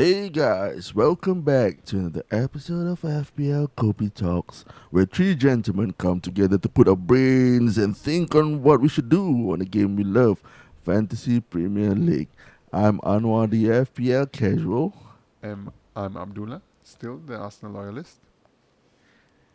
Hey 0.00 0.30
guys, 0.30 0.94
welcome 0.94 1.42
back 1.42 1.84
to 1.84 1.98
another 1.98 2.24
episode 2.30 2.86
of 2.86 3.02
FPL 3.02 3.68
Kopi 3.76 4.08
Talks, 4.08 4.64
where 4.88 5.04
three 5.04 5.34
gentlemen 5.34 5.92
come 5.92 6.22
together 6.22 6.56
to 6.56 6.68
put 6.70 6.88
our 6.88 6.96
brains 6.96 7.76
and 7.76 7.94
think 7.94 8.34
on 8.34 8.62
what 8.62 8.80
we 8.80 8.88
should 8.88 9.10
do 9.10 9.52
on 9.52 9.60
a 9.60 9.66
game 9.66 9.96
we 9.96 10.04
love, 10.04 10.42
Fantasy 10.80 11.38
Premier 11.38 11.90
League. 11.90 12.30
I'm 12.72 12.98
Anwaar, 13.00 13.50
the 13.50 13.66
FPL 13.66 14.32
casual. 14.32 14.94
Um, 15.42 15.70
I'm 15.94 16.16
Abdullah, 16.16 16.62
still 16.82 17.18
the 17.18 17.36
Arsenal 17.36 17.74
loyalist. 17.74 18.20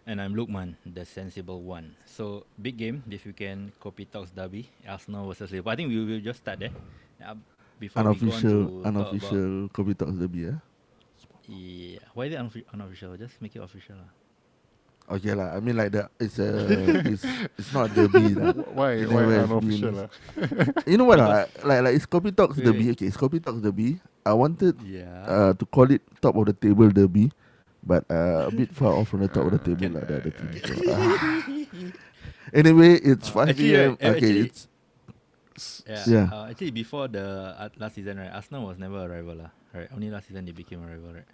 And 0.05 0.21
I'm 0.21 0.35
Luqman, 0.35 0.75
the 0.85 1.05
sensible 1.05 1.63
one. 1.63 1.95
So, 2.05 2.45
big 2.61 2.77
game 2.77 3.01
this 3.07 3.25
weekend, 3.25 3.71
Kopi 3.83 4.05
Talks 4.11 4.29
Derby, 4.29 4.69
Arsenal 4.87 5.27
versus 5.27 5.49
Liverpool. 5.49 5.71
I 5.71 5.75
think 5.75 5.89
we 5.89 6.05
will 6.05 6.21
just 6.21 6.41
start 6.41 6.59
there. 6.59 6.69
Uh, 7.25 7.33
before 7.79 8.01
Unofficial, 8.03 8.57
we 8.59 8.65
go 8.65 8.77
on 8.77 8.81
to 8.81 8.87
unofficial 8.87 9.49
Kopi 9.69 9.93
Talks 9.97 10.17
derby, 10.17 10.39
yeah? 10.49 10.57
Yeah. 11.47 11.99
Why 12.13 12.25
is 12.25 12.33
it 12.33 12.39
unoffi- 12.39 12.65
unofficial? 12.73 13.17
Just 13.17 13.37
make 13.41 13.55
it 13.55 13.61
official. 13.61 13.95
lah. 14.01 14.09
Okay 15.05 15.37
lah. 15.37 15.53
I 15.53 15.59
mean 15.61 15.77
like 15.77 15.91
that. 15.93 16.09
It's 16.17 16.39
a, 16.41 16.49
it's, 17.05 17.21
it's 17.61 17.69
not 17.73 17.93
derby 17.93 18.33
lah. 18.39 18.53
Wh- 18.57 18.73
Why? 18.73 18.89
You 19.05 19.09
Why 19.13 19.21
it's 19.29 19.45
unofficial? 19.45 19.93
lah? 19.93 20.07
You 20.89 20.97
know 20.97 21.05
what? 21.05 21.21
lah? 21.21 21.45
like 21.61 21.81
like 21.85 21.93
it's 21.93 22.09
Kopi 22.09 22.33
Talks 22.33 22.57
Wait, 22.57 22.65
derby. 22.65 22.89
wait. 22.89 22.97
Okay, 22.97 23.05
it's 23.13 23.17
Kopi 23.17 23.37
Talks 23.37 23.61
derby. 23.61 24.01
I 24.25 24.33
wanted 24.33 24.73
Yeah. 24.81 25.21
uh, 25.29 25.53
to 25.53 25.65
call 25.69 25.85
it 25.93 26.01
top 26.17 26.33
of 26.33 26.49
the 26.49 26.57
table 26.57 26.89
derby, 26.89 27.29
but 27.85 28.01
uh, 28.09 28.49
a 28.49 28.51
bit 28.51 28.73
far 28.73 28.97
off 28.97 29.13
from 29.13 29.21
the 29.21 29.29
top 29.29 29.45
of 29.45 29.53
the 29.53 29.61
table 29.61 29.85
Can- 29.85 29.93
like 29.93 30.09
the 30.09 30.17
other 30.17 30.33
team. 30.33 30.49
So, 30.65 30.73
ah. 30.89 31.45
anyway, 32.65 32.97
it's 33.05 33.29
five 33.29 33.49
Actually, 33.53 33.69
p.m. 33.77 33.89
right, 33.93 34.01
uh, 34.01 34.09
okay, 34.09 34.17
actually- 34.17 34.49
it's 34.49 34.65
yeah. 35.87 36.03
yeah. 36.07 36.29
Uh, 36.31 36.47
actually, 36.49 36.71
before 36.71 37.07
the 37.07 37.55
uh, 37.57 37.69
last 37.77 37.95
season, 37.95 38.17
right, 38.17 38.31
Arsenal 38.33 38.65
was 38.67 38.77
never 38.77 39.05
a 39.05 39.07
rival. 39.07 39.35
lah. 39.35 39.51
Right. 39.73 39.89
Only 39.93 40.09
last 40.09 40.27
season 40.27 40.45
they 40.45 40.51
became 40.55 40.83
a 40.83 40.87
rival, 40.87 41.13
right? 41.13 41.27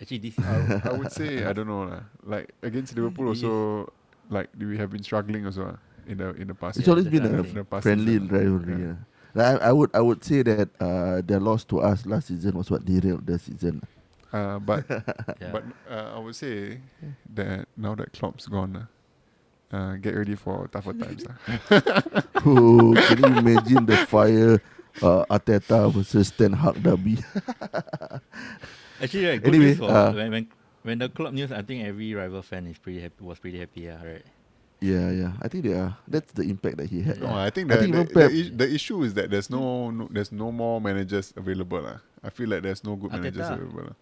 Actually, 0.00 0.18
this 0.18 0.34
season. 0.36 0.82
I, 0.84 0.88
I 0.88 0.92
would 0.92 1.12
say 1.12 1.44
I 1.44 1.52
don't 1.52 1.68
know 1.68 1.84
lah. 1.84 2.02
Like 2.24 2.52
against 2.62 2.96
Liverpool 2.96 3.28
Yes. 3.32 3.44
also, 3.44 3.92
like 4.30 4.48
we 4.58 4.76
have 4.78 4.90
been 4.90 5.02
struggling 5.02 5.44
also 5.44 5.76
ah, 5.76 5.78
in 6.06 6.18
the 6.18 6.32
in 6.40 6.48
the 6.48 6.54
past. 6.56 6.78
it's 6.78 6.88
Yeah, 6.88 6.92
always 6.96 7.08
been 7.08 7.24
a 7.24 7.80
friendly 7.80 8.16
season. 8.20 8.28
rivalry. 8.28 8.76
Yeah. 8.80 8.86
Yeah. 8.88 8.96
Like, 9.34 9.62
I, 9.62 9.68
I 9.68 9.72
would 9.72 9.90
I 9.94 10.00
would 10.00 10.24
say 10.24 10.42
that 10.42 10.68
uh, 10.80 11.20
their 11.22 11.38
loss 11.40 11.64
to 11.70 11.80
us 11.80 12.04
last 12.06 12.28
season 12.28 12.56
was 12.56 12.70
what 12.70 12.84
derailed 12.84 13.26
the 13.26 13.38
season. 13.38 13.82
Uh, 14.32 14.58
but 14.58 14.84
yeah. 15.40 15.50
but 15.52 15.64
uh, 15.90 16.16
I 16.16 16.18
would 16.18 16.34
say 16.36 16.80
that 17.34 17.68
now 17.76 17.94
that 17.94 18.12
Klopp's 18.12 18.46
gone, 18.46 18.88
uh, 19.72 19.76
uh, 19.76 19.96
get 19.96 20.14
ready 20.14 20.34
for 20.34 20.68
tougher 20.68 20.92
times. 20.94 21.24
ah. 21.28 21.36
oh, 22.46 22.94
can 23.08 23.18
you 23.18 23.38
imagine 23.38 23.86
the 23.86 23.96
fire 24.08 24.60
uh, 25.02 25.24
Arteta 25.30 25.92
versus 25.92 26.30
Ten 26.30 26.52
Hag 26.52 26.82
derby? 26.82 27.18
Actually, 29.02 29.26
right, 29.26 29.40
good 29.42 29.54
Anyway, 29.54 29.64
news 29.72 29.78
for 29.78 29.90
uh, 29.90 30.12
when, 30.12 30.30
when 30.30 30.44
when 30.82 30.96
the 30.98 31.08
club 31.08 31.32
news, 31.32 31.52
I 31.52 31.62
think 31.62 31.84
every 31.84 32.12
rival 32.14 32.42
fan 32.42 32.66
is 32.66 32.78
pretty 32.78 33.00
happy. 33.00 33.24
Was 33.24 33.38
pretty 33.38 33.58
happy, 33.60 33.82
yeah, 33.88 34.02
right? 34.04 34.24
yeah, 34.80 35.10
yeah. 35.10 35.32
I 35.40 35.48
think 35.48 35.64
they 35.64 35.72
are. 35.76 35.96
That's 36.08 36.32
the 36.32 36.42
impact 36.44 36.76
that 36.78 36.88
he 36.88 37.00
had. 37.02 37.20
No. 37.20 37.32
I 37.32 37.48
think 37.50 37.72
I 37.72 37.76
the 37.76 37.82
think 37.82 37.92
the, 37.96 38.04
the, 38.14 38.26
is- 38.28 38.52
the 38.56 38.68
issue 38.68 39.02
is 39.04 39.14
that 39.14 39.30
there's 39.30 39.48
no, 39.48 39.90
no 39.90 40.08
there's 40.10 40.32
no 40.32 40.52
more 40.52 40.80
managers 40.80 41.32
available. 41.36 41.80
lah. 41.80 41.98
I 42.24 42.28
feel 42.28 42.48
like 42.48 42.62
there's 42.62 42.84
no 42.84 42.96
good 42.96 43.12
managers 43.12 43.44
Arteta. 43.48 43.56
available. 43.56 43.96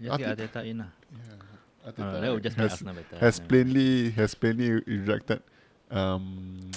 Just 0.00 0.18
get 0.18 0.38
Arteta- 0.38 0.48
Arteta 0.48 0.62
in, 0.68 0.78
lah. 0.78 0.90
Yeah. 1.12 1.49
Uh, 1.86 1.90
Arteta 1.92 2.20
that 2.20 2.32
would 2.32 2.42
just 2.42 2.56
has, 2.56 2.82
better. 2.82 3.16
has 3.18 3.38
yeah. 3.38 3.46
plainly 3.48 4.10
has 4.10 4.34
plainly 4.34 4.70
rejected 4.70 5.42
um, 5.90 6.70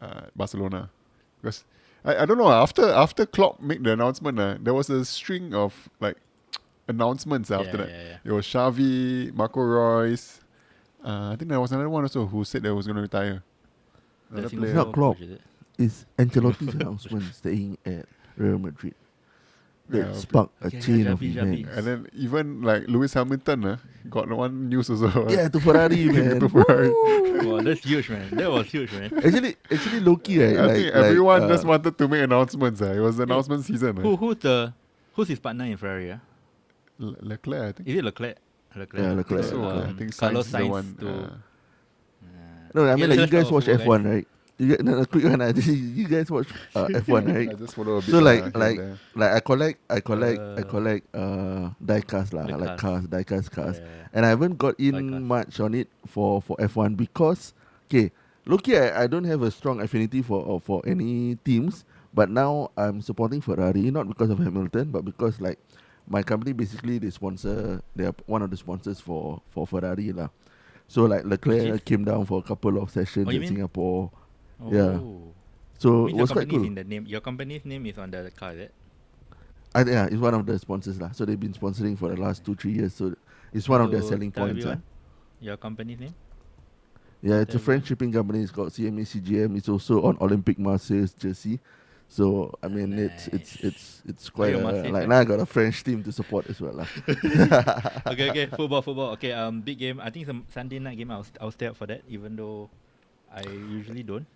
uh, 0.00 0.22
Barcelona 0.36 0.88
because 1.42 1.64
I, 2.04 2.18
I 2.18 2.26
don't 2.26 2.38
know 2.38 2.50
after 2.50 2.88
after 2.88 3.26
Klopp 3.26 3.60
made 3.60 3.82
the 3.82 3.92
announcement 3.92 4.38
uh, 4.38 4.56
there 4.60 4.72
was 4.74 4.88
a 4.88 5.04
string 5.04 5.52
of 5.54 5.88
like 6.00 6.16
announcements 6.88 7.50
Yeah, 7.50 7.60
after 7.60 7.76
that. 7.78 7.88
yeah, 7.88 8.02
yeah. 8.04 8.16
It 8.24 8.30
was 8.32 8.46
Xavi, 8.46 9.34
Marco 9.34 9.60
Reus. 9.60 10.40
Uh, 11.04 11.32
I 11.32 11.36
think 11.36 11.48
there 11.50 11.60
was 11.60 11.72
another 11.72 11.88
one 11.88 12.04
also 12.04 12.26
who 12.26 12.44
said 12.44 12.62
that 12.62 12.74
was 12.74 12.86
going 12.86 12.96
to 12.96 13.02
retire. 13.02 13.42
The 14.30 14.38
Another 14.38 14.56
player. 14.56 14.74
Not 14.74 14.92
Klopp. 14.92 15.20
is? 15.20 15.38
It's 15.78 16.06
Ancelotti's 16.18 16.74
announcement 16.80 17.34
staying 17.34 17.78
at 17.84 18.06
Real 18.36 18.58
Madrid 18.58 18.94
that 19.88 19.98
Yeah, 19.98 20.12
sparked 20.14 20.52
a 20.62 20.70
Yeah, 20.70 20.80
chain 20.80 21.00
yeah, 21.04 21.12
of 21.12 21.20
Xavi, 21.20 21.34
Xavi. 21.34 21.60
events. 21.60 21.76
And 21.78 21.86
then 21.86 22.06
even 22.14 22.62
like 22.62 22.88
Lewis 22.88 23.14
Hamilton 23.14 23.64
uh, 23.64 23.76
got 24.10 24.28
one 24.30 24.68
news 24.68 24.90
also. 24.90 25.08
right? 25.08 25.30
yeah, 25.36 25.48
to 25.48 25.60
Ferrari, 25.60 26.04
man. 26.12 26.40
To 26.40 26.48
Ferrari. 26.48 26.90
wow, 27.46 27.60
that's 27.62 27.82
huge, 27.84 28.08
man. 28.10 28.28
That 28.36 28.50
was 28.50 28.66
huge, 28.66 28.90
man. 28.92 29.12
actually, 29.24 29.56
actually, 29.70 30.00
Loki, 30.00 30.38
right? 30.38 30.56
I 30.58 30.66
like, 30.66 30.76
think 30.76 30.94
like, 30.94 31.04
everyone 31.04 31.42
uh, 31.44 31.48
just 31.48 31.64
wanted 31.64 31.96
to 31.98 32.08
make 32.08 32.22
announcements. 32.22 32.82
Uh. 32.82 32.92
It 32.92 33.00
was 33.00 33.16
the 33.16 33.22
announcement 33.24 33.64
season. 33.64 33.98
Uh. 33.98 34.02
Who 34.02 34.16
who's 34.16 34.36
the 34.36 34.72
who's 35.14 35.28
his 35.28 35.38
partner 35.38 35.64
in 35.66 35.76
Ferrari? 35.76 36.12
ah? 36.12 36.18
Le- 36.98 37.16
Leclerc, 37.20 37.62
I 37.62 37.72
think. 37.72 37.88
Is 37.88 37.96
it 37.96 38.04
Leclerc? 38.04 38.36
Leclerc. 38.74 39.02
Yeah, 39.04 39.12
Leclerc, 39.12 39.44
so, 39.44 39.62
uh, 39.62 39.66
Leclerc. 39.66 39.88
I 39.88 39.92
think 39.98 40.16
Carlos 40.16 40.46
Sainz 40.48 40.48
is 40.48 40.52
the 40.52 40.66
one. 40.66 40.96
to. 41.00 41.08
uh, 41.08 41.30
Uh, 42.26 42.68
No, 42.74 42.88
I 42.90 42.96
mean 42.96 43.08
like 43.10 43.18
you 43.20 43.26
guys 43.28 43.50
watch 43.50 43.66
F1, 43.66 44.04
right? 44.04 44.28
You 44.58 44.68
get 44.68 44.84
no, 44.84 44.96
a 44.98 45.06
quick 45.06 45.24
one. 45.24 45.42
uh, 45.42 45.52
You 45.66 46.08
guys 46.08 46.30
watch 46.30 46.48
uh, 46.74 46.86
F1, 46.88 47.28
right? 47.34 47.50
I 47.50 47.52
just 47.54 47.74
follow 47.74 47.96
a 47.96 48.00
bit. 48.00 48.10
So, 48.10 48.20
like- 48.20 48.44
and 48.44 48.56
like- 48.56 48.78
there. 48.78 48.98
Like 49.14 49.32
I 49.32 49.40
collect, 49.40 49.78
I 49.90 50.00
collect, 50.00 50.38
I 50.40 50.60
Uh, 50.60 50.64
collect 50.64 51.04
uh 51.14 51.70
diecast 51.84 52.32
lah, 52.32 52.44
the 52.48 52.56
like 52.56 52.78
cars. 52.80 53.04
cars, 53.04 53.12
diecast 53.12 53.50
cars. 53.52 53.76
Yeah. 53.80 54.08
and 54.16 54.24
I 54.24 54.30
haven't 54.32 54.56
got 54.56 54.80
in 54.80 54.94
Diecast. 54.96 55.22
much 55.28 55.60
on 55.60 55.74
it 55.74 55.88
for 56.08 56.40
for 56.40 56.56
F1 56.56 56.96
because 56.96 57.52
okay, 57.88 58.12
Loki, 58.48 58.78
I, 58.78 59.04
I 59.04 59.06
don't 59.06 59.24
have 59.28 59.42
a 59.44 59.50
strong 59.50 59.80
affinity 59.84 60.22
for 60.24 60.40
uh, 60.40 60.58
for 60.58 60.80
any 60.88 61.36
teams, 61.44 61.84
but 62.16 62.30
now 62.32 62.70
I'm 62.80 63.02
supporting 63.04 63.40
Ferrari 63.44 63.90
not 63.92 64.08
because 64.08 64.30
of 64.32 64.38
Hamilton, 64.40 64.88
but 64.88 65.04
because 65.04 65.36
like 65.40 65.60
my 66.08 66.22
company 66.24 66.52
basically 66.56 66.96
they 66.96 67.10
sponsor 67.12 67.82
they 67.92 68.06
are 68.08 68.14
one 68.24 68.40
of 68.40 68.48
the 68.48 68.56
sponsors 68.56 69.00
for 69.04 69.42
for 69.52 69.66
Ferrari 69.68 70.12
lah. 70.16 70.28
So 70.88 71.04
like 71.04 71.24
Leclerc 71.28 71.84
came 71.84 72.04
down 72.08 72.24
for 72.24 72.38
a 72.40 72.46
couple 72.46 72.80
of 72.80 72.88
sessions 72.88 73.28
Oh, 73.28 73.36
in 73.36 73.40
mean- 73.44 73.52
Singapore. 73.52 74.08
Oh. 74.62 74.72
Yeah. 74.72 74.98
So 75.78 76.06
it 76.06 76.14
was 76.14 76.14
your 76.14 76.26
quite 76.26 76.48
company's 76.48 76.58
cool. 76.58 76.66
in 76.66 76.74
the 76.74 76.84
name. 76.84 77.06
Your 77.06 77.20
company's 77.20 77.64
name 77.64 77.86
is 77.86 77.98
on 77.98 78.10
the 78.10 78.30
car, 78.34 78.52
is 78.52 78.60
it? 78.60 78.74
I, 79.74 79.82
yeah, 79.84 80.06
it's 80.06 80.16
one 80.16 80.32
of 80.32 80.46
the 80.46 80.58
sponsors 80.58 81.00
lah. 81.00 81.10
So 81.12 81.24
they've 81.24 81.38
been 81.38 81.52
sponsoring 81.52 81.98
for 81.98 82.08
the 82.08 82.16
last 82.16 82.44
two 82.44 82.54
three 82.54 82.72
years. 82.72 82.94
So 82.94 83.14
it's 83.52 83.68
one 83.68 83.80
of 83.82 83.90
their 83.90 84.02
selling 84.02 84.32
points. 84.32 84.64
ah. 84.64 84.80
everyone, 84.80 84.82
Your 85.40 85.56
company's 85.58 86.00
name? 86.00 86.14
Yeah, 87.22 87.40
it's 87.40 87.54
a 87.54 87.58
French 87.58 87.86
shipping 87.86 88.12
company. 88.12 88.40
It's 88.40 88.52
called 88.52 88.70
CMA 88.70 89.04
CGM. 89.04 89.56
It's 89.56 89.68
also 89.68 90.02
on 90.04 90.16
Olympique 90.16 90.58
Marseille's 90.58 91.12
jersey. 91.12 91.60
So 92.08 92.54
I 92.62 92.68
mean, 92.68 92.96
it's 92.96 93.26
it's 93.28 93.56
it's 93.56 94.02
it's 94.06 94.30
quite 94.30 94.54
a 94.54 94.58
like 94.58 95.08
now 95.08 95.18
I 95.18 95.24
got 95.24 95.40
a 95.40 95.46
French 95.46 95.82
team 95.82 96.04
to 96.04 96.12
support 96.12 96.46
as 96.48 96.60
well 96.60 96.72
lah. 96.72 96.88
okay, 98.06 98.30
okay. 98.30 98.46
Football, 98.46 98.80
football. 98.80 99.10
Okay, 99.18 99.32
um, 99.32 99.60
big 99.60 99.78
game. 99.78 99.98
I 99.98 100.10
think 100.10 100.28
it's 100.28 100.30
a 100.30 100.38
Sunday 100.52 100.78
night 100.78 100.96
game. 100.96 101.10
I'll, 101.10 101.26
I'll 101.40 101.50
stay 101.50 101.66
up 101.66 101.76
for 101.76 101.86
that, 101.90 102.02
even 102.08 102.36
though 102.36 102.70
I 103.28 103.42
usually 103.42 104.04
don't. 104.06 104.26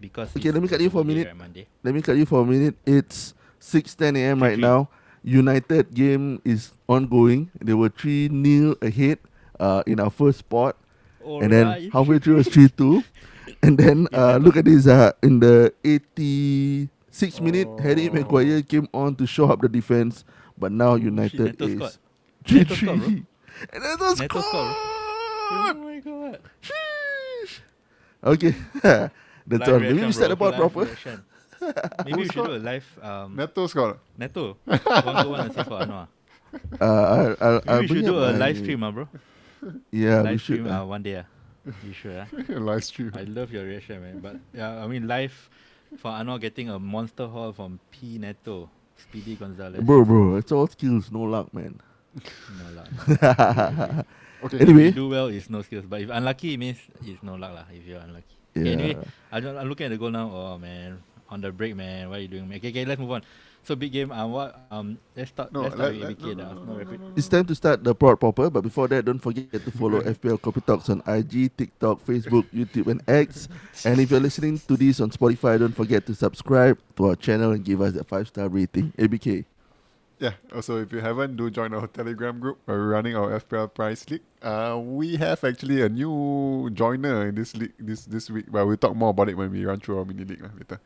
Because 0.00 0.34
Okay, 0.36 0.50
let 0.50 0.62
me 0.62 0.68
cut 0.68 0.80
you 0.80 0.88
for 0.90 1.02
a 1.02 1.04
minute. 1.04 1.28
right, 1.38 1.66
Let 1.82 1.94
me 1.94 2.00
cut 2.02 2.16
you 2.16 2.24
for 2.26 2.40
a 2.42 2.44
minute. 2.46 2.74
It's 2.86 3.34
six 3.58 3.94
ten 3.94 4.16
a.m. 4.16 4.42
right 4.42 4.58
now. 4.58 4.88
United 5.22 5.92
game 5.92 6.40
is 6.44 6.72
ongoing. 6.88 7.50
They 7.60 7.74
were 7.74 7.90
three 7.90 8.28
0 8.28 8.76
ahead 8.80 9.18
uh, 9.60 9.82
in 9.86 10.00
our 10.00 10.08
first 10.08 10.38
spot, 10.40 10.76
and 11.22 11.52
then 11.52 11.90
halfway 11.92 12.18
through 12.18 12.36
was 12.36 12.48
three 12.48 12.68
two, 12.70 13.04
and 13.62 13.76
then 13.76 14.08
uh, 14.14 14.38
look 14.40 14.56
at 14.56 14.64
this. 14.64 14.86
Uh, 14.86 15.12
in 15.22 15.40
the 15.40 15.74
eighty 15.84 16.88
six 17.10 17.38
minute, 17.40 17.68
Harry 17.80 18.08
Oh. 18.08 18.12
Maguire 18.14 18.62
came 18.62 18.88
on 18.94 19.14
to 19.16 19.26
show 19.26 19.50
up 19.52 19.60
the 19.60 19.68
defense, 19.68 20.24
but 20.56 20.72
now 20.72 20.94
United 20.94 21.60
Neto 21.60 21.66
is 21.68 21.98
three 22.46 22.58
Neto 22.64 22.74
scored, 22.74 22.98
bro. 22.98 23.06
three. 23.08 23.24
And 23.74 23.82
then 23.84 23.98
scored, 24.16 24.30
scored. 24.44 24.74
Oh 25.52 25.74
my 25.76 26.00
god. 26.00 26.40
Sheesh. 26.64 27.60
Okay, 28.24 28.54
that's 29.46 29.60
Live 29.66 29.74
all. 29.74 29.80
Maybe 29.80 30.04
we 30.04 30.12
start 30.12 30.30
the 30.30 30.36
bro. 30.36 30.50
pod 30.50 30.60
proper. 30.60 30.80
reaction. 30.84 31.24
Maybe 32.04 32.16
we 32.18 32.24
should 32.28 32.44
do 32.44 32.54
a 32.56 32.58
live 32.58 32.98
um, 33.02 33.36
Neto 33.36 33.66
scored. 33.66 33.98
Neto. 34.16 34.56
one 34.64 34.78
go 35.24 35.30
one 35.30 35.40
assist 35.50 35.68
for 35.68 35.78
Anwaar. 35.80 36.08
Uh, 36.80 36.84
I'll, 36.84 37.36
I'll, 37.40 37.62
I'll 37.68 37.80
we 37.80 37.86
should 37.88 38.04
do 38.04 38.18
a 38.18 38.32
live 38.32 38.56
stream, 38.56 38.82
ah, 38.82 38.90
bro. 38.90 39.08
Yeah, 39.90 40.22
we 40.22 40.28
live 40.30 40.40
should. 40.40 40.54
stream 40.56 40.66
uh. 40.66 40.82
uh, 40.82 40.86
one 40.86 41.02
day. 41.02 41.18
ah. 41.18 41.24
You 41.84 41.92
sure? 41.92 42.26
ah. 42.26 42.26
Live 42.48 42.84
stream. 42.84 43.12
I 43.14 43.24
love 43.24 43.52
your 43.52 43.64
reaction, 43.64 44.00
man. 44.00 44.18
But 44.20 44.36
yeah, 44.54 44.82
I 44.82 44.86
mean, 44.86 45.06
live 45.06 45.50
for 45.98 46.10
Anwaar 46.10 46.40
getting 46.40 46.70
a 46.70 46.78
monster 46.78 47.26
haul 47.28 47.52
from 47.52 47.78
P 47.90 48.16
Neto, 48.18 48.70
Speedy 48.96 49.36
Gonzalez. 49.36 49.82
Bro, 49.84 50.04
bro, 50.06 50.36
it's 50.36 50.50
all 50.52 50.66
skills, 50.66 51.12
no 51.12 51.20
luck, 51.22 51.52
man. 51.52 51.78
No 52.58 52.66
luck. 52.74 54.06
Okay. 54.42 54.56
Anyway, 54.56 54.62
If 54.62 54.68
anyway, 54.68 54.84
you 54.86 54.92
do 54.92 55.08
well, 55.10 55.26
it's 55.26 55.50
no 55.50 55.60
skills. 55.60 55.84
But 55.86 56.00
if 56.00 56.08
unlucky, 56.08 56.54
it 56.54 56.56
means 56.56 56.78
it's 57.04 57.22
no 57.22 57.34
luck, 57.34 57.52
lah. 57.52 57.64
If 57.70 57.84
you're 57.84 58.00
unlucky. 58.00 58.39
Okay, 58.56 58.72
anyway, 58.72 58.94
yeah. 58.98 59.04
I 59.32 59.40
don't, 59.40 59.56
I'm 59.56 59.68
looking 59.68 59.86
at 59.86 59.90
the 59.90 59.98
goal 59.98 60.10
now. 60.10 60.30
Oh 60.32 60.58
man, 60.58 60.98
on 61.28 61.40
the 61.40 61.52
break, 61.52 61.76
man. 61.76 62.08
What 62.10 62.18
are 62.18 62.22
you 62.22 62.28
doing, 62.28 62.48
man? 62.48 62.58
Okay, 62.58 62.70
okay, 62.70 62.84
let's 62.84 63.00
move 63.00 63.10
on. 63.12 63.22
So 63.62 63.76
big 63.76 63.92
game. 63.92 64.10
Um, 64.10 64.32
what? 64.32 64.58
Um, 64.70 64.98
let's 65.14 65.30
start. 65.30 65.52
No, 65.52 65.60
let's 65.62 65.74
start 65.74 65.94
let- 65.94 66.08
with 66.08 66.22
let- 66.22 66.34
ABK. 66.34 66.36
no, 66.36 66.52
no, 66.54 66.64
no, 66.64 66.72
no, 66.78 66.82
no, 66.82 66.96
no, 66.96 67.12
It's 67.14 67.28
time 67.28 67.44
to 67.44 67.54
start 67.54 67.84
the 67.84 67.94
prod 67.94 68.18
proper, 68.18 68.48
but 68.48 68.62
before 68.62 68.88
that, 68.88 69.04
don't 69.04 69.18
forget 69.18 69.52
to 69.52 69.70
follow 69.70 70.00
FPL 70.16 70.40
Copy 70.40 70.62
Talks 70.62 70.88
on 70.88 71.02
IG, 71.06 71.54
TikTok, 71.56 72.04
Facebook, 72.06 72.46
YouTube, 72.54 72.86
and 72.88 73.02
X. 73.06 73.48
And 73.84 74.00
if 74.00 74.10
you're 74.10 74.18
listening 74.20 74.58
to 74.66 74.76
this 74.76 74.98
on 75.00 75.10
Spotify, 75.10 75.58
don't 75.58 75.76
forget 75.76 76.06
to 76.06 76.14
subscribe 76.14 76.78
to 76.96 77.08
our 77.08 77.16
channel 77.16 77.52
and 77.52 77.62
give 77.64 77.82
us 77.82 77.94
a 77.96 78.02
five 78.04 78.28
star 78.28 78.48
rating. 78.48 78.92
ABK. 78.98 79.44
Yeah. 80.20 80.36
Also, 80.54 80.76
if 80.76 80.92
you 80.92 81.00
haven't, 81.00 81.36
do 81.36 81.48
join 81.48 81.72
our 81.72 81.86
Telegram 81.86 82.38
group. 82.38 82.58
We're 82.66 82.90
running 82.90 83.16
our 83.16 83.40
FPL 83.40 83.72
Prize 83.72 84.04
League. 84.10 84.20
Uh, 84.42 84.78
we 84.78 85.16
have 85.16 85.42
actually 85.42 85.80
a 85.80 85.88
new 85.88 86.68
joiner 86.74 87.28
in 87.28 87.34
this 87.34 87.56
league 87.56 87.72
this 87.80 88.04
this 88.04 88.28
week, 88.28 88.44
but 88.52 88.66
we'll 88.66 88.76
talk 88.76 88.94
more 88.94 89.16
about 89.16 89.30
it 89.30 89.36
when 89.36 89.50
we 89.50 89.64
run 89.64 89.80
through 89.80 89.98
our 89.98 90.04
mini 90.04 90.24
league 90.28 90.42
lah 90.44 90.52
later. 90.52 90.78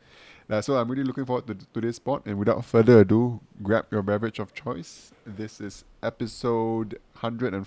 Uh, 0.47 0.61
so 0.61 0.79
I'm 0.79 0.87
really 0.87 1.03
looking 1.03 1.25
forward 1.25 1.47
to 1.47 1.57
today's 1.75 1.97
spot. 1.97 2.23
And 2.23 2.39
without 2.39 2.63
further 2.63 3.03
ado, 3.03 3.41
grab 3.61 3.91
your 3.91 4.03
beverage 4.03 4.39
of 4.39 4.53
choice. 4.55 5.11
This 5.27 5.59
is 5.59 5.83
episode 6.01 6.95
104, 7.19 7.59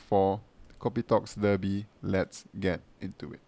Kopi 0.81 1.05
Talks 1.05 1.35
Derby. 1.37 1.85
Let's 2.00 2.49
get 2.59 2.81
into 3.03 3.37
it. 3.37 3.44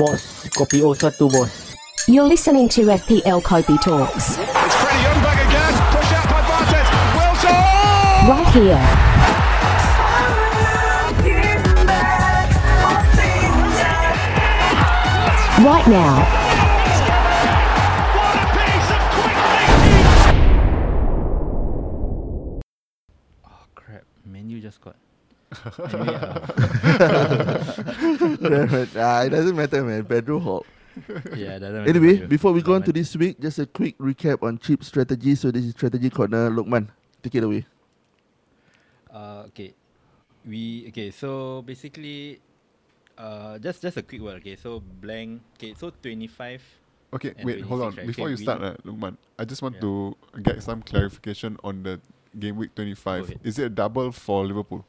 Bos, 0.00 0.48
kopi 0.56 0.80
O 0.80 0.96
satu 0.96 1.28
bos. 1.28 1.76
You're 2.08 2.24
listening 2.24 2.72
to 2.72 2.88
FPL 2.96 3.44
Kopi 3.44 3.76
Talks 3.84 4.40
It's 4.94 5.00
Freddie 5.00 5.06
Ljungberg 5.06 5.38
again. 5.48 5.72
Push 5.94 6.12
out 6.12 6.28
by 6.28 6.40
Barthez. 6.48 6.88
Wilson! 7.16 7.56
right 8.28 8.48
here. 8.54 8.82
Right 15.64 15.86
now. 15.86 16.18
What 18.16 18.34
a 18.34 18.44
piece 18.56 18.90
of 18.90 19.02
quick 19.14 19.38
thinking! 19.54 20.06
Oh 23.46 23.64
crap! 23.74 24.04
Menu 24.26 24.60
just 24.60 24.80
got. 24.80 24.96
Anyway, 25.92 26.14
uh, 26.14 26.38
Damn 28.48 28.74
it. 28.74 28.88
ah, 28.96 29.22
it 29.22 29.28
doesn't 29.30 29.54
matter, 29.56 29.82
man. 29.84 30.04
Pedro 30.04 30.38
Hall. 30.40 30.66
yeah, 31.36 31.58
Anyway, 31.86 32.26
before 32.26 32.52
we 32.52 32.62
go 32.62 32.74
on 32.74 32.82
to 32.82 32.92
this 32.92 33.16
week, 33.16 33.40
just 33.40 33.58
a 33.58 33.66
quick 33.66 33.96
recap 33.98 34.42
on 34.42 34.58
cheap 34.58 34.84
strategy. 34.84 35.34
So 35.34 35.50
this 35.50 35.64
is 35.64 35.72
strategy 35.72 36.10
corner. 36.10 36.50
Lokman, 36.50 36.88
take 37.22 37.34
it 37.34 37.44
away. 37.44 37.64
Uh, 39.12 39.44
okay, 39.52 39.74
we 40.46 40.86
okay. 40.88 41.10
So 41.10 41.62
basically, 41.62 42.40
uh, 43.16 43.58
just 43.58 43.82
just 43.82 43.96
a 43.96 44.02
quick 44.02 44.20
word. 44.20 44.40
Okay, 44.40 44.56
so 44.56 44.80
blank. 44.80 45.40
Okay, 45.56 45.74
so 45.74 45.90
twenty 45.90 46.26
five. 46.28 46.62
Okay, 47.12 47.34
wait, 47.44 47.60
hold 47.60 47.82
on. 47.82 47.92
26, 47.92 47.98
right? 47.98 48.06
Before 48.06 48.24
Okay, 48.24 48.30
you 48.30 48.36
start, 48.40 48.62
uh, 48.62 48.74
Lukman, 48.88 49.16
I 49.38 49.44
just 49.44 49.60
want 49.60 49.76
Yeah. 49.76 49.84
to 49.84 50.16
get 50.40 50.62
some 50.62 50.80
clarification 50.80 51.58
on 51.62 51.82
the 51.82 52.00
game 52.38 52.56
week 52.56 52.74
25. 52.74 53.28
ahead. 53.28 53.40
Is 53.44 53.58
it 53.58 53.64
a 53.66 53.68
double 53.68 54.12
for 54.12 54.46
Liverpool? 54.46 54.86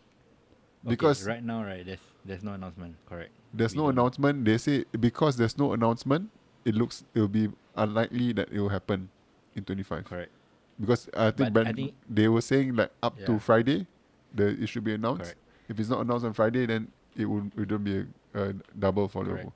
Because 0.84 1.26
right 1.26 1.44
now, 1.44 1.64
right, 1.64 1.86
there's 1.86 2.00
there's 2.26 2.44
no 2.44 2.54
announcement. 2.54 2.96
Correct. 3.08 3.32
there's 3.54 3.74
we 3.74 3.78
no 3.78 3.84
don't 3.88 3.98
announcement. 4.00 4.46
They 4.46 4.58
say 4.58 4.86
because 5.00 5.38
there's 5.38 5.58
no 5.58 5.74
announcement, 5.74 6.30
it 6.66 6.76
looks 6.76 7.04
it 7.14 7.20
will 7.20 7.28
be 7.32 7.50
unlikely 7.76 8.34
that 8.34 8.52
it 8.52 8.60
will 8.60 8.70
happen 8.70 9.10
in 9.56 9.64
25. 9.64 10.06
Correct. 10.06 10.32
Because 10.80 11.10
I 11.16 11.32
think, 11.32 11.58
I 11.58 11.72
think- 11.72 11.94
they 12.10 12.28
were 12.28 12.42
saying 12.42 12.76
like 12.76 12.92
up 13.02 13.16
to 13.26 13.34
Yeah. 13.34 13.40
Friday, 13.40 13.88
the 14.34 14.48
it 14.62 14.68
should 14.68 14.84
be 14.84 14.94
announced. 14.94 15.24
Correct. 15.24 15.40
If 15.70 15.80
it's 15.80 15.90
not 15.90 16.02
announced 16.02 16.26
on 16.26 16.34
Friday, 16.34 16.66
then 16.66 16.92
it 17.16 17.26
will 17.26 17.48
it 17.58 17.70
will 17.72 17.78
be 17.80 18.04
a, 18.34 18.40
a 18.50 18.54
double 18.78 19.08
for 19.08 19.24
Correct. 19.24 19.50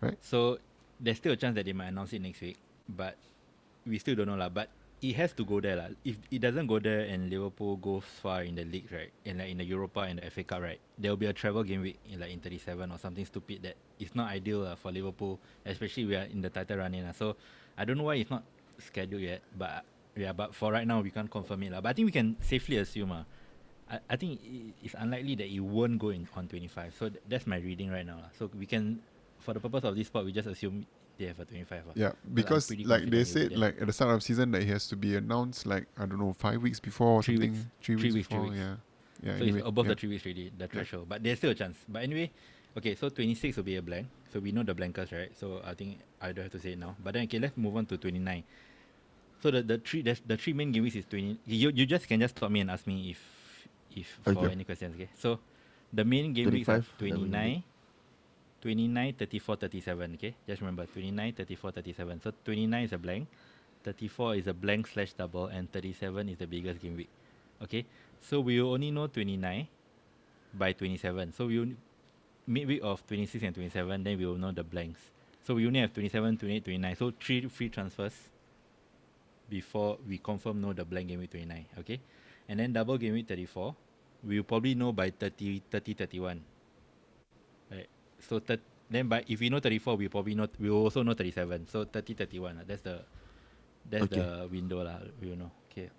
Liverpool. 0.00 0.18
So 0.22 0.58
there's 1.00 1.16
still 1.18 1.32
a 1.32 1.36
chance 1.36 1.54
that 1.56 1.66
they 1.66 1.72
might 1.72 1.88
announce 1.88 2.12
it 2.12 2.22
next 2.22 2.40
week, 2.40 2.56
but 2.88 3.16
we 3.86 3.98
still 3.98 4.14
don't 4.14 4.26
know 4.28 4.36
lah. 4.36 4.48
But 4.48 4.68
it 5.00 5.14
has 5.14 5.32
to 5.32 5.44
go 5.44 5.60
there 5.60 5.76
lah. 5.76 5.88
If 6.04 6.18
it 6.30 6.42
doesn't 6.42 6.66
go 6.66 6.78
there 6.78 7.06
and 7.06 7.30
Liverpool 7.30 7.76
goes 7.78 8.02
far 8.22 8.42
in 8.42 8.54
the 8.58 8.64
league, 8.64 8.90
right, 8.90 9.10
and 9.24 9.38
like 9.38 9.50
in 9.50 9.58
the 9.58 9.64
Europa 9.64 10.00
and 10.00 10.18
the 10.18 10.30
FA 10.30 10.42
Cup, 10.42 10.62
right, 10.62 10.80
there 10.98 11.10
will 11.10 11.20
be 11.20 11.26
a 11.26 11.32
travel 11.32 11.62
game 11.62 11.82
week 11.82 11.98
in 12.10 12.18
like 12.18 12.32
in 12.32 12.40
37 12.40 12.90
or 12.90 12.98
something 12.98 13.24
stupid 13.24 13.62
that 13.62 13.76
is 13.98 14.14
not 14.14 14.28
ideal 14.30 14.66
lah 14.66 14.74
for 14.74 14.90
Liverpool, 14.90 15.38
especially 15.66 16.04
we 16.06 16.16
are 16.16 16.26
in 16.26 16.42
the 16.42 16.50
title 16.50 16.78
running 16.78 17.06
lah. 17.06 17.12
So 17.14 17.36
I 17.78 17.84
don't 17.84 17.98
know 17.98 18.10
why 18.10 18.18
it's 18.18 18.30
not 18.30 18.42
scheduled 18.78 19.22
yet, 19.22 19.42
but 19.54 19.84
yeah, 20.16 20.34
but 20.34 20.54
for 20.54 20.72
right 20.72 20.86
now 20.86 21.00
we 21.00 21.10
can't 21.10 21.30
confirm 21.30 21.62
it 21.62 21.70
lah. 21.70 21.80
But 21.80 21.90
I 21.90 21.92
think 21.94 22.06
we 22.06 22.12
can 22.12 22.34
safely 22.42 22.78
assume 22.78 23.12
ah. 23.14 23.24
I, 23.88 24.00
I 24.10 24.16
think 24.20 24.42
it's 24.84 24.92
unlikely 24.98 25.36
that 25.36 25.48
it 25.48 25.60
won't 25.60 25.98
go 25.98 26.10
in 26.10 26.28
on 26.36 26.44
25. 26.46 26.92
So 26.92 27.08
th- 27.08 27.22
that's 27.24 27.46
my 27.46 27.56
reading 27.56 27.88
right 27.88 28.04
now. 28.04 28.20
lah. 28.20 28.30
So 28.36 28.50
we 28.52 28.66
can, 28.66 29.00
for 29.40 29.54
the 29.54 29.60
purpose 29.60 29.84
of 29.84 29.96
this 29.96 30.10
part, 30.10 30.26
we 30.26 30.32
just 30.32 30.44
assume 30.44 30.84
Ah. 31.18 31.22
they 31.22 31.26
have 31.26 31.40
a 31.40 31.44
25. 31.44 31.86
lah. 31.86 31.92
Yeah, 31.96 32.12
because 32.32 32.70
like 32.70 33.10
they 33.10 33.24
said, 33.24 33.42
it 33.42 33.42
will 33.42 33.48
be 33.48 33.54
there. 33.54 33.58
like 33.58 33.80
at 33.80 33.86
the 33.86 33.92
start 33.92 34.14
of 34.14 34.22
season, 34.22 34.50
that 34.52 34.62
it 34.62 34.68
has 34.68 34.86
to 34.88 34.96
be 34.96 35.16
announced 35.16 35.66
like 35.66 35.86
I 35.98 36.06
don't 36.06 36.18
know 36.18 36.32
five 36.32 36.62
weeks 36.62 36.78
before 36.80 37.18
or 37.18 37.22
Three 37.22 37.36
something. 37.36 37.52
weeks. 37.52 37.66
Three, 37.82 37.96
Three 37.96 38.02
weeks 38.04 38.14
weeks, 38.14 38.28
three 38.28 38.38
before. 38.38 38.50
weeks. 38.50 38.56
Yeah, 38.56 38.76
yeah. 39.22 39.36
so 39.36 39.42
anyway, 39.42 39.58
it's 39.58 39.68
above 39.68 39.86
yeah. 39.86 39.94
the 39.94 39.96
three 40.00 40.08
weeks 40.10 40.24
already, 40.26 40.52
the 40.56 40.68
threshold. 40.68 41.06
But 41.08 41.22
there's 41.22 41.38
still 41.38 41.50
a 41.50 41.54
chance. 41.54 41.76
But 41.88 42.02
anyway, 42.02 42.30
okay, 42.76 42.94
so 42.94 43.08
26 43.08 43.56
will 43.56 43.64
be 43.64 43.76
a 43.76 43.82
blank. 43.82 44.06
So 44.32 44.38
we 44.40 44.52
know 44.52 44.62
the 44.62 44.74
blankers, 44.74 45.10
right? 45.10 45.32
So 45.36 45.60
I 45.64 45.74
think 45.74 45.98
I 46.22 46.32
don't 46.32 46.44
have 46.44 46.52
to 46.52 46.60
say 46.60 46.72
it 46.72 46.78
now. 46.78 46.94
But 47.02 47.14
then 47.14 47.24
okay, 47.24 47.38
let's 47.38 47.56
move 47.56 47.76
on 47.76 47.86
to 47.86 47.96
29. 47.96 48.44
So 49.42 49.50
the, 49.50 49.62
the 49.62 49.78
three 49.78 50.02
the, 50.02 50.18
the 50.26 50.36
three 50.36 50.52
main 50.52 50.70
game 50.72 50.82
weeks 50.82 50.96
is 50.96 51.04
20. 51.06 51.38
You, 51.46 51.70
you 51.70 51.86
just 51.86 52.06
can 52.08 52.20
just 52.20 52.36
stop 52.36 52.50
me 52.50 52.60
and 52.60 52.70
ask 52.70 52.86
me 52.86 53.10
if 53.10 53.20
if 53.96 54.18
for 54.22 54.30
Okay. 54.44 54.52
any 54.52 54.64
questions, 54.64 54.94
okay? 54.94 55.08
So 55.18 55.40
the 55.92 56.04
main 56.04 56.32
game 56.32 56.50
weeks 56.50 56.68
are 56.68 56.82
25, 56.82 56.94
that 56.98 57.04
will 57.10 57.24
be 57.24 57.30
29, 57.30 57.64
29, 58.60 59.14
34, 59.14 59.56
37, 59.56 60.14
okay? 60.14 60.34
Just 60.46 60.60
remember 60.60 60.86
29, 60.86 61.32
34, 61.32 61.70
37. 61.72 62.20
So 62.22 62.32
29 62.44 62.84
is 62.84 62.92
a 62.92 62.98
blank, 62.98 63.28
34 63.84 64.34
is 64.36 64.46
a 64.46 64.54
blank 64.54 64.86
slash 64.86 65.12
double, 65.12 65.46
and 65.46 65.70
37 65.72 66.28
is 66.28 66.38
the 66.38 66.46
biggest 66.46 66.80
game 66.80 66.96
week. 66.96 67.08
Okay? 67.62 67.84
So 68.20 68.40
we 68.40 68.60
will 68.60 68.72
only 68.72 68.90
know 68.90 69.06
29 69.06 69.68
by 70.54 70.72
27. 70.72 71.32
So 71.32 71.46
we 71.46 71.58
will 71.58 71.68
midweek 72.46 72.80
of 72.82 73.06
26 73.06 73.44
and 73.44 73.54
27, 73.54 74.02
then 74.02 74.18
we 74.18 74.26
will 74.26 74.36
know 74.36 74.52
the 74.52 74.64
blanks. 74.64 75.00
So 75.42 75.54
we 75.54 75.66
only 75.66 75.80
have 75.80 75.92
27, 75.92 76.38
28, 76.38 76.64
29. 76.64 76.96
So 76.96 77.12
three 77.20 77.46
free 77.48 77.68
transfers 77.68 78.14
before 79.48 79.98
we 80.06 80.18
confirm 80.18 80.60
know 80.60 80.72
the 80.72 80.84
blank 80.84 81.08
game 81.08 81.20
week 81.20 81.30
29. 81.30 81.66
Okay? 81.80 82.00
And 82.48 82.60
then 82.60 82.72
double 82.72 82.98
game 82.98 83.14
week 83.14 83.28
34, 83.28 83.74
we 84.24 84.36
will 84.36 84.44
probably 84.44 84.74
know 84.74 84.92
by 84.92 85.10
30, 85.10 85.62
30, 85.70 85.94
31. 85.94 86.40
Right. 88.18 88.24
So 88.28 88.38
thir- 88.40 88.62
then 88.90 89.08
by 89.08 89.22
if 89.26 89.40
we 89.40 89.48
know 89.50 89.60
34, 89.60 89.96
we 89.96 90.08
probably 90.08 90.34
know 90.34 90.48
we 90.58 90.70
will 90.70 90.82
also 90.84 91.02
know 91.02 91.14
37. 91.14 91.66
So 91.68 91.84
30, 91.84 92.14
31. 92.14 92.56
lah. 92.56 92.62
That's 92.66 92.82
the 92.82 93.04
that's 93.88 94.04
Okay. 94.04 94.20
the 94.20 94.48
window 94.50 94.82
lah. 94.82 94.98
We 95.22 95.30
will 95.30 95.36
know. 95.38 95.50
Okay. 95.70 95.90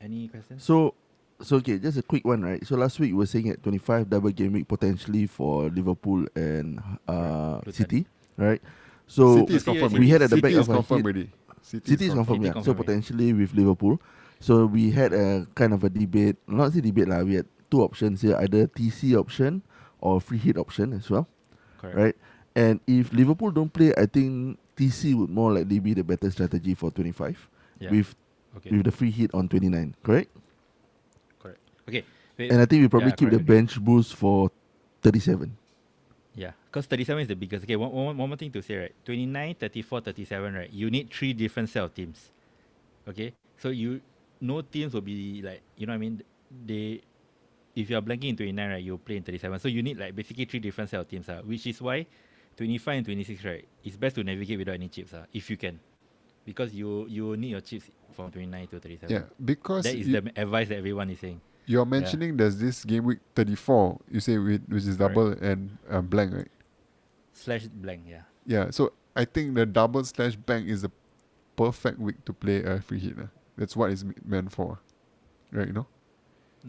Any 0.00 0.28
questions? 0.28 0.62
So, 0.62 0.94
so 1.42 1.56
okay, 1.56 1.78
just 1.78 1.98
a 1.98 2.02
quick 2.02 2.24
one, 2.24 2.42
right? 2.42 2.64
So 2.66 2.76
last 2.76 2.98
week 3.00 3.12
we 3.12 3.18
were 3.18 3.26
saying 3.28 3.48
at 3.50 3.62
25 3.62 4.08
double 4.10 4.30
game 4.30 4.52
week 4.52 4.68
potentially 4.68 5.26
for 5.26 5.68
Liverpool 5.68 6.26
and 6.34 6.80
uh, 7.08 7.60
Luton. 7.64 7.72
City, 7.72 8.00
right? 8.36 8.60
So 9.06 9.42
City 9.46 9.54
is 9.54 9.62
confirmed. 9.62 9.98
we 9.98 10.08
had 10.10 10.22
at 10.22 10.30
the 10.30 10.36
City 10.36 10.42
back 10.42 10.52
is 10.52 10.58
of 10.66 10.70
our 10.70 10.76
confirmed 10.82 11.04
head- 11.06 11.14
already. 11.14 11.30
City, 11.62 11.90
City 11.90 12.04
is 12.06 12.14
confirmed, 12.14 12.42
City 12.42 12.46
yeah. 12.46 12.52
So 12.52 12.54
confirmed, 12.62 12.78
yeah. 12.78 12.84
potentially 12.84 13.28
with 13.32 13.54
Liverpool. 13.54 13.98
So 14.38 14.66
we 14.66 14.90
had 14.90 15.12
a 15.12 15.46
kind 15.54 15.72
of 15.72 15.82
a 15.82 15.90
debate, 15.90 16.36
not 16.46 16.72
say 16.72 16.80
debate 16.80 17.08
lah. 17.08 17.22
We 17.26 17.34
had 17.42 17.46
two 17.70 17.82
options 17.82 18.22
here, 18.22 18.36
either 18.38 18.66
TC 18.68 19.16
option 19.18 19.62
or 19.98 20.20
free 20.20 20.38
hit 20.38 20.58
option 20.58 20.92
as 20.92 21.08
well, 21.10 21.26
Correct. 21.92 21.98
right? 21.98 22.16
And 22.56 22.80
if 22.86 23.12
Liverpool 23.12 23.50
don't 23.50 23.72
play, 23.72 23.92
I 23.96 24.06
think 24.06 24.58
TC 24.76 25.14
would 25.14 25.30
more 25.30 25.52
likely 25.52 25.78
be 25.78 25.94
the 25.94 26.04
better 26.04 26.30
strategy 26.30 26.74
for 26.74 26.90
25 26.90 27.36
Yeah. 27.80 27.90
with 27.90 28.14
okay. 28.56 28.70
with 28.70 28.84
the 28.84 28.92
free 28.92 29.10
hit 29.10 29.32
on 29.34 29.48
29, 29.48 29.94
correct? 30.02 30.30
correct. 31.38 31.60
Okay. 31.88 32.04
Wait, 32.38 32.50
And 32.52 32.60
I 32.60 32.66
think 32.66 32.82
we 32.82 32.88
probably 32.88 33.10
Yeah, 33.10 33.16
keep 33.16 33.30
the 33.30 33.36
correct. 33.36 33.46
bench 33.48 33.80
boost 33.80 34.14
for 34.14 34.50
37. 35.02 35.56
Yeah, 36.34 36.52
because 36.68 36.84
37 36.86 37.22
is 37.22 37.28
the 37.28 37.36
biggest. 37.36 37.64
Okay, 37.64 37.76
one, 37.76 37.90
one, 37.92 38.16
one 38.16 38.28
more 38.28 38.36
thing 38.36 38.52
to 38.52 38.60
say, 38.60 38.76
right? 38.76 38.94
29, 39.06 39.54
34, 39.54 40.00
37, 40.02 40.54
right? 40.54 40.70
You 40.70 40.90
need 40.90 41.08
three 41.10 41.32
different 41.32 41.68
set 41.70 41.82
of 41.82 41.94
teams. 41.94 42.28
Okay? 43.08 43.32
So 43.58 43.70
you, 43.70 44.00
no 44.40 44.60
teams 44.60 44.92
will 44.92 45.00
be 45.00 45.40
like, 45.40 45.62
you 45.78 45.86
know 45.86 45.92
what 45.92 45.96
I 45.96 45.98
mean? 45.98 46.22
They, 46.66 47.00
if 47.76 47.90
you 47.90 47.96
are 47.96 48.00
blanking 48.02 48.30
in 48.30 48.36
29, 48.36 48.70
right, 48.70 48.82
you'll 48.82 48.98
play 48.98 49.18
in 49.18 49.22
37. 49.22 49.60
So 49.60 49.68
you 49.68 49.82
need 49.82 49.98
like 49.98 50.16
basically 50.16 50.46
three 50.46 50.60
different 50.60 50.90
set 50.90 50.98
of 50.98 51.08
teams, 51.08 51.28
uh, 51.28 51.42
which 51.44 51.66
is 51.66 51.80
why 51.80 52.06
25 52.56 52.96
and 52.96 53.04
26, 53.06 53.44
right? 53.44 53.68
It's 53.84 53.96
best 53.96 54.16
to 54.16 54.24
navigate 54.24 54.58
without 54.58 54.74
any 54.74 54.88
chips, 54.88 55.12
uh, 55.12 55.26
if 55.32 55.50
you 55.50 55.56
can. 55.58 55.78
Because 56.44 56.72
you 56.72 57.06
you 57.08 57.36
need 57.36 57.50
your 57.50 57.60
chips 57.60 57.90
from 58.14 58.30
29 58.30 58.68
to 58.68 58.80
37. 58.80 59.14
Yeah, 59.14 59.22
because 59.44 59.84
That 59.84 59.94
is 59.94 60.08
you, 60.08 60.20
the 60.20 60.40
advice 60.40 60.68
that 60.68 60.78
everyone 60.78 61.10
is 61.10 61.20
saying. 61.20 61.40
you're 61.66 61.84
mentioning 61.84 62.36
there's 62.36 62.56
this 62.58 62.84
game 62.84 63.04
week 63.04 63.18
34. 63.34 64.00
You 64.10 64.20
say 64.20 64.38
with, 64.38 64.64
which 64.68 64.84
is 64.84 64.96
double 64.96 65.32
and 65.32 65.76
uh, 65.90 66.00
blank, 66.00 66.32
right? 66.32 66.48
Slash 67.32 67.64
blank, 67.66 68.04
yeah. 68.08 68.22
Yeah, 68.46 68.70
so 68.70 68.92
I 69.14 69.26
think 69.26 69.54
the 69.54 69.66
double 69.66 70.02
slash 70.04 70.36
blank 70.36 70.68
is 70.68 70.82
the 70.82 70.90
perfect 71.56 71.98
week 71.98 72.24
to 72.24 72.32
play 72.32 72.62
a 72.62 72.80
free 72.80 73.00
hit. 73.00 73.18
Uh. 73.18 73.26
That's 73.58 73.76
what 73.76 73.90
it's 73.90 74.04
meant 74.24 74.52
for, 74.52 74.78
right? 75.52 75.66
You 75.66 75.72
know. 75.74 75.86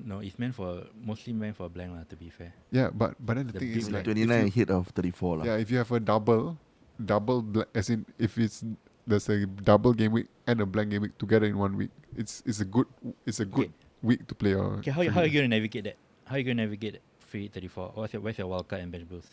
No, 0.05 0.19
it's 0.19 0.37
meant 0.37 0.53
for, 0.53 0.85
mostly 1.01 1.33
meant 1.33 1.55
for 1.57 1.69
blank, 1.69 1.91
lah, 1.91 2.03
to 2.09 2.15
be 2.15 2.29
fair. 2.29 2.53
Yeah, 2.69 2.89
but 2.93 3.15
but 3.19 3.35
then 3.37 3.47
the, 3.47 3.53
The 3.53 3.59
thing 3.59 3.71
is 3.73 3.89
like 3.89 4.03
29 4.05 4.45
you- 4.45 4.51
hit 4.51 4.69
of 4.69 4.87
34 4.93 5.37
lah. 5.41 5.43
Yeah, 5.45 5.57
if 5.57 5.71
you 5.71 5.77
have 5.81 5.91
a 5.91 5.99
double, 5.99 6.57
double 7.01 7.41
bla- 7.41 7.65
as 7.73 7.89
in 7.89 8.05
if 8.19 8.37
it's 8.37 8.61
there's 9.07 9.25
a 9.29 9.45
double 9.45 9.93
game 9.97 10.11
week 10.11 10.27
and 10.45 10.61
a 10.61 10.65
blank 10.67 10.91
game 10.91 11.01
week 11.01 11.17
together 11.17 11.47
in 11.47 11.57
one 11.57 11.73
week, 11.77 11.89
it's 12.15 12.43
it's 12.45 12.59
a 12.61 12.67
good 12.67 12.85
it's 13.25 13.39
a 13.41 13.47
good 13.47 13.71
Okay. 13.73 14.05
week 14.05 14.21
to 14.27 14.35
play. 14.35 14.53
A 14.53 14.61
Okay, 14.83 14.91
how, 14.91 15.01
how 15.09 15.21
are 15.23 15.31
you 15.31 15.41
to 15.41 15.47
navigate 15.47 15.83
that? 15.89 15.97
How 16.29 16.35
are 16.35 16.39
you 16.39 16.51
to 16.51 16.53
navigate 16.53 16.99
free 17.17 17.47
34? 17.47 17.91
What's 17.95 18.13
your, 18.13 18.21
where's 18.21 18.37
your 18.37 18.47
wildcard 18.51 18.83
and 18.83 18.91
bench 18.91 19.07
boost? 19.09 19.31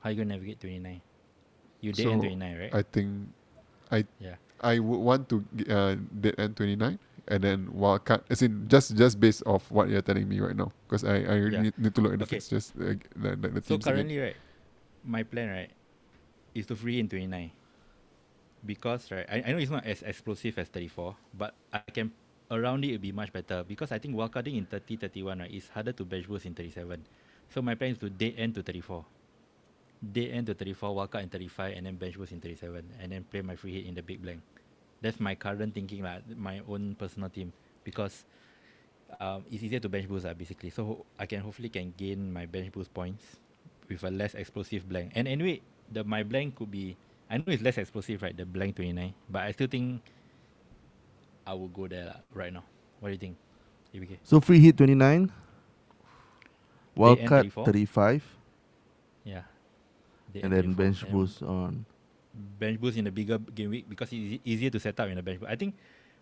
How 0.00 0.08
are 0.08 0.12
you 0.14 0.22
to 0.22 0.28
navigate 0.30 0.60
29? 0.60 1.00
You 1.82 1.92
did 1.92 2.04
So, 2.06 2.12
end 2.12 2.22
29, 2.22 2.56
right? 2.56 2.72
I 2.74 2.82
think 2.82 3.28
yeah. 4.18 4.36
I 4.64 4.78
would 4.78 4.98
want 5.02 5.28
to 5.28 5.44
uh, 5.68 5.94
dead 6.20 6.34
end 6.38 6.56
29 6.56 6.98
and 7.28 7.42
then 7.44 7.68
wildcard. 7.68 8.22
As 8.30 8.42
in, 8.42 8.68
just 8.68 8.96
just 8.96 9.20
based 9.20 9.42
off 9.46 9.70
what 9.70 9.88
you're 9.88 10.02
telling 10.02 10.28
me 10.28 10.40
right 10.40 10.56
now. 10.56 10.72
Because 10.86 11.04
I, 11.04 11.16
I 11.24 11.38
Yeah. 11.48 11.64
need, 11.64 11.74
need 11.78 11.94
to 11.94 12.00
look 12.00 12.12
at 12.14 12.18
the 12.20 12.26
Okay. 12.26 12.26
fixtures, 12.26 12.72
uh, 12.80 12.94
the, 13.16 13.36
the, 13.36 13.48
the 13.48 13.60
So 13.62 13.78
teams 13.78 13.86
again. 13.88 14.08
currently, 14.08 14.18
right, 14.18 14.36
my 15.04 15.22
plan, 15.24 15.48
right, 15.50 15.70
is 16.54 16.66
to 16.66 16.76
free 16.76 17.00
in 17.00 17.08
29. 17.08 17.52
Because, 18.64 19.10
right, 19.12 19.26
I, 19.30 19.42
I 19.46 19.52
know 19.52 19.58
it's 19.58 19.70
not 19.70 19.84
as 19.84 20.02
explosive 20.02 20.58
as 20.58 20.68
34, 20.68 21.16
but 21.34 21.54
I 21.72 21.80
can, 21.92 22.12
around 22.50 22.84
it, 22.84 22.88
it'll 22.96 23.02
be 23.02 23.12
much 23.12 23.32
better. 23.32 23.62
Because 23.62 23.92
I 23.92 23.98
think 23.98 24.14
wildcarding 24.16 24.56
in 24.56 24.64
30, 24.66 24.96
31, 24.96 25.38
right, 25.40 25.50
is 25.50 25.68
harder 25.68 25.92
to 25.92 26.04
bench 26.04 26.26
boost 26.28 26.46
in 26.46 26.54
37. 26.54 27.06
So 27.50 27.60
my 27.62 27.74
plan 27.74 27.92
is 27.92 27.98
to 27.98 28.10
dead 28.10 28.34
end 28.38 28.54
to 28.56 28.62
34. 28.62 29.04
dead 30.12 30.30
end 30.32 30.46
to 30.46 30.54
34, 30.54 30.94
wildcard 30.94 31.22
in 31.24 31.28
35, 31.30 31.76
and 31.76 31.86
then 31.86 31.96
bench 31.96 32.16
boost 32.16 32.32
in 32.32 32.40
37. 32.40 32.84
And 33.00 33.12
then 33.12 33.24
play 33.24 33.42
my 33.42 33.56
free 33.56 33.74
hit 33.74 33.86
in 33.86 33.94
the 33.94 34.02
big 34.02 34.22
blank. 34.22 34.40
That's 35.04 35.20
my 35.20 35.36
current 35.36 35.76
thinking, 35.76 36.00
lah, 36.00 36.24
my 36.32 36.64
own 36.64 36.96
personal 36.96 37.28
team. 37.28 37.52
Because 37.84 38.24
um, 39.20 39.44
it's 39.52 39.60
easier 39.60 39.84
to 39.84 39.92
bench 39.92 40.08
boost, 40.08 40.24
lah, 40.24 40.32
basically. 40.32 40.72
So 40.72 41.04
I 41.20 41.28
can 41.28 41.44
hopefully 41.44 41.68
can 41.68 41.92
gain 41.92 42.32
my 42.32 42.48
bench 42.48 42.72
boost 42.72 42.88
points 42.96 43.36
with 43.84 44.00
a 44.00 44.08
less 44.08 44.32
explosive 44.32 44.88
blank. 44.88 45.12
And 45.12 45.28
anyway, 45.28 45.60
the 45.92 46.08
my 46.08 46.24
blank 46.24 46.56
could 46.56 46.72
be 46.72 46.96
I 47.28 47.36
know 47.36 47.44
it's 47.48 47.62
less 47.62 47.76
explosive, 47.76 48.22
right? 48.22 48.36
The 48.36 48.48
blank 48.48 48.76
twenty 48.76 48.92
nine, 48.92 49.14
but 49.28 49.42
I 49.42 49.52
still 49.52 49.66
think 49.66 50.00
I 51.46 51.52
will 51.52 51.68
go 51.68 51.88
there 51.88 52.06
lah, 52.06 52.20
right 52.32 52.52
now. 52.52 52.64
What 53.00 53.08
do 53.08 53.12
you 53.12 53.18
think? 53.18 53.36
ABK? 53.94 54.18
So 54.24 54.40
free 54.40 54.60
hit 54.60 54.76
29. 54.76 55.30
Wildcard 56.96 57.52
34. 57.52 57.64
35. 57.66 58.24
Yeah. 59.24 59.42
They 60.32 60.40
And 60.40 60.52
then 60.52 60.72
bench 60.72 61.08
boost 61.10 61.42
on. 61.42 61.84
Bench 62.34 62.80
boost 62.80 62.96
in 62.98 63.06
a 63.06 63.10
bigger 63.12 63.38
game 63.38 63.70
week 63.70 63.88
because 63.88 64.08
it's 64.12 64.40
easier 64.44 64.70
to 64.70 64.80
set 64.80 64.98
up 64.98 65.08
in 65.08 65.18
a 65.18 65.22
bench 65.22 65.40
boost. 65.40 65.50
I 65.50 65.56
think 65.56 65.74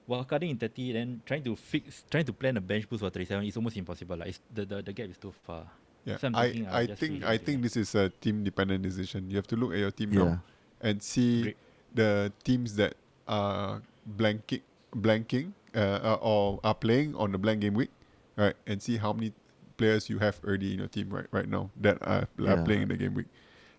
wildcarding 0.09 0.50
in 0.50 0.57
30, 0.59 0.92
then 0.92 1.23
trying 1.25 1.42
to 1.45 1.57
fix, 1.57 2.04
trying 2.11 2.25
to 2.25 2.33
plan 2.33 2.57
a 2.57 2.61
bench 2.61 2.88
boost 2.88 3.00
for 3.02 3.11
37 3.11 3.47
is 3.47 3.57
almost 3.57 3.76
impossible. 3.76 4.16
Like 4.16 4.28
it's, 4.28 4.40
the, 4.52 4.64
the, 4.64 4.83
the 4.83 4.92
gap 4.92 5.09
is 5.09 5.16
too 5.19 5.33
far. 5.47 5.66
Yeah, 6.04 6.16
So 6.16 6.26
I'm 6.28 6.37
I, 6.37 6.66
I'll 6.69 6.76
I 6.76 6.87
just 6.87 7.00
think 7.00 7.25
I 7.25 7.38
think 7.38 7.62
this 7.62 7.76
is 7.76 7.95
a 7.95 8.09
team 8.09 8.42
dependent 8.42 8.83
decision. 8.83 9.31
You 9.31 9.37
have 9.37 9.47
to 9.49 9.57
look 9.57 9.73
at 9.73 9.78
your 9.78 9.92
team 9.92 10.12
Yeah. 10.12 10.25
now 10.25 10.42
and 10.81 11.00
see 11.00 11.42
Great. 11.42 11.57
the 11.95 12.33
teams 12.42 12.75
that 12.76 12.95
are 13.28 13.81
blanking 14.19 14.62
blanking 14.97 15.52
uh, 15.75 15.78
uh, 15.78 16.19
or 16.21 16.59
are 16.64 16.75
playing 16.75 17.14
on 17.14 17.31
the 17.31 17.38
blank 17.38 17.61
game 17.61 17.75
week, 17.75 17.90
right? 18.37 18.54
And 18.66 18.83
see 18.83 18.97
how 18.97 19.12
many 19.12 19.33
players 19.76 20.11
you 20.11 20.19
have 20.19 20.40
already 20.45 20.73
in 20.73 20.81
your 20.81 20.88
team 20.88 21.09
right 21.09 21.26
right 21.31 21.49
now 21.49 21.71
that 21.81 21.99
are, 22.02 22.26
are 22.47 22.62
playing 22.64 22.83
in 22.83 22.88
the 22.88 22.97
game 22.97 23.14
week. 23.14 23.26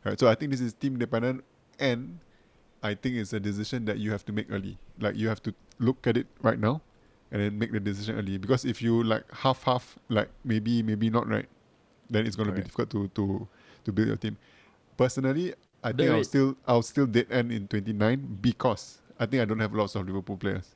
Right. 0.06 0.18
So 0.18 0.30
I 0.30 0.36
think 0.36 0.52
this 0.52 0.62
is 0.62 0.74
team 0.74 0.98
dependent 0.98 1.44
and 1.80 2.20
I 2.82 2.96
think 2.96 3.16
it's 3.16 3.34
a 3.34 3.40
decision 3.40 3.86
that 3.86 3.98
you 3.98 4.12
have 4.12 4.26
to 4.26 4.32
make 4.34 4.52
early. 4.52 4.78
Like 5.00 5.16
you 5.16 5.28
have 5.28 5.42
to 5.44 5.54
look 5.80 6.06
at 6.08 6.18
it 6.18 6.28
right 6.42 6.60
now 6.60 6.82
and 7.32 7.42
then 7.42 7.58
make 7.58 7.72
the 7.72 7.80
decision 7.80 8.18
early. 8.18 8.38
Because 8.38 8.66
if 8.66 8.82
you 8.82 9.04
like 9.04 9.24
half 9.32 9.64
half, 9.64 9.98
like 10.10 10.30
maybe 10.44 10.84
maybe 10.84 11.10
not 11.10 11.28
right, 11.28 11.48
then 12.10 12.26
it's 12.28 12.36
gonna 12.36 12.52
be 12.52 12.62
difficult 12.62 12.90
to 12.92 13.08
to 13.16 13.48
to 13.86 13.92
build 13.92 14.08
your 14.08 14.18
team. 14.18 14.38
Personally, 14.98 15.54
I 15.84 15.92
think 15.92 16.12
I'll 16.12 16.24
still 16.24 16.56
I'll 16.68 16.82
still 16.82 17.06
dead 17.08 17.28
end 17.32 17.52
in 17.52 17.68
twenty 17.68 17.94
nine 17.94 18.38
because 18.42 19.00
I 19.20 19.26
think 19.26 19.42
I 19.42 19.46
don't 19.46 19.60
have 19.60 19.74
lots 19.74 19.96
of 19.96 20.06
Liverpool 20.06 20.38
players. 20.38 20.76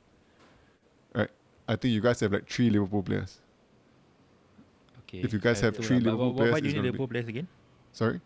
Right. 1.14 1.30
I 1.68 1.76
think 1.76 1.92
you 1.94 2.00
guys 2.00 2.20
have 2.20 2.32
like 2.32 2.48
three 2.48 2.70
Liverpool 2.70 3.02
players. 3.02 3.38
Okay. 5.04 5.18
If 5.20 5.32
you 5.32 5.38
guys 5.38 5.62
I 5.62 5.66
have 5.66 5.76
three 5.76 6.00
but 6.00 6.04
Liverpool 6.12 6.30
wh- 6.30 6.34
wh- 6.34 6.36
players, 6.36 6.52
why 6.52 6.60
do 6.60 6.66
you 6.66 6.72
need 6.72 6.76
gonna 6.76 6.82
be- 6.82 6.88
Liverpool 6.88 7.08
players 7.08 7.28
again? 7.28 7.48
Sorry? 7.92 8.20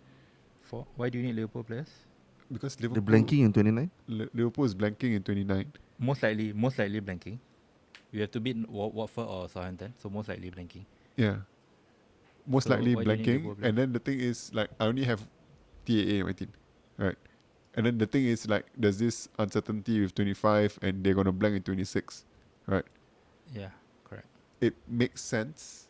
Four. 0.64 0.86
why 0.96 1.08
do 1.10 1.18
you 1.18 1.24
need 1.26 1.34
Liverpool 1.36 1.64
players? 1.64 1.90
Because 2.52 2.76
The 2.76 2.88
Liverpool 2.88 3.14
blanking 3.14 3.44
in 3.44 3.52
29. 3.52 3.90
Li- 4.08 4.28
Liverpool 4.34 4.64
is 4.64 4.74
blanking 4.74 5.16
in 5.16 5.22
twenty 5.22 5.44
nine. 5.44 5.72
Most 5.98 6.22
likely, 6.22 6.52
most 6.52 6.78
likely 6.78 7.00
blanking. 7.00 7.38
You 8.10 8.20
have 8.20 8.30
to 8.32 8.40
beat 8.40 8.68
Wa- 8.68 8.88
Watford 8.88 9.26
or 9.26 9.48
Southampton, 9.48 9.94
so 9.98 10.10
most 10.10 10.28
likely 10.28 10.50
blanking. 10.50 10.84
Yeah. 11.16 11.36
Most 12.46 12.64
So 12.64 12.74
likely 12.74 12.94
why 12.94 13.04
do 13.04 13.10
you 13.10 13.16
need 13.16 13.24
blanking. 13.26 13.42
Liverpool 13.44 13.64
And 13.66 13.78
then 13.78 13.92
the 13.92 13.98
thing 14.00 14.20
is 14.20 14.52
like 14.52 14.68
I 14.78 14.86
only 14.86 15.04
have 15.04 15.20
TAA 15.86 16.20
in 16.20 16.26
my 16.26 16.32
team. 16.32 16.52
Right. 16.98 17.16
And 17.74 17.86
then 17.86 17.96
the 17.96 18.06
thing 18.06 18.26
is 18.26 18.46
like 18.48 18.66
there's 18.76 18.98
this 18.98 19.28
uncertainty 19.38 20.00
with 20.02 20.14
twenty 20.14 20.34
five 20.34 20.78
and 20.82 21.02
they're 21.02 21.14
gonna 21.14 21.32
blank 21.32 21.56
in 21.56 21.62
twenty 21.62 21.84
six. 21.84 22.24
Right. 22.66 22.84
Yeah, 23.54 23.70
correct. 24.04 24.26
It 24.60 24.74
makes 24.86 25.22
sense 25.22 25.88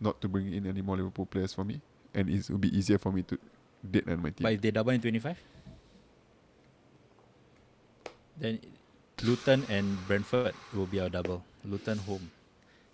not 0.00 0.20
to 0.20 0.28
bring 0.28 0.52
in 0.52 0.66
any 0.66 0.82
more 0.82 0.96
Liverpool 0.96 1.26
players 1.26 1.54
for 1.54 1.64
me. 1.64 1.80
And 2.14 2.28
it 2.30 2.48
will 2.50 2.58
be 2.58 2.76
easier 2.76 2.98
for 2.98 3.12
me 3.12 3.22
to 3.22 3.38
date 3.82 4.08
end 4.08 4.22
my 4.22 4.30
team. 4.30 4.42
But 4.44 4.52
if 4.54 4.60
they 4.60 4.70
double 4.70 4.90
in 4.92 5.00
25, 5.00 5.36
then 8.38 8.58
Luton 9.22 9.64
and 9.70 9.96
Brentford 10.06 10.54
will 10.74 10.86
be 10.86 11.00
our 11.00 11.08
double. 11.08 11.42
Luton 11.64 11.98
home. 11.98 12.30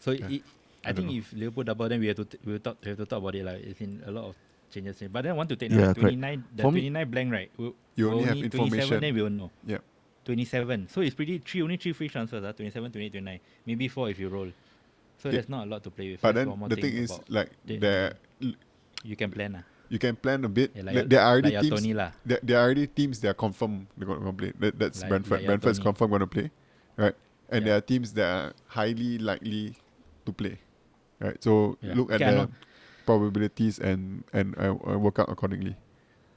So 0.01 0.13
Yeah, 0.13 0.29
it, 0.29 0.43
I, 0.85 0.91
I 0.91 0.93
think 0.93 1.09
know. 1.11 1.15
if 1.19 1.33
Liverpool 1.33 1.65
double, 1.65 1.89
then 1.89 2.01
we 2.01 2.07
have 2.09 2.17
to 2.17 2.25
t- 2.25 2.39
we 2.45 2.53
will 2.53 2.59
talk 2.61 2.77
we 2.83 2.89
have 2.91 2.99
to 2.99 3.07
talk 3.07 3.19
about 3.19 3.35
it 3.35 3.45
like 3.45 3.63
it's 3.63 3.81
in 3.81 4.03
a 4.07 4.11
lot 4.11 4.25
of 4.25 4.37
changes. 4.73 5.03
But 5.13 5.23
then 5.23 5.33
I 5.33 5.35
want 5.35 5.49
to 5.51 5.57
take 5.57 5.71
Yeah, 5.71 5.93
correct. 5.93 6.01
29 6.01 6.45
the 6.57 6.63
For 6.63 6.73
me- 6.73 6.81
29 6.91 7.11
blank 7.11 7.33
right. 7.33 7.51
We'll, 7.57 7.75
You 7.97 8.09
we'll 8.09 8.19
only 8.21 8.29
have 8.43 8.51
27 8.51 8.65
information. 8.67 9.01
then 9.01 9.15
we 9.15 9.23
will 9.23 9.31
know. 9.31 9.51
Yeah. 9.67 9.79
27. 10.25 10.89
So 10.89 11.01
it's 11.03 11.15
pretty 11.15 11.39
three 11.39 11.63
only 11.63 11.77
three 11.77 11.93
free 11.93 12.09
transfers, 12.09 12.45
uh, 12.45 12.53
27, 12.53 12.91
28, 12.93 13.11
29. 13.13 13.41
Maybe 13.67 13.89
four 13.89 14.09
if 14.11 14.19
you 14.19 14.29
roll. 14.29 14.51
So 15.19 15.29
Yeah. 15.29 15.33
there's 15.33 15.49
not 15.49 15.67
a 15.67 15.71
lot 15.71 15.83
to 15.85 15.91
play 15.91 16.13
with. 16.13 16.21
But 16.23 16.35
That's 16.35 16.49
then 16.49 16.69
the 16.69 16.77
thing 16.77 16.95
is 16.97 17.21
like 17.29 17.51
the- 17.67 18.15
you 19.05 19.17
can 19.17 19.31
plan 19.31 19.57
uh. 19.57 19.63
You 19.93 19.99
can 20.01 20.17
plan 20.17 20.41
a 20.45 20.49
bit. 20.49 20.73
Yeah, 20.73 20.89
like 20.89 20.95
your- 20.97 21.05
there 21.05 21.21
are 21.21 21.29
already 21.37 21.53
like 21.53 21.61
teams 21.69 21.81
Tony 21.85 21.93
lah. 21.93 22.11
there, 22.25 22.41
there 22.43 22.57
are 22.57 22.65
already 22.65 22.87
teams 22.89 23.21
that 23.21 23.29
are 23.37 23.41
confirmed 23.45 23.87
they're 23.97 24.09
going 24.09 24.25
to 24.25 24.33
play. 24.33 24.53
That, 24.59 24.73
that's 24.81 25.05
Like- 25.05 25.11
Brentford. 25.13 25.39
like 25.45 25.47
Brentford's 25.53 25.79
Tony. 25.79 25.85
confirmed 25.93 26.11
going 26.17 26.25
to 26.25 26.33
play, 26.33 26.49
right? 26.97 27.17
And 27.53 27.61
Yeah. 27.61 27.65
there 27.69 27.77
are 27.77 27.85
teams 27.85 28.17
that 28.17 28.25
are 28.33 28.49
highly 28.73 29.21
likely 29.21 29.77
to 30.25 30.31
play, 30.33 30.57
right? 31.21 31.37
So 31.45 31.77
Yeah. 31.85 31.93
look 31.93 32.09
at 32.09 32.25
Okay, 32.25 32.33
the 32.33 32.49
probabilities 33.05 33.77
and 33.79 34.25
and 34.33 34.57
uh, 34.57 34.73
work 34.97 35.19
out 35.21 35.29
accordingly. 35.29 35.77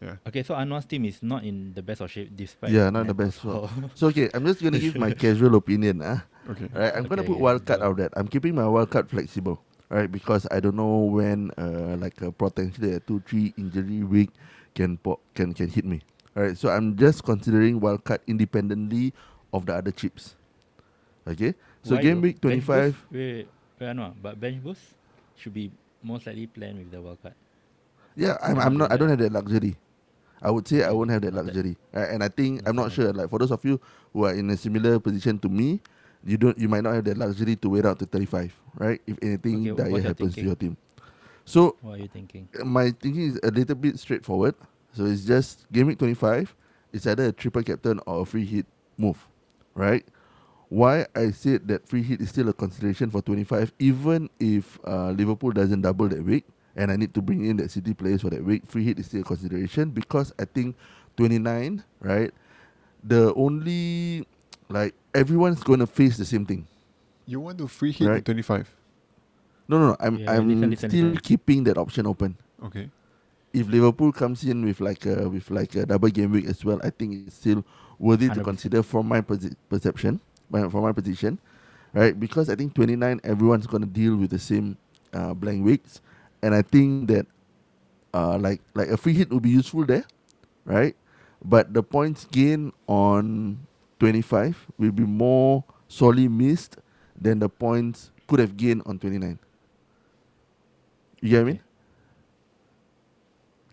Yeah. 0.04 0.20
Okay, 0.28 0.44
so 0.44 0.54
Anwar's 0.60 0.84
team 0.86 1.08
is 1.08 1.24
not 1.24 1.48
in 1.48 1.72
the 1.74 1.82
best 1.82 2.04
of 2.04 2.12
shape 2.12 2.36
despite 2.36 2.70
Yeah, 2.76 2.92
not 2.92 3.08
the 3.08 3.16
best. 3.16 3.40
So, 3.42 3.72
so 3.96 4.12
okay, 4.12 4.28
I'm 4.36 4.44
just 4.46 4.60
gonna 4.60 4.78
give 4.78 5.00
my 5.00 5.16
casual 5.24 5.56
opinion. 5.56 6.04
Ah, 6.04 6.28
Okay. 6.52 6.68
right. 6.76 6.92
I'm 6.94 7.08
gonna 7.08 7.24
Okay, 7.24 7.32
put 7.32 7.40
wildcard 7.40 7.80
go. 7.80 7.88
out 7.90 7.96
that. 8.04 8.12
I'm 8.20 8.28
keeping 8.28 8.54
my 8.54 8.68
wildcard 8.68 9.08
flexible, 9.08 9.64
right? 9.90 10.12
Because 10.12 10.48
I 10.52 10.60
don't 10.60 10.76
know 10.76 11.06
when, 11.10 11.52
uh, 11.58 11.96
like 12.00 12.22
a 12.22 12.32
potentially 12.32 12.94
a 12.94 13.00
two 13.00 13.22
three 13.26 13.54
injury 13.58 14.04
week 14.04 14.30
can 14.74 14.98
po- 14.98 15.20
can 15.34 15.54
can 15.54 15.68
hit 15.70 15.86
me. 15.86 16.02
Alright, 16.36 16.58
so 16.58 16.68
I'm 16.70 16.98
just 16.98 17.24
considering 17.24 17.80
wildcard 17.80 18.20
independently 18.28 19.14
of 19.54 19.66
the 19.66 19.74
other 19.76 19.92
chips. 19.92 20.36
Okay, 21.28 21.56
so 21.82 21.96
Why 21.96 22.02
game 22.02 22.22
week 22.22 22.42
25. 22.42 22.92
boost- 22.94 23.12
Wait, 23.12 23.20
wait, 23.20 23.48
wait, 23.80 23.88
Anwar, 23.88 24.14
but 24.22 24.40
bench 24.40 24.62
boost 24.62 24.82
should 25.36 25.54
be 25.54 25.72
most 26.04 26.28
likely 26.28 26.46
planned 26.48 26.78
with 26.78 26.92
the 26.92 26.98
wildcard. 26.98 27.34
Yeah, 28.16 28.38
I'm, 28.44 28.60
I'm 28.60 28.76
not. 28.78 28.92
I 28.92 28.98
don't 28.98 29.10
have 29.10 29.20
that 29.20 29.32
luxury. 29.32 29.76
I 30.42 30.52
would 30.52 30.68
say 30.68 30.84
I 30.84 30.92
won't 30.92 31.10
have 31.10 31.22
that 31.24 31.34
luxury, 31.34 31.76
right? 31.92 32.10
And 32.12 32.24
I 32.24 32.28
think 32.28 32.62
I'm 32.68 32.76
not 32.76 32.92
sure. 32.92 33.12
Like 33.12 33.30
for 33.30 33.40
those 33.40 33.52
of 33.52 33.64
you 33.66 33.80
who 34.14 34.26
are 34.26 34.34
in 34.36 34.50
a 34.52 34.58
similar 34.58 35.00
position 35.00 35.40
to 35.40 35.50
me, 35.50 35.82
you 36.26 36.38
don't. 36.38 36.58
You 36.58 36.68
might 36.70 36.84
not 36.84 36.96
have 36.96 37.06
that 37.06 37.18
luxury 37.18 37.56
to 37.58 37.70
wait 37.70 37.86
out 37.86 38.00
to 38.00 38.06
35, 38.06 38.54
right? 38.76 39.02
If 39.08 39.18
anything 39.22 39.70
Okay, 39.70 39.76
dire 39.76 40.02
happens 40.02 40.38
to 40.38 40.46
thinking? 40.46 40.46
your 40.46 40.56
team. 40.56 40.78
So 41.46 41.76
What 41.82 41.94
are 41.94 41.98
you 42.02 42.08
thinking? 42.08 42.48
my 42.64 42.92
thinking 42.92 43.22
is 43.24 43.40
a 43.44 43.52
little 43.52 43.76
bit 43.76 44.00
straightforward. 44.00 44.56
So 44.94 45.06
it's 45.06 45.26
just 45.26 45.66
game 45.72 45.88
week 45.88 46.00
25. 46.00 46.56
It's 46.94 47.06
either 47.06 47.26
a 47.26 47.32
triple 47.32 47.64
captain 47.64 48.00
or 48.08 48.22
a 48.22 48.26
free 48.26 48.46
hit 48.46 48.66
move, 48.98 49.18
right? 49.76 50.06
Why 50.70 51.06
I 51.16 51.32
said 51.32 51.68
that 51.68 51.88
free 51.88 52.02
hit 52.02 52.22
is 52.22 52.30
still 52.30 52.50
a 52.50 52.54
consideration 52.54 53.10
for 53.12 53.22
25, 53.22 53.72
even 53.80 54.30
if 54.40 54.80
uh, 54.88 55.12
Liverpool 55.12 55.52
doesn't 55.52 55.82
double 55.82 56.08
that 56.10 56.24
week, 56.24 56.46
and 56.76 56.92
I 56.92 56.96
need 56.96 57.14
to 57.14 57.22
bring 57.22 57.46
in 57.46 57.58
that 57.58 57.72
City 57.72 57.94
players 57.94 58.22
for 58.22 58.30
that 58.32 58.44
week, 58.44 58.64
free 58.68 58.84
hit 58.84 59.00
is 59.00 59.06
still 59.06 59.22
a 59.22 59.24
consideration 59.24 59.90
because 59.92 60.34
I 60.40 60.46
think 60.46 60.76
29, 61.18 61.84
right? 62.02 62.34
The 63.04 63.34
only 63.36 64.26
like 64.70 64.94
everyone's 65.14 65.64
going 65.64 65.80
to 65.80 65.88
face 65.88 66.18
the 66.18 66.26
same 66.26 66.46
thing. 66.46 66.68
You 67.26 67.40
want 67.40 67.58
to 67.60 67.68
free 67.68 67.92
hit 67.92 68.08
Right. 68.08 68.18
at 68.18 68.26
25. 68.26 68.70
No, 69.68 69.80
no, 69.80 69.88
no. 69.90 69.98
I'm 70.00 70.18
Yeah, 70.18 70.32
I'm 70.32 70.48
listen, 70.48 70.70
listen, 70.70 70.90
still 70.90 71.06
listen. 71.08 71.22
keeping 71.22 71.64
that 71.66 71.78
option 71.78 72.06
open. 72.08 72.38
Okay. 72.64 72.90
if 73.54 73.68
Liverpool 73.70 74.12
comes 74.12 74.44
in 74.44 74.66
with 74.66 74.82
like 74.82 75.06
a 75.06 75.30
with 75.30 75.50
like 75.50 75.74
a 75.76 75.86
double 75.86 76.10
game 76.10 76.32
week 76.32 76.46
as 76.46 76.66
well, 76.66 76.80
I 76.84 76.90
think 76.90 77.28
it's 77.28 77.38
still 77.38 77.64
worthy 78.00 78.28
to 78.28 78.42
100%. 78.42 78.44
consider 78.44 78.84
from 78.84 79.08
my 79.08 79.22
posi- 79.22 79.56
perception, 79.70 80.20
my, 80.50 80.68
from 80.68 80.82
my 80.84 80.92
position, 80.92 81.40
right? 81.94 82.20
Because 82.20 82.50
I 82.50 82.56
think 82.56 82.74
29, 82.76 83.22
everyone's 83.24 83.66
gonna 83.66 83.86
deal 83.88 84.18
with 84.18 84.32
the 84.32 84.40
same 84.40 84.76
uh, 85.14 85.34
blank 85.34 85.64
weeks, 85.64 86.02
and 86.44 86.54
I 86.54 86.62
think 86.64 87.08
that 87.08 87.28
uh, 88.14 88.38
like 88.38 88.60
like 88.74 88.90
a 88.90 88.98
free 88.98 89.14
hit 89.14 89.30
would 89.32 89.44
be 89.44 89.52
useful 89.56 89.86
there, 89.86 90.04
right? 90.66 90.96
But 91.44 91.74
the 91.74 91.82
points 91.82 92.26
gained 92.30 92.74
on 92.88 93.60
25 94.00 94.58
will 94.78 94.92
be 94.92 95.04
more 95.06 95.64
sorely 95.88 96.28
missed 96.28 96.78
than 97.20 97.40
the 97.40 97.50
points 97.50 98.12
could 98.28 98.40
have 98.40 98.58
gained 98.58 98.84
on 98.86 99.00
29. 99.00 99.40
You 101.22 101.30
get 101.30 101.38
what 101.38 101.42
I 101.42 101.46
mean? 101.54 101.60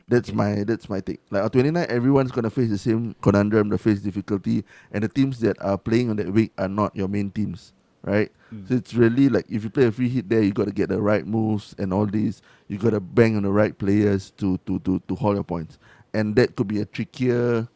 That's 0.08 0.30
Okay. 0.30 0.36
my 0.36 0.64
that's 0.64 0.88
my 0.88 1.00
take. 1.00 1.20
Like 1.30 1.44
on 1.44 1.50
29, 1.50 1.86
everyone's 1.88 2.32
gonna 2.32 2.50
face 2.50 2.70
the 2.70 2.78
same 2.78 3.14
conundrum, 3.22 3.70
the 3.70 3.78
face 3.78 4.00
difficulty, 4.00 4.64
and 4.92 5.04
the 5.04 5.08
teams 5.08 5.40
that 5.40 5.60
are 5.62 5.78
playing 5.78 6.10
on 6.10 6.16
that 6.16 6.32
week 6.32 6.52
are 6.58 6.68
not 6.68 6.94
your 6.96 7.08
main 7.08 7.30
teams, 7.30 7.72
right? 8.04 8.30
Mm. 8.52 8.68
So 8.68 8.74
it's 8.74 8.94
really 8.94 9.30
like 9.30 9.46
if 9.50 9.64
you 9.64 9.70
play 9.70 9.86
a 9.86 9.92
free 9.92 10.08
hit 10.10 10.28
there, 10.28 10.42
you 10.42 10.52
got 10.52 10.66
to 10.66 10.72
get 10.72 10.90
the 10.90 11.00
right 11.02 11.26
moves 11.26 11.74
and 11.78 11.92
all 11.92 12.06
these. 12.06 12.42
You 12.68 12.78
got 12.78 12.90
to 12.90 13.00
bang 13.00 13.36
on 13.36 13.44
the 13.44 13.52
right 13.52 13.76
players 13.76 14.30
to 14.38 14.58
to 14.66 14.78
to 14.80 15.00
to 15.08 15.14
hold 15.16 15.36
your 15.36 15.44
points, 15.44 15.78
and 16.14 16.36
that 16.36 16.56
could 16.56 16.68
be 16.68 16.80
a 16.82 16.86
trickier 16.86 17.68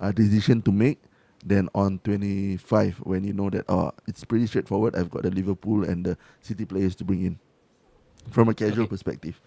uh, 0.00 0.12
decision 0.12 0.62
to 0.62 0.72
make 0.72 1.00
than 1.44 1.68
on 1.74 1.98
25 2.04 2.96
when 3.04 3.24
you 3.24 3.32
know 3.32 3.50
that 3.50 3.64
oh 3.68 3.92
it's 4.08 4.24
pretty 4.24 4.46
straightforward. 4.46 4.96
I've 4.96 5.10
got 5.10 5.22
the 5.22 5.30
Liverpool 5.30 5.84
and 5.84 6.04
the 6.04 6.16
City 6.40 6.64
players 6.64 6.94
to 6.96 7.04
bring 7.04 7.24
in 7.24 7.38
from 8.30 8.48
a 8.48 8.54
casual 8.54 8.86
Okay. 8.86 8.88
perspective, 8.88 9.40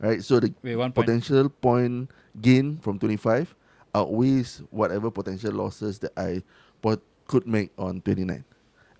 right? 0.00 0.22
So 0.24 0.40
the 0.40 0.54
Wait, 0.62 0.76
point. 0.94 0.94
potential 0.94 1.48
point 1.50 2.10
gain 2.40 2.78
from 2.78 2.98
25 2.98 3.54
outweighs 3.94 4.62
whatever 4.70 5.10
potential 5.10 5.52
losses 5.52 5.98
that 6.00 6.12
I 6.16 6.42
pot- 6.80 7.02
could 7.28 7.46
make 7.46 7.70
on 7.78 8.00
29. 8.00 8.44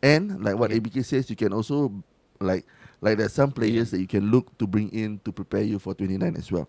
And 0.03 0.45
like 0.45 0.57
what 0.59 0.71
Okay. 0.71 0.81
ABK 0.81 1.05
says, 1.05 1.31
you 1.31 1.37
can 1.37 1.53
also 1.53 1.93
like 2.41 2.67
like 3.01 3.19
there's 3.19 3.33
some 3.33 3.53
players 3.53 3.91
that 3.93 4.01
you 4.01 4.07
can 4.07 4.31
look 4.31 4.57
to 4.59 4.67
bring 4.67 4.91
in 4.91 5.21
to 5.25 5.33
prepare 5.33 5.63
you 5.63 5.79
for 5.79 5.95
29 5.95 6.37
as 6.37 6.51
well. 6.53 6.69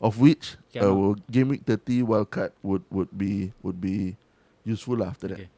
Of 0.00 0.20
which 0.20 0.56
I'm 0.78 1.02
uh, 1.10 1.14
game 1.30 1.48
week 1.48 1.62
30 1.66 2.02
wildcard 2.02 2.52
would 2.62 2.84
would 2.90 3.16
be 3.16 3.52
would 3.62 3.80
be 3.80 4.16
useful 4.64 5.02
after 5.04 5.28
that. 5.28 5.40
Okay. 5.40 5.48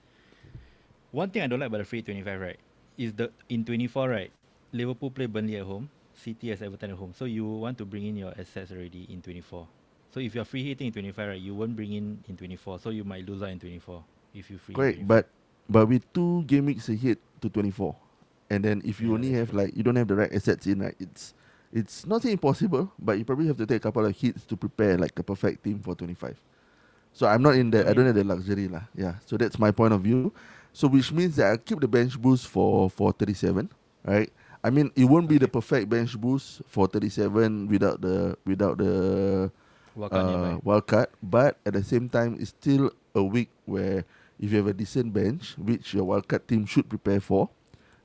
One 1.11 1.31
thing 1.31 1.43
I 1.43 1.47
don't 1.47 1.61
like 1.61 1.69
about 1.69 1.79
the 1.79 1.85
free 1.85 2.03
25, 2.03 2.41
right, 2.41 2.59
is 2.97 3.13
the 3.13 3.31
in 3.49 3.65
24, 3.65 4.09
right, 4.09 4.33
Liverpool 4.73 5.11
play 5.11 5.27
Burnley 5.27 5.57
at 5.57 5.65
home, 5.65 5.91
City 6.15 6.49
has 6.51 6.63
Everton 6.63 6.91
at 6.93 6.97
home. 6.97 7.13
So 7.15 7.25
you 7.27 7.45
want 7.47 7.79
to 7.79 7.85
bring 7.85 8.07
in 8.07 8.17
your 8.17 8.33
assets 8.39 8.73
already 8.73 9.07
in 9.11 9.21
24. 9.21 9.67
So 10.11 10.21
if 10.21 10.35
you're 10.35 10.45
free 10.45 10.65
hitting 10.65 10.89
in 10.89 10.93
25, 10.93 11.29
right, 11.29 11.41
you 11.41 11.55
won't 11.55 11.77
bring 11.77 11.93
in 11.93 12.25
in 12.29 12.37
24. 12.37 12.79
So 12.79 12.91
you 12.91 13.05
might 13.05 13.27
lose 13.29 13.43
out 13.43 13.51
in 13.51 13.59
24 13.61 14.05
if 14.35 14.51
you 14.51 14.59
free. 14.59 14.75
Correct, 14.75 15.07
but 15.07 15.29
but 15.69 15.87
with 15.87 16.11
two 16.13 16.45
game 16.45 16.67
weeks 16.67 16.89
ahead 16.89 17.19
to 17.41 17.49
24, 17.51 17.95
and 18.51 18.65
then 18.65 18.83
if 18.85 19.01
you 19.01 19.13
Yeah, 19.13 19.15
only 19.15 19.33
have 19.33 19.53
true. 19.53 19.55
like 19.55 19.77
you 19.77 19.83
don't 19.83 19.97
have 19.97 20.09
the 20.09 20.17
right 20.17 20.33
assets 20.33 20.67
in, 20.67 20.81
right, 20.81 20.97
it's 20.99 21.35
it's 21.73 22.07
not 22.07 22.25
impossible, 22.25 22.93
but 22.99 23.19
you 23.19 23.25
probably 23.25 23.47
have 23.49 23.57
to 23.59 23.67
take 23.67 23.77
a 23.79 23.81
couple 23.81 24.05
of 24.05 24.17
hits 24.17 24.45
to 24.47 24.57
prepare 24.57 24.97
like 24.99 25.19
a 25.19 25.23
perfect 25.23 25.65
team 25.65 25.79
for 25.81 25.95
25. 25.95 26.41
So 27.13 27.29
I'm 27.29 27.43
not 27.43 27.55
in 27.57 27.71
the 27.71 27.85
I 27.89 27.93
don't 27.93 28.07
have 28.09 28.17
the 28.17 28.25
luxury 28.25 28.69
lah. 28.69 28.89
Yeah, 28.97 29.21
so 29.29 29.37
that's 29.37 29.59
my 29.59 29.71
point 29.71 29.93
of 29.93 30.01
view. 30.01 30.33
So 30.73 30.89
which 30.89 31.13
means 31.13 31.37
that 31.37 31.53
I 31.53 31.57
keep 31.61 31.81
the 31.81 31.89
bench 31.89 32.17
boost 32.17 32.49
for 32.49 32.89
for 32.89 33.13
37, 33.13 33.69
right? 34.05 34.33
I 34.65 34.71
mean, 34.71 34.89
it 34.97 35.05
won't 35.05 35.29
be 35.29 35.37
the 35.37 35.49
perfect 35.51 35.91
bench 35.91 36.17
boost 36.17 36.63
for 36.71 36.87
37 36.89 37.69
without 37.69 38.01
the 38.01 38.39
without 38.47 38.79
the 38.79 39.51
uh, 39.99 40.57
wild 40.65 40.87
card, 40.87 41.09
but 41.21 41.59
at 41.67 41.75
the 41.75 41.85
same 41.85 42.09
time, 42.09 42.39
it's 42.41 42.55
still 42.57 42.89
a 43.15 43.21
week 43.23 43.51
where 43.67 44.07
if 44.41 44.49
you 44.51 44.57
have 44.57 44.67
a 44.67 44.73
decent 44.73 45.13
bench, 45.13 45.53
which 45.59 45.93
your 45.93 46.05
wild 46.09 46.25
card 46.27 46.47
team 46.49 46.65
should 46.65 46.89
prepare 46.89 47.21
for, 47.21 47.51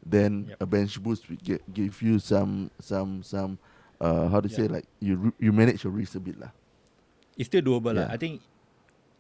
then 0.04 0.52
Yep. 0.52 0.58
a 0.60 0.66
bench 0.66 0.94
boost 1.02 1.30
will 1.30 1.40
get, 1.40 1.64
give 1.72 2.02
you 2.02 2.20
some 2.20 2.68
some 2.84 3.24
some 3.24 3.56
uh, 4.04 4.28
how 4.28 4.42
to 4.44 4.50
say 4.50 4.68
like 4.68 4.84
you 5.00 5.32
you 5.40 5.54
manage 5.56 5.86
your 5.88 5.94
risk 5.96 6.16
a 6.16 6.20
bit 6.20 6.36
lah. 6.36 6.52
It's 7.38 7.48
still 7.48 7.62
doable. 7.64 7.94
lah. 7.96 8.10
I 8.10 8.18
think, 8.18 8.42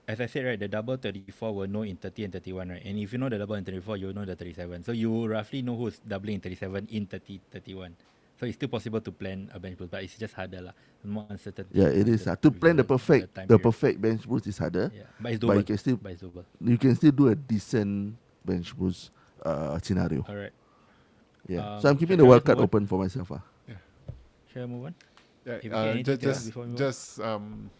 as 0.08 0.22
I 0.22 0.26
said, 0.28 0.46
right, 0.46 0.60
the 0.60 0.68
double 0.68 0.96
34 0.96 1.54
will 1.54 1.68
know 1.68 1.84
in 1.84 1.98
30 1.98 2.24
and 2.24 2.34
31, 2.34 2.70
right? 2.70 2.82
And 2.86 2.98
if 2.98 3.12
you 3.12 3.20
know 3.20 3.28
the 3.28 3.38
double 3.38 3.56
in 3.56 3.66
34, 3.66 3.98
you'll 3.98 4.16
know 4.16 4.24
the 4.24 4.36
37. 4.36 4.84
So 4.86 4.94
you 4.94 5.28
roughly 5.28 5.62
know 5.62 5.76
who's 5.76 6.00
doubling 6.00 6.36
in 6.36 6.42
37 6.42 6.88
in 6.92 7.06
30, 7.06 7.42
31. 7.52 7.96
So 8.40 8.46
it's 8.46 8.56
still 8.56 8.70
possible 8.70 9.02
to 9.02 9.12
plan 9.12 9.50
a 9.54 9.60
bench 9.60 9.78
boost, 9.78 9.92
but 9.92 10.04
it's 10.04 10.18
just 10.18 10.34
harder. 10.34 10.62
lah. 10.62 10.72
More 11.04 11.26
uncertain. 11.30 11.66
Yeah, 11.72 11.88
it 11.88 12.08
is. 12.08 12.28
Uh, 12.28 12.36
to 12.38 12.52
plan 12.52 12.76
the 12.76 12.84
perfect 12.84 13.34
time 13.34 13.48
the 13.48 13.58
period. 13.58 13.64
perfect 13.64 14.02
bench 14.02 14.28
boost 14.28 14.48
is 14.48 14.58
harder. 14.58 14.92
Yeah, 14.94 15.04
but 15.20 15.32
it's 15.32 15.40
but 15.40 15.48
doable. 15.48 15.58
you 15.58 15.64
can 15.64 15.78
still 15.78 15.98
but 15.98 16.12
it's 16.12 16.22
doable. 16.22 16.46
you 16.62 16.78
can 16.78 16.96
still 16.96 17.12
do 17.12 17.28
a 17.30 17.36
decent 17.36 18.16
bench 18.46 18.78
boost 18.78 19.12
uh, 19.44 19.80
scenario. 19.80 20.26
All 20.28 20.36
right. 20.36 20.54
Yeah. 21.48 21.66
Um, 21.66 21.82
so 21.82 21.90
I'm 21.90 21.98
keeping 21.98 22.18
the 22.18 22.26
we 22.26 22.30
wild 22.30 22.46
card 22.46 22.60
open 22.60 22.86
for 22.86 23.00
myself. 23.00 23.32
Ah. 23.32 23.42
Shall 24.54 24.64
I 24.64 24.66
move 24.66 24.86
on? 24.86 24.96
Yeah, 25.46 25.72
uh, 25.72 25.96
just 26.04 26.22
just 26.22 26.52
just 26.76 27.20
um, 27.22 27.72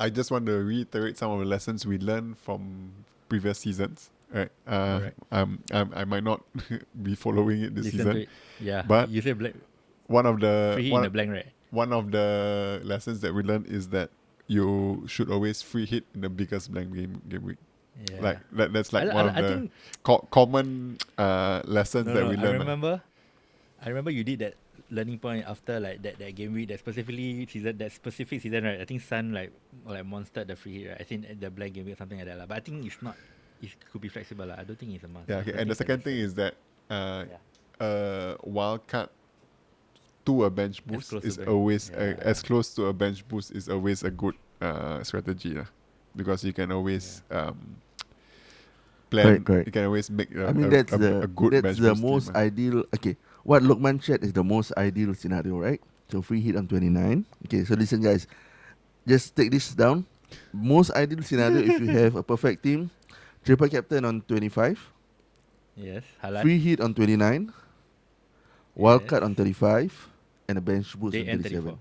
I 0.00 0.10
just 0.10 0.30
want 0.30 0.46
to 0.46 0.52
reiterate 0.62 1.18
some 1.18 1.30
of 1.32 1.40
the 1.40 1.44
lessons 1.46 1.86
we 1.86 1.98
learned 1.98 2.38
from 2.38 2.92
previous 3.28 3.58
seasons. 3.58 4.10
Right. 4.32 4.50
Uh, 4.66 4.70
Alright. 4.70 5.14
um, 5.32 5.62
um, 5.72 5.92
I 5.94 6.04
might 6.04 6.22
not 6.24 6.42
be 7.02 7.14
following 7.14 7.62
it 7.62 7.74
this 7.74 7.86
Listen 7.86 7.98
season. 7.98 8.16
it. 8.18 8.28
Yeah. 8.60 8.82
But 8.86 9.08
you 9.08 9.20
say 9.22 9.32
black, 9.32 9.54
One 10.06 10.26
of 10.26 10.40
the 10.40 10.72
free 10.74 10.82
hit 10.84 10.88
in 10.88 10.92
one, 10.92 11.02
the 11.02 11.10
blank, 11.10 11.30
right? 11.32 11.46
one 11.70 11.92
of 11.92 12.10
the 12.12 12.80
lessons 12.84 13.20
that 13.20 13.34
we 13.34 13.42
learned 13.42 13.66
is 13.66 13.88
that 13.88 14.10
you 14.46 15.04
should 15.06 15.30
always 15.30 15.60
free 15.62 15.84
hit 15.86 16.04
in 16.14 16.20
the 16.22 16.28
biggest 16.28 16.72
blank 16.72 16.94
game 16.94 17.20
game 17.28 17.42
week. 17.44 17.58
Yeah. 18.12 18.20
Like 18.20 18.38
that, 18.52 18.72
that's 18.72 18.92
like 18.92 19.08
I, 19.10 19.14
one 19.14 19.26
I, 19.26 19.30
of 19.30 19.36
I 19.36 19.40
the 19.42 19.70
co- 20.04 20.28
common 20.30 20.98
uh, 21.18 21.62
lessons 21.64 22.06
no, 22.06 22.14
that 22.14 22.22
no, 22.24 22.30
we 22.30 22.36
I 22.36 22.40
learned. 22.42 22.56
ah. 22.56 22.60
remember. 22.60 23.02
I 23.84 23.88
remember 23.88 24.10
you 24.10 24.24
did 24.24 24.38
that 24.40 24.54
learning 24.90 25.18
point 25.18 25.44
after 25.46 25.78
like 25.80 26.00
that, 26.02 26.18
that 26.18 26.34
game 26.34 26.54
week 26.54 26.68
that 26.68 26.78
specifically 26.78 27.46
season 27.46 27.76
that 27.76 27.92
specific 27.92 28.40
season 28.40 28.64
right. 28.64 28.80
I 28.80 28.84
think 28.84 29.02
Sun 29.02 29.32
like 29.32 29.52
like 29.84 30.04
monstered 30.04 30.46
the 30.48 30.56
free 30.56 30.82
hit 30.82 30.88
right. 30.90 31.00
I 31.00 31.04
think 31.04 31.40
the 31.40 31.50
blank 31.50 31.74
game 31.74 31.84
week 31.86 31.98
something 31.98 32.18
like 32.18 32.26
that 32.26 32.38
lah. 32.38 32.46
But 32.46 32.56
I 32.58 32.60
think 32.60 32.84
it's 32.86 33.00
not. 33.02 33.16
It 33.60 33.74
could 33.90 34.00
be 34.00 34.08
flexible 34.08 34.46
lah. 34.46 34.56
I 34.58 34.64
don't 34.64 34.78
think 34.78 34.94
it's 34.94 35.04
a 35.04 35.08
must. 35.08 35.28
Yeah, 35.28 35.42
okay. 35.42 35.52
And 35.58 35.68
the 35.70 35.74
second 35.74 36.04
thing 36.04 36.16
is 36.16 36.34
that 36.34 36.54
uh, 36.88 37.24
Yeah. 37.26 37.84
uh, 37.84 38.36
wild 38.44 38.86
card 38.86 39.10
to 40.24 40.44
a 40.44 40.50
bench 40.50 40.84
boost 40.86 41.12
is 41.24 41.36
bench- 41.36 41.48
always 41.48 41.90
yeah. 41.90 42.14
uh, 42.22 42.30
as 42.30 42.42
close 42.42 42.72
to 42.76 42.86
a 42.86 42.92
bench 42.92 43.26
boost 43.26 43.50
is 43.50 43.68
always 43.68 44.04
a 44.04 44.10
good 44.10 44.34
uh, 44.60 45.02
strategy 45.02 45.54
lah. 45.54 45.66
because 46.16 46.42
you 46.44 46.52
can 46.52 46.72
always 46.72 47.22
um, 47.30 47.76
plan. 49.10 49.24
Correct, 49.24 49.44
correct. 49.46 49.66
You 49.66 49.72
can 49.72 49.84
always 49.84 50.10
make. 50.10 50.34
A, 50.34 50.48
I 50.48 50.52
mean 50.52 50.66
a- 50.66 50.70
that's 50.70 50.92
a, 50.92 50.98
the 50.98 51.12
a 51.22 51.26
good 51.26 51.52
that's 51.52 51.62
bench 51.62 51.78
the 51.78 51.94
boost 51.94 52.02
team, 52.02 52.10
most 52.10 52.26
ah. 52.34 52.38
ideal. 52.42 52.84
Okay, 52.94 53.16
what 53.48 53.64
Luqman 53.64 53.96
shared 54.04 54.20
is 54.20 54.36
the 54.36 54.44
most 54.44 54.76
ideal 54.76 55.16
scenario, 55.16 55.56
right? 55.56 55.80
So 56.12 56.20
free 56.20 56.44
hit 56.44 56.52
on 56.52 56.68
29. 56.68 57.24
Okay, 57.48 57.64
so 57.64 57.72
listen, 57.80 58.04
guys, 58.04 58.28
just 59.08 59.32
take 59.32 59.48
this 59.48 59.72
down. 59.72 60.04
Most 60.52 60.92
ideal 60.92 61.24
scenario 61.24 61.64
if 61.64 61.80
you 61.80 61.88
have 61.96 62.12
a 62.16 62.22
perfect 62.22 62.60
team, 62.62 62.92
triple 63.40 63.68
captain 63.72 64.04
on 64.04 64.20
25, 64.28 64.76
Yes, 65.80 66.04
halal. 66.20 66.42
free 66.44 66.60
hit 66.60 66.84
on 66.84 66.92
29, 66.92 67.48
wild 68.76 69.00
Yes. 69.02 69.08
card 69.08 69.22
on 69.24 69.32
35, 69.32 69.96
and 70.52 70.58
a 70.58 70.60
bench 70.60 70.92
boost 71.00 71.16
Dead 71.16 71.24
on 71.32 71.40
end 71.40 71.42
37. 71.48 71.64
34. 71.72 71.80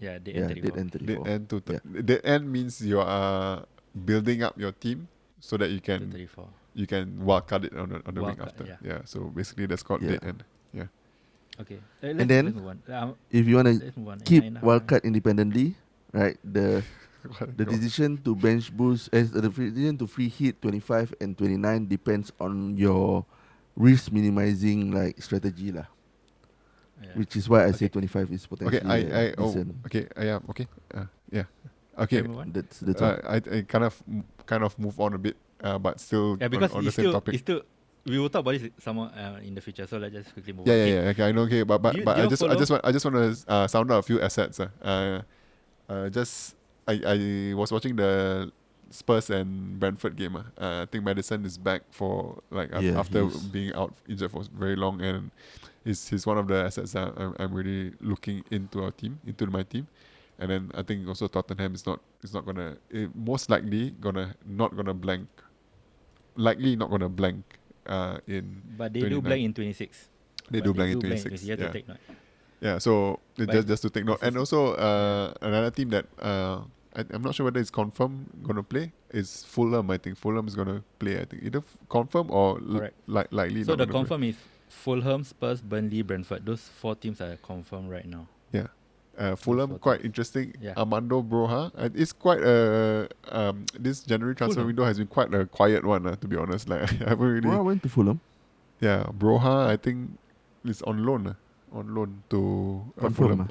Yeah, 0.00 0.16
dead 0.16 0.32
Yeah, 0.32 0.40
end 0.40 0.48
dead 0.48 0.56
34. 0.64 0.80
end 0.80 0.88
Dead 0.90 1.00
34. 1.00 1.28
end 1.28 1.42
to 1.52 1.56
Yeah. 1.68 2.02
dead 2.08 2.20
end 2.24 2.44
means 2.48 2.80
you 2.80 3.00
are 3.04 3.68
building 3.92 4.40
up 4.44 4.56
your 4.56 4.72
team 4.72 5.08
so 5.40 5.56
that 5.60 5.68
you 5.68 5.80
to 5.80 5.84
can 5.84 6.00
34. 6.08 6.48
you 6.72 6.86
can 6.88 7.20
wildcard 7.20 7.64
it 7.68 7.76
on 7.76 7.88
the, 7.92 8.00
on 8.08 8.12
the 8.16 8.24
week 8.24 8.36
Wildcard, 8.40 8.48
after. 8.48 8.64
yeah. 8.64 8.80
Yeah. 8.80 9.00
So 9.04 9.28
basically 9.28 9.68
that's 9.68 9.84
called 9.84 10.00
Yeah. 10.00 10.16
dead 10.16 10.24
end. 10.24 10.40
Yeah. 10.72 10.88
Okay. 11.60 11.80
Uh, 12.02 12.12
let's, 12.12 12.28
then- 12.28 12.44
let's 12.46 12.56
move 12.56 12.66
on. 12.68 12.78
Um, 12.92 13.14
If 13.30 13.46
you 13.46 13.56
want 13.56 13.68
to 13.80 14.24
keep 14.24 14.42
Nine 14.44 14.48
and 14.48 14.56
a 14.56 14.60
half, 14.60 14.66
wild 14.66 14.82
right? 14.82 14.88
card 14.88 15.02
independently, 15.04 15.74
right? 16.12 16.36
The 16.44 16.82
the 17.58 17.64
decision 17.64 18.18
to 18.22 18.36
bench 18.36 18.70
boost 18.70 19.10
as 19.12 19.32
the 19.32 19.50
free- 19.50 19.70
decision 19.70 19.98
to 19.98 20.06
free 20.06 20.28
hit 20.28 20.60
25 20.62 21.14
and 21.20 21.36
29 21.36 21.88
depends 21.88 22.30
on 22.38 22.76
your 22.76 23.24
risk 23.74 24.12
minimizing 24.12 24.92
like 24.94 25.18
strategy 25.20 25.72
lah. 25.72 25.88
Yeah. 27.02 27.12
Which 27.18 27.36
is 27.36 27.44
why 27.48 27.64
I 27.68 27.72
say 27.76 27.90
Okay. 27.92 28.00
25 28.00 28.32
is 28.32 28.46
Okay, 28.48 28.80
potentially 28.80 28.88
I, 28.88 29.00
uh, 29.04 29.20
I 29.20 29.34
oh, 29.36 29.46
decent. 29.52 29.68
okay, 29.84 30.04
uh, 30.16 30.24
yeah, 30.24 30.38
okay, 30.48 30.66
uh, 30.96 31.04
yeah, 31.28 31.44
okay. 31.98 32.20
That's 32.52 32.80
that's 32.80 33.02
Uh, 33.02 33.20
all. 33.20 33.32
I, 33.32 33.36
I 33.36 33.58
kind 33.68 33.84
of 33.84 33.92
kind 34.48 34.62
of 34.64 34.72
move 34.78 34.96
on 35.00 35.12
a 35.12 35.18
bit, 35.20 35.36
uh, 35.60 35.76
but 35.76 36.00
still 36.00 36.38
Yeah, 36.40 36.48
because 36.48 36.72
on, 36.72 36.78
on 36.80 36.84
the 36.88 36.92
same 36.94 37.10
still, 37.10 37.12
topic. 37.12 37.34
it's 37.36 37.42
still, 37.44 37.60
we 38.06 38.18
will 38.18 38.28
talk 38.28 38.40
about 38.40 38.52
this 38.52 38.70
some 38.78 38.96
more 38.96 39.10
uh, 39.16 39.38
in 39.42 39.54
the 39.54 39.60
future. 39.60 39.86
So 39.86 39.98
let's 39.98 40.14
just 40.14 40.32
quickly 40.32 40.52
move 40.52 40.66
Yeah, 40.66 40.74
on. 40.74 40.78
yeah, 40.78 40.84
Okay. 40.84 40.94
yeah. 41.04 41.10
Okay, 41.10 41.24
I 41.28 41.32
know. 41.32 41.42
Okay, 41.42 41.62
but 41.62 41.82
but, 41.82 41.92
Do 41.92 41.98
you- 41.98 42.04
but 42.04 42.16
I 42.16 42.22
you 42.22 42.28
just 42.30 42.42
I 42.42 42.54
just 42.54 42.70
want 42.70 42.84
I 42.84 42.92
just 42.92 43.04
want 43.04 43.16
to 43.16 43.52
uh, 43.52 43.66
sound 43.66 43.90
out 43.90 43.98
a 43.98 44.02
few 44.02 44.20
assets. 44.20 44.60
Uh, 44.60 44.68
uh, 44.82 45.22
uh 45.88 46.08
just 46.08 46.54
I 46.86 47.00
I 47.04 47.54
was 47.54 47.72
watching 47.72 47.96
the 47.96 48.50
Spurs 48.90 49.30
and 49.30 49.78
Brentford 49.80 50.16
game. 50.16 50.36
Uh, 50.36 50.44
uh, 50.58 50.82
I 50.82 50.86
think 50.86 51.04
Maddison 51.04 51.44
is 51.44 51.58
back 51.58 51.82
for 51.90 52.42
like 52.50 52.70
Yeah, 52.80 52.98
after 52.98 53.26
being 53.50 53.74
out 53.74 53.94
injured 54.08 54.30
for 54.30 54.44
very 54.56 54.76
long, 54.76 55.02
and 55.02 55.30
he's 55.84 56.08
he's 56.08 56.26
one 56.26 56.38
of 56.38 56.46
the 56.46 56.64
assets 56.64 56.92
that 56.92 57.12
I'm, 57.16 57.34
I'm 57.38 57.52
really 57.52 57.92
looking 58.00 58.44
into 58.50 58.84
our 58.84 58.92
team, 58.92 59.18
into 59.26 59.46
my 59.46 59.62
team. 59.62 59.86
And 60.38 60.50
then 60.50 60.70
I 60.74 60.82
think 60.82 61.08
also 61.08 61.26
Tottenham 61.28 61.74
is 61.74 61.86
not 61.86 62.00
is 62.22 62.34
not 62.34 62.44
gonna 62.44 62.76
most 63.14 63.50
likely 63.50 63.90
gonna 63.90 64.34
not 64.44 64.76
gonna 64.76 64.94
blank, 64.94 65.26
likely 66.36 66.76
not 66.76 66.90
gonna 66.90 67.08
blank. 67.08 67.42
Uh, 67.88 68.18
in 68.26 68.62
But 68.76 68.92
they 68.92 69.00
do 69.00 69.20
29. 69.20 69.22
blank 69.22 69.42
in 69.44 69.54
26. 69.54 70.08
they 70.50 70.58
But 70.60 70.64
do 70.64 70.74
blank 70.74 70.92
in 70.92 71.00
26. 71.00 71.44
You 71.44 71.50
have 71.50 71.60
yeah. 71.60 71.66
to 71.66 71.72
take 71.72 71.88
note. 71.88 71.98
Yeah, 72.60 72.78
so 72.78 73.20
But 73.36 73.50
just 73.50 73.68
just 73.68 73.82
to 73.82 73.90
take 73.90 74.04
note, 74.04 74.18
and 74.22 74.36
also 74.38 74.74
uh, 74.74 75.34
another 75.42 75.70
team 75.70 75.90
that 75.90 76.06
uh, 76.18 76.62
I, 76.96 77.04
I'm 77.10 77.20
not 77.22 77.34
sure 77.34 77.44
whether 77.44 77.60
it's 77.60 77.70
confirmed 77.70 78.28
gonna 78.42 78.62
play 78.62 78.92
is 79.10 79.44
Fulham. 79.44 79.90
I 79.90 79.98
think 79.98 80.16
Fulham 80.16 80.46
is 80.48 80.54
gonna 80.56 80.82
play. 80.98 81.20
I 81.20 81.24
think 81.26 81.42
either 81.42 81.58
f- 81.58 81.76
confirm 81.88 82.30
or 82.30 82.58
l- 82.58 82.88
like 83.06 83.28
likely. 83.30 83.62
So 83.64 83.72
the 83.76 83.84
gonna 83.84 83.92
play. 83.92 84.00
confirm 84.00 84.22
is 84.24 84.36
Fulham, 84.68 85.22
Spurs, 85.22 85.60
Burnley, 85.60 86.00
Brentford. 86.02 86.46
Those 86.46 86.62
four 86.62 86.94
teams 86.96 87.20
are 87.20 87.36
confirmed 87.36 87.90
right 87.90 88.06
now. 88.06 88.26
Yeah, 88.52 88.68
Uh, 89.18 89.34
Fulham 89.34 89.78
quite 89.78 90.04
interesting. 90.04 90.52
Yeah. 90.60 90.74
Armando 90.76 91.22
Broha. 91.22 91.70
Uh, 91.74 91.88
it's 91.94 92.12
quite 92.12 92.42
a 92.42 93.08
um 93.30 93.64
this 93.78 94.00
January 94.02 94.34
transfer 94.34 94.56
Fulham. 94.60 94.66
window 94.68 94.84
has 94.84 94.98
been 94.98 95.06
quite 95.06 95.32
a 95.32 95.46
quiet 95.46 95.84
one. 95.84 96.06
Uh, 96.06 96.16
to 96.16 96.28
be 96.28 96.36
honest, 96.36 96.68
like 96.72 96.82
I 96.82 97.08
haven't 97.08 97.26
really. 97.26 97.40
Bro, 97.40 97.56
I 97.58 97.60
went 97.60 97.82
to 97.84 97.88
Fulham. 97.88 98.20
Yeah, 98.80 99.04
Broha. 99.16 99.66
I 99.68 99.76
think 99.76 100.18
is 100.64 100.82
on 100.82 101.04
loan. 101.06 101.28
Uh, 101.28 101.34
on 101.72 101.94
loan 101.94 102.22
to 102.30 102.84
uh, 103.00 103.08
Fulham. 103.10 103.40
ah. 103.40 103.48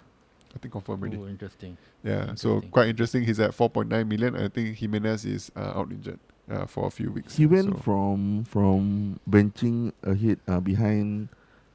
I 0.56 0.58
think 0.58 0.72
confirmed 0.72 1.02
already. 1.04 1.18
Oh, 1.18 1.28
interesting. 1.28 1.76
Yeah, 2.04 2.32
so 2.36 2.62
Interesting. 2.64 2.72
quite 2.72 2.88
interesting. 2.88 3.24
He's 3.26 3.42
at 3.42 3.52
4.9 3.52 4.08
million. 4.08 4.38
I 4.38 4.48
think 4.48 4.78
Jimenez 4.78 5.26
is 5.26 5.52
uh, 5.54 5.74
out 5.76 5.92
injured 5.92 6.20
uh, 6.50 6.66
for 6.66 6.88
a 6.88 6.90
few 6.92 7.12
weeks. 7.12 7.36
He 7.36 7.46
went 7.46 7.76
so. 7.76 7.82
from 7.84 8.46
from 8.46 9.20
benching 9.30 9.92
ahead 10.04 10.40
uh, 10.48 10.62
behind 10.62 11.28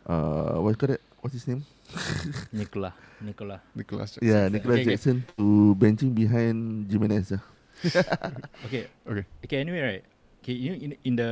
uh 0.07 0.55
what 0.65 0.79
call 0.79 0.91
it? 0.97 1.03
What's 1.21 1.35
his 1.35 1.47
name? 1.47 1.67
Nicola. 2.53 2.95
Nicola. 3.21 3.61
Nicholas 3.75 4.17
Jackson. 4.17 4.29
Yeah. 4.29 4.49
Nicholas 4.49 4.81
Okay, 4.81 4.83
okay. 4.83 4.91
Jackson 4.97 5.17
to 5.37 5.75
benching 5.79 6.15
behind 6.15 6.89
Jimenez. 6.91 7.33
ah. 7.37 7.43
Okay. 8.69 8.89
Okay. 9.09 9.25
Okay. 9.45 9.59
Anyway, 9.61 9.81
right. 9.81 10.05
Okay. 10.45 10.53
You 10.57 10.69
know, 10.73 10.79
in 10.81 10.91
in 11.05 11.15
the 11.17 11.31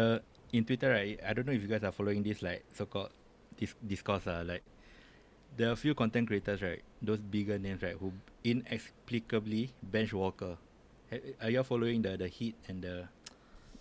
in 0.53 0.65
Twitter, 0.65 0.91
right. 0.93 1.17
I 1.21 1.33
don't 1.37 1.45
know 1.47 1.53
if 1.53 1.61
you 1.61 1.69
guys 1.69 1.85
are 1.85 1.93
following 1.93 2.23
this 2.25 2.41
like 2.41 2.65
so-called 2.73 3.13
dis- 3.61 3.77
discourse. 3.85 4.25
Uh, 4.27 4.45
like 4.45 4.65
there 5.57 5.69
are 5.69 5.77
a 5.77 5.81
few 5.81 5.93
content 5.97 6.29
creators, 6.29 6.61
right? 6.65 6.81
Those 7.05 7.21
bigger 7.21 7.59
names, 7.61 7.83
right? 7.85 7.97
Who 8.01 8.13
inexplicably 8.45 9.73
bench 9.83 10.13
Walker. 10.13 10.57
Ha- 11.11 11.25
Are 11.43 11.51
you 11.51 11.63
following 11.65 12.01
the 12.05 12.17
the 12.17 12.29
heat 12.29 12.57
and 12.69 12.81
the 12.85 13.09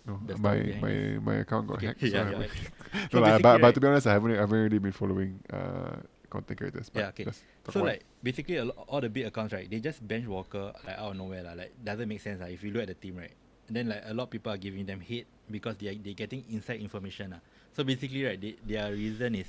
No, 0.08 0.16
The 0.24 0.36
my 0.40 0.56
story 0.56 0.64
behind 0.64 0.80
my 0.80 0.94
my 1.20 1.34
account 1.44 1.68
got 1.68 1.76
Okay, 1.84 1.92
hacked. 1.92 2.00
so 2.00 2.08
yeah, 2.08 2.24
I 2.24 2.32
yeah, 2.32 2.48
no, 3.12 3.16
So 3.16 3.16
lah, 3.20 3.36
basically, 3.36 3.44
but, 3.44 3.54
but 3.60 3.60
right- 3.60 3.74
to 3.76 3.80
be 3.80 3.86
honest, 3.92 4.06
I 4.08 4.12
haven't 4.16 4.32
I 4.32 4.40
haven't 4.40 4.62
really 4.64 4.80
been 4.80 4.96
following 4.96 5.36
uh, 5.52 6.00
content 6.30 6.58
creators. 6.58 6.88
But 6.88 7.00
Yeah, 7.00 7.08
okay. 7.08 7.26
So 7.70 7.82
like 7.82 8.04
basically 8.22 8.58
all 8.60 9.00
the 9.00 9.08
big 9.08 9.26
accounts 9.26 9.52
right, 9.52 9.68
they 9.68 9.80
just 9.80 10.06
bench 10.06 10.26
Walker 10.26 10.72
like 10.86 10.98
out 10.98 11.12
of 11.12 11.16
nowhere 11.16 11.42
lah. 11.42 11.52
Like 11.52 11.72
doesn't 11.82 12.08
make 12.08 12.20
sense 12.20 12.40
lah 12.40 12.46
if 12.46 12.62
you 12.62 12.70
look 12.70 12.82
at 12.82 12.88
the 12.88 12.98
team 12.98 13.16
right. 13.16 13.34
And 13.68 13.76
then 13.76 13.88
like 13.88 14.02
a 14.06 14.14
lot 14.14 14.24
of 14.24 14.30
people 14.30 14.52
are 14.52 14.56
giving 14.60 14.86
them 14.86 15.00
hate 15.00 15.26
because 15.50 15.76
they 15.76 15.88
are 15.88 15.94
they 15.94 16.14
getting 16.14 16.44
inside 16.50 16.80
information 16.80 17.36
lah. 17.36 17.40
So 17.72 17.84
basically 17.84 18.24
right, 18.24 18.40
they, 18.40 18.56
their 18.64 18.92
reason 18.92 19.34
is 19.34 19.48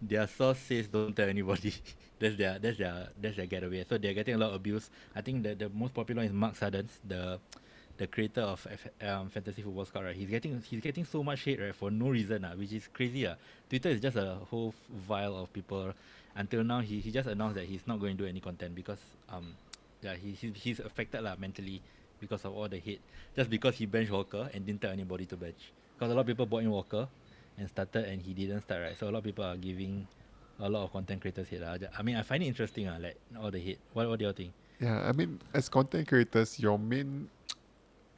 their 0.00 0.26
source 0.26 0.58
says 0.58 0.88
don't 0.88 1.14
tell 1.16 1.28
anybody. 1.28 1.74
that's 2.18 2.36
their 2.36 2.58
that's 2.58 2.78
their 2.78 3.08
that's 3.20 3.36
their 3.36 3.46
getaway. 3.46 3.84
So 3.88 3.98
they're 3.98 4.14
getting 4.14 4.34
a 4.34 4.38
lot 4.38 4.50
of 4.50 4.56
abuse. 4.56 4.90
I 5.14 5.20
think 5.22 5.42
the 5.42 5.54
the 5.54 5.68
most 5.68 5.94
popular 5.94 6.22
is 6.22 6.32
Mark 6.32 6.56
Sutherns, 6.56 7.00
the 7.06 7.40
the 7.96 8.06
creator 8.06 8.42
of 8.42 8.66
F- 8.70 9.08
um, 9.08 9.28
Fantasy 9.28 9.62
Football 9.62 9.84
Scout, 9.84 10.04
right? 10.04 10.16
He's 10.16 10.28
getting 10.28 10.60
he's 10.62 10.80
getting 10.80 11.04
so 11.04 11.22
much 11.22 11.42
hate, 11.42 11.60
right, 11.60 11.74
for 11.74 11.90
no 11.90 12.08
reason, 12.08 12.44
uh, 12.44 12.52
which 12.54 12.72
is 12.72 12.88
crazy. 12.92 13.26
Uh. 13.26 13.34
Twitter 13.68 13.88
is 13.90 14.00
just 14.00 14.16
a 14.16 14.36
whole 14.50 14.74
vial 15.08 15.36
of 15.42 15.52
people. 15.52 15.92
Until 16.34 16.62
now, 16.64 16.80
he, 16.80 17.00
he 17.00 17.10
just 17.10 17.28
announced 17.28 17.56
that 17.56 17.64
he's 17.64 17.86
not 17.86 17.98
going 17.98 18.16
to 18.16 18.24
do 18.24 18.28
any 18.28 18.40
content 18.40 18.74
because 18.74 18.98
um 19.32 19.54
yeah 20.02 20.14
he, 20.14 20.32
he 20.32 20.50
he's 20.50 20.80
affected 20.80 21.22
lah 21.22 21.34
mentally 21.38 21.80
because 22.20 22.44
of 22.44 22.52
all 22.54 22.68
the 22.68 22.78
hate. 22.78 23.00
Just 23.34 23.50
because 23.50 23.76
he 23.76 23.86
benched 23.86 24.12
Walker 24.12 24.48
and 24.52 24.64
didn't 24.66 24.80
tell 24.82 24.92
anybody 24.92 25.24
to 25.26 25.36
bench. 25.36 25.72
Because 25.96 26.12
a 26.12 26.14
lot 26.14 26.20
of 26.22 26.26
people 26.26 26.46
bought 26.46 26.62
in 26.62 26.70
Walker 26.70 27.08
and 27.56 27.68
started 27.68 28.04
and 28.04 28.20
he 28.20 28.34
didn't 28.34 28.60
start 28.62 28.82
right. 28.82 28.98
So 28.98 29.08
a 29.08 29.10
lot 29.10 29.18
of 29.18 29.24
people 29.24 29.44
are 29.44 29.56
giving 29.56 30.06
a 30.60 30.68
lot 30.68 30.84
of 30.84 30.92
content 30.92 31.20
creators 31.20 31.48
hate. 31.48 31.60
lah. 31.62 31.76
I 31.96 32.02
mean 32.02 32.16
I 32.16 32.22
find 32.22 32.42
it 32.42 32.46
interesting 32.46 32.86
uh, 32.88 32.98
like 33.00 33.16
all 33.40 33.50
the 33.50 33.58
hate. 33.60 33.78
What 33.94 34.08
what 34.08 34.18
do 34.18 34.26
you 34.26 34.32
think? 34.32 34.52
Yeah, 34.78 35.08
I 35.08 35.12
mean, 35.12 35.40
as 35.54 35.70
content 35.70 36.06
creators, 36.06 36.60
your 36.60 36.78
main 36.78 37.30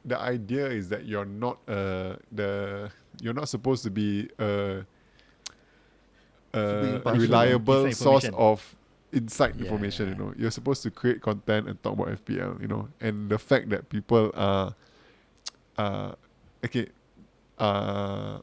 the 0.05 0.19
idea 0.19 0.67
is 0.67 0.89
that 0.89 1.05
you're 1.05 1.25
not 1.25 1.57
uh 1.67 2.15
the 2.31 2.89
you're 3.21 3.33
not 3.33 3.49
supposed 3.49 3.83
to 3.83 3.89
be 3.91 4.29
a, 4.39 4.83
be 6.53 6.95
a 7.05 7.13
reliable 7.13 7.91
source 7.91 8.25
of 8.33 8.75
inside 9.11 9.55
Yeah, 9.57 9.63
information. 9.65 10.07
yeah. 10.07 10.13
You 10.13 10.19
know, 10.19 10.33
you're 10.37 10.51
supposed 10.51 10.83
to 10.83 10.91
create 10.91 11.21
content 11.21 11.67
and 11.67 11.81
talk 11.83 11.93
about 11.93 12.09
FPL. 12.09 12.61
You 12.61 12.67
know, 12.67 12.87
and 13.01 13.29
the 13.29 13.37
fact 13.39 13.69
that 13.69 13.89
people 13.89 14.31
are, 14.35 14.73
uh, 15.77 16.13
okay, 16.65 16.87
uh. 17.57 18.39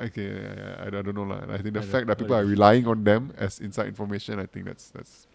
Okay, 0.00 0.26
yeah, 0.26 0.54
yeah, 0.58 0.74
I, 0.82 0.90
don't- 0.90 0.98
I 0.98 1.02
don't 1.06 1.14
know 1.14 1.22
lah. 1.22 1.46
I 1.54 1.62
think 1.62 1.74
the 1.78 1.80
I 1.80 1.86
fact 1.86 2.10
that 2.10 2.18
what 2.18 2.18
people 2.18 2.34
are 2.34 2.44
relying 2.44 2.84
on 2.90 3.04
them 3.04 3.32
as 3.38 3.60
inside 3.60 3.86
information, 3.86 4.40
I 4.42 4.46
think 4.50 4.66
that's 4.66 4.90
that's 4.90 5.28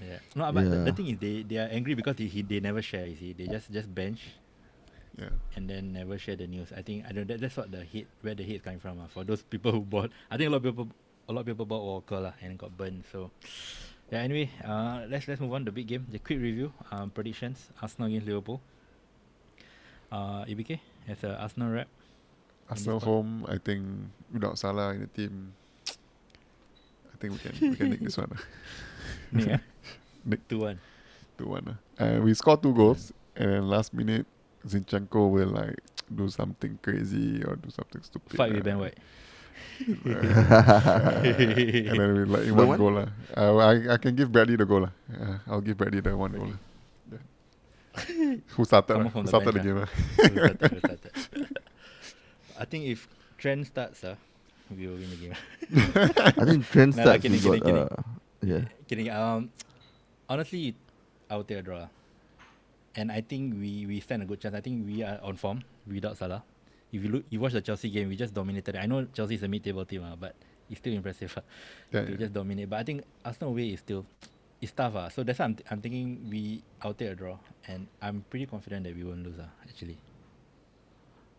Yeah. 0.00 0.18
No, 0.34 0.50
but 0.52 0.64
the, 0.64 0.78
the 0.88 0.92
thing 0.92 1.08
is 1.12 1.18
they, 1.18 1.42
they 1.42 1.58
are 1.58 1.68
angry 1.68 1.92
because 1.94 2.16
they, 2.16 2.26
he, 2.26 2.40
they 2.40 2.60
never 2.60 2.80
share. 2.80 3.04
You 3.06 3.16
see, 3.16 3.32
they 3.34 3.46
just 3.46 3.70
just 3.70 3.92
bench 3.94 4.20
yeah. 5.16 5.30
and 5.56 5.68
then 5.68 5.92
never 5.92 6.18
share 6.18 6.36
the 6.36 6.46
news. 6.46 6.72
I 6.76 6.82
think 6.82 7.04
I 7.08 7.12
don't. 7.12 7.26
That, 7.28 7.40
that's 7.40 7.56
what 7.56 7.70
the 7.70 7.84
hate 7.84 8.08
where 8.22 8.34
the 8.34 8.44
hate 8.44 8.56
is 8.56 8.62
coming 8.62 8.80
from. 8.80 9.00
Uh, 9.00 9.06
for 9.06 9.24
those 9.24 9.42
people 9.42 9.72
who 9.72 9.80
bought, 9.80 10.10
I 10.30 10.36
think 10.36 10.48
a 10.48 10.50
lot 10.50 10.58
of 10.58 10.62
people 10.64 10.88
a 11.28 11.32
lot 11.32 11.40
of 11.40 11.46
people 11.46 11.66
bought 11.66 11.82
Walker 11.82 12.20
lah 12.20 12.32
and 12.42 12.58
got 12.58 12.76
burned. 12.76 13.04
So 13.12 13.30
yeah. 14.10 14.20
Anyway, 14.20 14.50
uh, 14.64 15.06
let's 15.08 15.28
let's 15.28 15.40
move 15.40 15.52
on 15.52 15.64
to 15.64 15.70
the 15.70 15.72
big 15.72 15.86
game. 15.86 16.06
The 16.10 16.18
quick 16.18 16.38
review. 16.40 16.72
Um, 16.90 17.10
predictions. 17.10 17.68
Arsenal 17.80 18.08
against 18.08 18.26
Liverpool. 18.26 18.60
Uh, 20.10 20.44
ABK 20.48 20.80
as 21.08 21.22
a 21.24 21.36
Arsenal 21.36 21.70
rep. 21.70 21.88
Arsenal 22.68 23.00
home, 23.00 23.46
I 23.48 23.56
think 23.56 23.84
without 24.32 24.58
Salah 24.58 24.92
in 24.92 25.00
the 25.00 25.06
team, 25.08 25.52
I 25.88 27.16
think 27.20 27.32
we 27.32 27.38
can 27.38 27.70
we 27.70 27.76
can 27.76 27.90
nick 27.90 28.00
this 28.00 28.16
one. 28.16 28.28
ah. 28.32 28.40
Nick, 29.32 29.48
eh? 29.48 29.58
Nick. 30.24 30.48
Two 30.48 30.60
one. 30.60 30.80
Two 31.36 31.48
one. 31.48 31.64
ah. 31.68 32.04
And 32.04 32.24
we 32.24 32.32
scored 32.34 32.62
two 32.62 32.72
goals, 32.72 33.12
and 33.36 33.52
then 33.52 33.68
last 33.68 33.92
minute, 33.92 34.26
Zinchenko 34.66 35.30
will 35.30 35.48
like 35.48 35.78
do 36.14 36.28
something 36.28 36.78
crazy 36.82 37.42
or 37.44 37.56
do 37.56 37.70
something 37.70 38.02
stupid. 38.02 38.36
Fight 38.36 38.52
with. 38.54 38.64
Ben 38.64 38.78
White. 38.78 38.98
and 39.78 40.04
then 41.98 42.14
we 42.14 42.24
like 42.24 42.42
in 42.46 42.48
The 42.48 42.54
one 42.54 42.68
one? 42.68 42.78
goal 42.78 42.92
lah. 42.92 43.08
Uh, 43.36 43.56
I 43.58 43.94
I 43.94 43.96
can 43.98 44.14
give 44.14 44.30
Bradley 44.32 44.56
the 44.56 44.66
goal 44.66 44.82
lah. 44.90 44.92
Uh, 45.10 45.38
I'll 45.46 45.60
give 45.62 45.76
Bradley 45.76 46.00
the 46.00 46.16
one 46.16 46.32
goal. 46.32 46.50
lah. 46.54 46.60
Yeah. 47.12 48.36
Who 48.54 48.64
started? 48.64 48.94
Come 48.94 49.04
lah? 49.06 49.10
Who 49.10 49.26
started 49.26 49.54
the 49.54 49.62
bench, 49.62 49.66
game? 49.66 49.78
ah. 49.78 49.86
ah? 49.86 49.90
Who 49.90 50.38
started, 50.38 50.70
who 50.70 50.78
started. 50.86 51.12
I 52.58 52.64
think 52.66 52.82
if 52.90 53.06
Trent 53.38 53.66
starts, 53.66 54.02
uh, 54.02 54.14
we 54.70 54.86
will 54.86 54.98
win 54.98 55.10
the 55.10 55.18
game. 55.18 55.36
I 56.38 56.42
think 56.46 56.66
Trent 56.70 56.94
Nah, 56.98 57.02
lah, 57.06 57.18
starts. 57.18 57.22
kidding, 57.22 57.38
we 57.38 57.42
got, 57.42 57.54
kidding, 57.62 57.62
kidding. 57.62 57.86
uh, 57.86 58.02
yeah. 58.42 58.64
Kidding. 58.90 59.08
Um, 59.10 59.50
honestly, 60.28 60.74
I 61.30 61.36
would 61.38 61.46
take 61.46 61.58
a 61.58 61.62
draw. 61.62 61.86
Lah. 62.98 63.02
And 63.02 63.12
I 63.12 63.20
think 63.20 63.54
we, 63.54 63.86
we 63.86 64.00
stand 64.00 64.22
a 64.22 64.26
good 64.26 64.40
chance. 64.40 64.54
I 64.54 64.60
think 64.60 64.86
we 64.86 65.02
are 65.02 65.18
on 65.22 65.36
form 65.36 65.62
without 65.86 66.16
Salah. 66.16 66.42
If 66.92 67.04
you 67.04 67.10
look, 67.10 67.24
you 67.30 67.40
watch 67.40 67.52
the 67.52 67.60
Chelsea 67.60 67.90
game, 67.90 68.08
we 68.08 68.16
just 68.16 68.32
dominated. 68.34 68.76
I 68.76 68.86
know 68.86 69.06
Chelsea 69.12 69.34
is 69.34 69.42
a 69.42 69.48
mid-table 69.48 69.84
team, 69.84 70.04
uh, 70.04 70.16
but 70.16 70.34
it's 70.70 70.80
still 70.80 70.94
impressive. 70.94 71.36
Uh, 71.36 71.42
Yeah, 71.92 72.04
to 72.04 72.10
yeah. 72.12 72.16
just 72.18 72.32
dominate. 72.32 72.68
But 72.70 72.80
I 72.80 72.84
think 72.84 73.04
Arsenal 73.24 73.50
away 73.52 73.68
is 73.72 73.80
still 73.80 74.04
it's 74.60 74.72
tough. 74.72 74.96
Uh. 74.96 75.08
So 75.08 75.22
that's 75.22 75.38
why 75.38 75.44
I'm, 75.46 75.54
th- 75.54 75.66
I'm 75.70 75.80
thinking 75.80 76.26
we 76.28 76.60
I'll 76.82 76.92
take 76.94 77.12
a 77.12 77.14
draw, 77.14 77.36
and 77.68 77.86
I'm 78.02 78.24
pretty 78.28 78.46
confident 78.46 78.84
that 78.84 78.96
we 78.96 79.04
won't 79.04 79.22
lose. 79.24 79.38
Uh, 79.38 79.46
actually. 79.68 79.96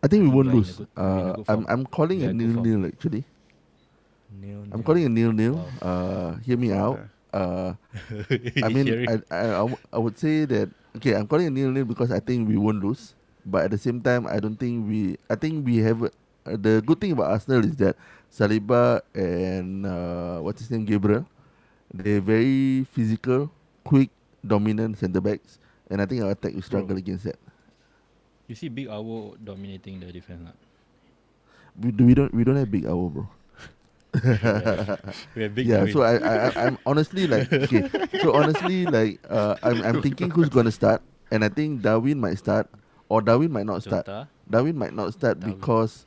I 0.02 0.08
think 0.08 0.22
we 0.24 0.30
won't 0.32 0.48
we 0.48 0.58
are 0.58 0.64
in 0.64 0.64
a 0.64 0.66
lose. 0.66 0.76
good- 0.78 0.88
we 0.96 1.02
are 1.02 1.18
in 1.20 1.26
a 1.28 1.32
Uh, 1.38 1.44
I'm. 1.52 1.62
I'm 1.68 1.84
calling 1.86 2.18
We 2.22 2.26
are 2.26 2.30
a 2.30 2.34
nil 2.34 2.62
nil 2.62 2.86
actually. 2.86 3.22
Nil, 4.40 4.62
I'm 4.70 4.80
nil. 4.80 4.82
calling 4.86 5.04
a 5.04 5.08
nil 5.12 5.32
nil. 5.32 5.54
Wow. 5.58 5.66
Uh, 5.82 6.30
hear 6.46 6.56
me 6.56 6.72
out. 6.72 6.98
Uh, 7.30 7.78
I 8.58 8.68
mean, 8.74 8.86
Hearing- 8.90 9.06
I, 9.06 9.14
I, 9.30 9.42
I, 9.54 9.62
w- 9.62 9.78
I 9.94 9.98
would 10.02 10.18
say 10.18 10.46
that 10.50 10.66
okay. 10.96 11.14
I'm 11.14 11.26
calling 11.26 11.46
a 11.46 11.50
nil 11.50 11.70
nil 11.70 11.84
because 11.84 12.10
I 12.10 12.20
think 12.20 12.48
we 12.48 12.56
won't 12.56 12.82
lose, 12.82 13.14
but 13.44 13.64
at 13.64 13.70
the 13.70 13.78
same 13.78 14.00
time, 14.00 14.26
I 14.26 14.40
don't 14.40 14.56
think 14.56 14.86
we. 14.88 15.16
I 15.28 15.34
think 15.36 15.64
we 15.66 15.78
have. 15.78 16.02
Uh, 16.02 16.56
the 16.56 16.80
good 16.84 17.00
thing 17.00 17.12
about 17.12 17.30
Arsenal 17.30 17.64
is 17.64 17.76
that 17.76 17.96
Saliba 18.32 19.02
and 19.12 19.84
uh, 19.84 20.40
what's 20.40 20.60
his 20.64 20.70
name, 20.70 20.86
Gabriel, 20.88 21.26
they're 21.92 22.20
very 22.24 22.84
physical, 22.96 23.50
quick, 23.84 24.08
dominant 24.40 24.96
centre 24.96 25.20
backs, 25.20 25.58
and 25.90 26.00
I 26.00 26.06
think 26.06 26.22
our 26.24 26.30
attack 26.32 26.54
will 26.54 26.62
struggle 26.64 26.96
against 26.96 27.24
that. 27.24 27.36
you 28.50 28.56
see 28.58 28.68
Big 28.68 28.88
Awo 28.88 29.36
dominating 29.38 30.00
the 30.00 30.10
defense. 30.10 30.42
Not? 30.42 30.56
We, 31.78 31.92
do, 31.92 32.02
we 32.04 32.14
don't 32.14 32.34
we 32.34 32.42
don't 32.42 32.56
have 32.56 32.70
big 32.70 32.84
hour, 32.86 33.08
bro. 33.08 33.28
We 35.36 35.42
have 35.42 35.54
big. 35.54 35.66
yeah, 35.66 35.86
so 35.90 36.02
I, 36.02 36.16
I 36.18 36.34
I- 36.48 36.66
I'm 36.66 36.78
honestly 36.86 37.26
like 37.26 37.52
okay. 37.52 37.88
So 38.22 38.34
honestly, 38.34 38.86
like 38.86 39.20
uh, 39.30 39.56
I'm 39.62 39.82
I'm 39.82 40.02
thinking 40.02 40.30
who's 40.30 40.48
gonna 40.48 40.72
start, 40.72 41.02
and 41.30 41.44
I 41.44 41.48
think 41.48 41.82
Darwin 41.82 42.18
might 42.20 42.38
start, 42.38 42.68
or 43.08 43.22
Darwin 43.22 43.52
might 43.52 43.66
not 43.66 43.82
start. 43.82 44.06
Jota. 44.06 44.28
Darwin 44.50 44.76
might 44.76 44.94
not 44.94 45.12
start 45.14 45.38
Darwin. 45.40 45.58
because 45.58 46.06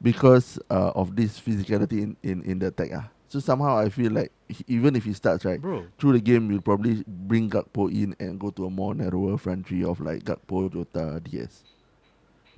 because 0.00 0.58
uh, 0.70 0.90
of 0.94 1.14
this 1.16 1.38
physicality 1.38 2.02
in, 2.02 2.16
in, 2.22 2.42
in 2.42 2.58
the 2.58 2.68
attack. 2.68 2.90
Ah. 2.94 3.08
So 3.28 3.40
somehow 3.40 3.78
I 3.78 3.88
feel 3.88 4.12
like 4.12 4.32
he- 4.48 4.64
even 4.68 4.96
if 4.96 5.04
he 5.04 5.12
starts 5.12 5.44
right 5.44 5.60
Bro, 5.60 5.86
through 5.98 6.12
the 6.14 6.20
game, 6.20 6.48
we'll 6.48 6.60
probably 6.60 7.04
bring 7.06 7.48
Gakpo 7.48 7.90
in 7.92 8.14
and 8.20 8.38
go 8.38 8.50
to 8.50 8.66
a 8.66 8.70
more 8.70 8.94
narrower 8.94 9.38
front 9.38 9.66
three 9.66 9.84
of 9.84 10.00
like 10.00 10.24
Gakpo, 10.24 10.72
Jota, 10.72 11.20
DS. 11.20 11.64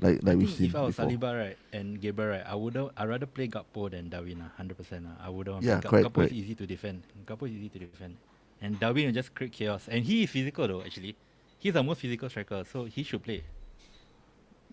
Like 0.01 0.23
like 0.25 0.39
think 0.39 0.51
seen 0.51 0.67
if 0.71 0.75
I 0.77 0.83
was 0.83 0.97
before. 0.97 1.11
Saliba 1.11 1.39
right 1.39 1.59
and 1.73 2.01
Gabriel 2.01 2.31
right, 2.31 2.45
I 2.47 2.55
would 2.57 2.77
I 2.97 3.05
rather 3.05 3.27
play 3.27 3.47
Gakpo 3.49 3.91
than 3.91 4.09
Darwin. 4.11 4.41
Uh, 4.43 4.49
Hundred 4.57 4.77
percent. 4.77 5.07
Uh, 5.07 5.23
I 5.27 5.29
would 5.29 5.47
want 5.49 5.63
Yeah, 5.63 5.81
Gak- 5.81 5.91
correct, 5.91 6.07
Gakpo 6.09 6.15
correct. 6.15 6.33
is 6.33 6.39
easy 6.39 6.55
to 6.57 6.67
defend. 6.67 7.03
Gakpo 7.27 7.47
is 7.47 7.55
easy 7.55 7.69
to 7.69 7.79
defend, 7.79 8.17
and 8.61 8.79
Darwin 8.81 9.07
will 9.07 9.13
just 9.13 9.35
create 9.35 9.53
chaos. 9.53 9.87
And 9.89 10.05
he 10.05 10.25
is 10.25 10.31
physical 10.31 10.67
though. 10.67 10.83
Actually, 10.83 11.15
he's 11.59 11.75
the 11.75 11.83
most 11.83 12.01
physical 12.01 12.29
striker, 12.29 12.65
so 12.71 12.85
he 12.87 13.03
should 13.05 13.23
play. 13.23 13.45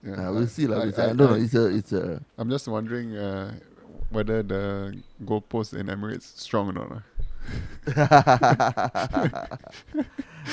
Yeah, 0.04 0.30
Uh, 0.30 0.34
we'll 0.34 0.48
see. 0.48 0.66
Like, 0.66 0.88
I- 0.88 0.92
see. 0.92 1.02
I, 1.02 1.06
I- 1.06 1.08
don't 1.14 1.18
know. 1.18 1.34
It's 1.36 1.54
a 1.54 1.66
it's 1.68 1.94
a 1.94 2.22
I'm 2.38 2.50
just 2.50 2.68
wondering 2.68 3.16
uh, 3.16 3.54
whether 4.10 4.42
the 4.42 4.98
goalpost 5.24 5.78
in 5.80 5.86
Emirates 5.88 6.24
strong 6.38 6.70
or 6.70 6.74
not. 6.74 7.04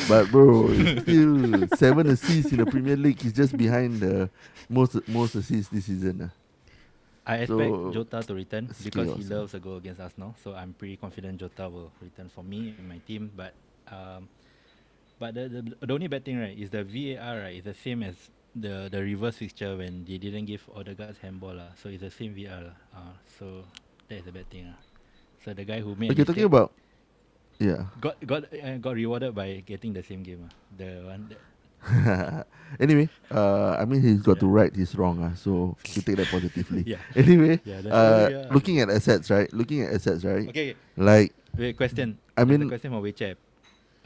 but 0.09 0.31
bro, 0.31 0.68
still 1.03 1.68
seven 1.77 2.07
assists 2.11 2.53
in 2.53 2.59
the 2.59 2.66
Premier 2.66 2.96
League. 2.96 3.20
He's 3.20 3.33
just 3.33 3.57
behind 3.57 4.01
the 4.01 4.31
most 4.68 4.96
most 5.09 5.35
assists 5.35 5.68
this 5.70 5.87
season. 5.87 6.31
ah. 6.31 6.33
I 7.29 7.44
expect 7.44 7.68
So, 7.68 7.92
Jota 7.92 8.22
to 8.24 8.33
return 8.35 8.72
because 8.83 9.12
he 9.16 9.24
loves 9.29 9.53
a 9.53 9.61
goal 9.61 9.77
against 9.77 10.01
Arsenal. 10.01 10.35
So 10.42 10.55
I'm 10.55 10.72
pretty 10.72 10.96
confident 10.96 11.37
Jota 11.38 11.68
will 11.68 11.92
return 12.01 12.31
for 12.33 12.42
me 12.42 12.72
and 12.79 12.88
my 12.88 12.98
team. 13.05 13.31
But 13.37 13.53
um, 13.92 14.29
but 15.20 15.35
the, 15.35 15.48
the 15.48 15.61
the 15.85 15.92
only 15.92 16.09
bad 16.09 16.24
thing 16.24 16.40
right 16.40 16.57
is 16.57 16.70
the 16.72 16.85
VAR 16.85 17.44
right 17.44 17.57
is 17.61 17.64
the 17.64 17.77
same 17.77 18.03
as 18.03 18.16
the 18.57 18.88
the 18.90 19.03
reverse 19.05 19.37
fixture 19.37 19.77
when 19.77 20.09
they 20.09 20.16
didn't 20.16 20.46
give 20.48 20.64
Odegaard's 20.72 21.20
handball 21.20 21.53
lah. 21.53 21.77
So 21.77 21.92
it's 21.92 22.01
the 22.01 22.11
same 22.11 22.33
VAR 22.33 22.72
lah. 22.72 22.77
Uh, 22.96 23.12
so 23.38 23.44
that 24.09 24.24
is 24.24 24.24
the 24.24 24.33
bad 24.33 24.48
thing 24.48 24.72
lah. 24.72 24.81
So 25.44 25.55
the 25.55 25.64
guy 25.64 25.81
who 25.81 25.94
made 25.94 26.11
Okay, 26.12 26.24
talking 26.24 26.44
about 26.44 26.72
yeah. 27.59 27.87
got 28.01 28.18
got 28.27 28.44
uh, 28.53 28.77
got 28.79 28.94
rewarded 28.94 29.35
by 29.35 29.62
getting 29.66 29.92
the 29.92 30.03
same 30.03 30.22
game. 30.22 30.46
ah. 30.46 30.53
The 30.77 30.90
one 31.07 31.22
that, 31.31 31.40
anyway, 32.83 33.09
uh, 33.31 33.79
I 33.79 33.85
mean 33.87 34.03
he's 34.03 34.22
got 34.22 34.40
to 34.42 34.46
Yeah. 34.46 34.59
right 34.66 34.72
his 34.74 34.94
wrong, 34.98 35.22
uh, 35.22 35.35
so 35.38 35.77
you 35.94 36.03
take 36.03 36.16
that 36.18 36.27
positively. 36.27 36.83
yeah. 36.90 36.98
Anyway, 37.14 37.61
Yeah, 37.64 37.83
uh, 37.87 38.27
yeah. 38.31 38.46
looking 38.51 38.81
at 38.83 38.90
assets, 38.90 39.31
right? 39.31 39.46
Looking 39.55 39.83
at 39.87 39.94
assets, 39.94 40.24
right? 40.27 40.48
Okay. 40.51 40.74
Like, 40.98 41.33
Wait, 41.57 41.77
question. 41.79 42.18
I 42.37 42.42
There's 42.44 42.59
mean- 42.59 42.68
question 42.68 42.90
from 42.90 43.03
WeChat. 43.03 43.37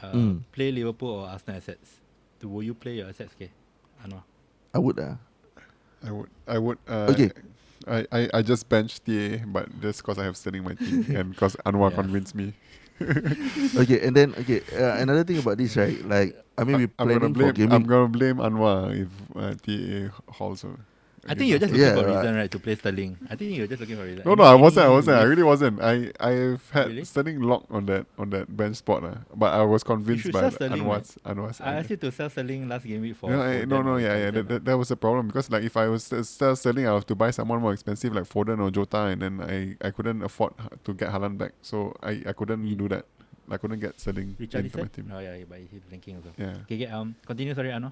Uh, 0.03 0.11
Mm. 0.13 0.43
Play 0.51 0.69
Liverpool 0.71 1.23
or 1.23 1.27
Arsenal 1.31 1.57
assets? 1.57 2.01
Do, 2.39 2.49
will 2.49 2.61
you 2.63 2.73
play 2.75 2.99
your 2.99 3.07
assets? 3.07 3.31
Okay. 3.39 3.49
Anwar. 4.03 4.21
I 4.73 4.77
would, 4.77 4.99
uh, 4.99 5.15
I 6.03 6.11
would. 6.11 6.29
I 6.45 6.57
would. 6.59 6.77
Uh, 6.87 7.07
Okay. 7.09 7.31
I, 7.87 8.05
I, 8.11 8.29
I 8.35 8.41
just 8.41 8.69
benched 8.69 9.05
TA, 9.05 9.43
but 9.45 9.67
just 9.81 9.99
because 10.01 10.17
I 10.17 10.23
have 10.25 10.37
Sterling 10.37 10.63
in 10.63 10.69
my 10.69 10.75
team 10.75 11.05
and 11.15 11.29
because 11.31 11.55
Anwar 11.65 11.91
Yeah. 11.91 11.95
convinced 11.95 12.35
me. 12.35 12.53
okay, 13.77 13.99
and 14.05 14.15
then 14.15 14.35
okay, 14.37 14.61
uh, 14.71 14.95
another 15.01 15.23
thing 15.23 15.37
about 15.39 15.57
this, 15.57 15.75
right? 15.75 16.03
Like, 16.05 16.35
I 16.57 16.63
mean, 16.63 16.77
we're 16.77 16.87
I'm 16.99 17.07
gonna 17.09 17.29
planning 17.29 17.33
for 17.35 17.51
blame. 17.51 17.53
gaming. 17.53 17.73
I'm 17.73 17.83
gonna 17.83 18.07
blame 18.07 18.37
Anwar 18.37 18.93
if 18.95 19.09
uh, 19.35 19.53
TA 19.55 20.09
hauls. 20.31 20.63
uh, 20.63 20.69
I 21.25 21.35
think 21.35 21.49
you're 21.49 21.59
just 21.59 21.71
looking 21.71 21.85
Yeah, 21.87 21.93
for 21.95 22.01
a 22.01 22.07
right. 22.11 22.17
reason, 22.21 22.35
right, 22.35 22.51
to 22.51 22.59
play 22.59 22.75
Sterling. 22.75 23.17
I 23.29 23.35
think 23.35 23.55
you're 23.55 23.67
just 23.67 23.79
looking 23.79 23.95
for 23.95 24.01
a 24.03 24.05
reason. 24.05 24.23
No, 24.25 24.33
no, 24.35 24.43
I 24.43 24.55
wasn't. 24.55 24.85
I 24.87 24.89
wasn't. 24.89 25.17
I 25.17 25.23
really 25.23 25.43
wasn't. 25.43 25.81
I 25.81 26.11
I've 26.19 26.69
had 26.71 26.87
Really? 26.87 27.03
Sterling 27.05 27.41
locked 27.41 27.71
on 27.71 27.85
that 27.85 28.05
on 28.17 28.29
that 28.31 28.55
bench 28.57 28.77
spot, 28.77 29.03
uh, 29.05 29.15
but 29.33 29.53
I 29.53 29.63
was 29.63 29.83
convinced 29.83 30.31
by 30.31 30.49
Sterling, 30.49 30.81
Anwar's 30.83 31.15
Anwar's. 31.25 31.61
I 31.61 31.65
idea. 31.65 31.79
asked 31.79 31.89
you 31.91 31.97
to 31.97 32.11
sell 32.11 32.29
Sterling 32.29 32.67
last 32.67 32.85
game 32.85 33.01
week 33.01 33.15
for. 33.15 33.29
No, 33.29 33.41
I, 33.41 33.63
no, 33.65 33.81
no, 33.81 33.95
yeah, 33.97 34.17
yeah. 34.17 34.31
That, 34.31 34.47
that, 34.49 34.65
that 34.65 34.77
was 34.77 34.89
the 34.89 34.97
problem 34.97 35.27
because 35.27 35.49
like 35.49 35.63
if 35.63 35.77
I 35.77 35.87
was 35.87 36.09
to 36.09 36.23
sell 36.25 36.55
Sterling, 36.55 36.87
I 36.87 36.93
have 36.93 37.05
to 37.07 37.15
buy 37.15 37.31
someone 37.31 37.61
more 37.61 37.73
expensive 37.73 38.13
like 38.13 38.25
Foden 38.25 38.59
or 38.59 38.69
Jota, 38.71 39.03
and 39.07 39.21
then 39.21 39.41
I, 39.41 39.87
I 39.87 39.91
couldn't 39.91 40.23
afford 40.23 40.53
to 40.83 40.93
get 40.93 41.09
Haaland 41.09 41.37
back, 41.37 41.53
so 41.61 41.95
I, 42.03 42.21
I 42.27 42.33
couldn't 42.33 42.65
You- 42.67 42.75
do 42.75 42.89
that. 42.89 43.05
I 43.49 43.57
couldn't 43.57 43.79
get 43.81 43.99
Sterling 43.99 44.35
into 44.39 44.77
my 44.77 44.85
team. 44.87 45.11
Oh, 45.13 45.19
yeah, 45.19 45.35
yeah, 45.35 45.43
but 45.47 45.59
he's 45.59 45.81
blinking 45.89 46.15
also. 46.15 46.31
Yeah. 46.37 46.55
Okay, 46.63 46.75
okay, 46.75 46.87
um, 46.87 47.13
continue, 47.25 47.53
sorry, 47.53 47.69
Anwar. 47.69 47.91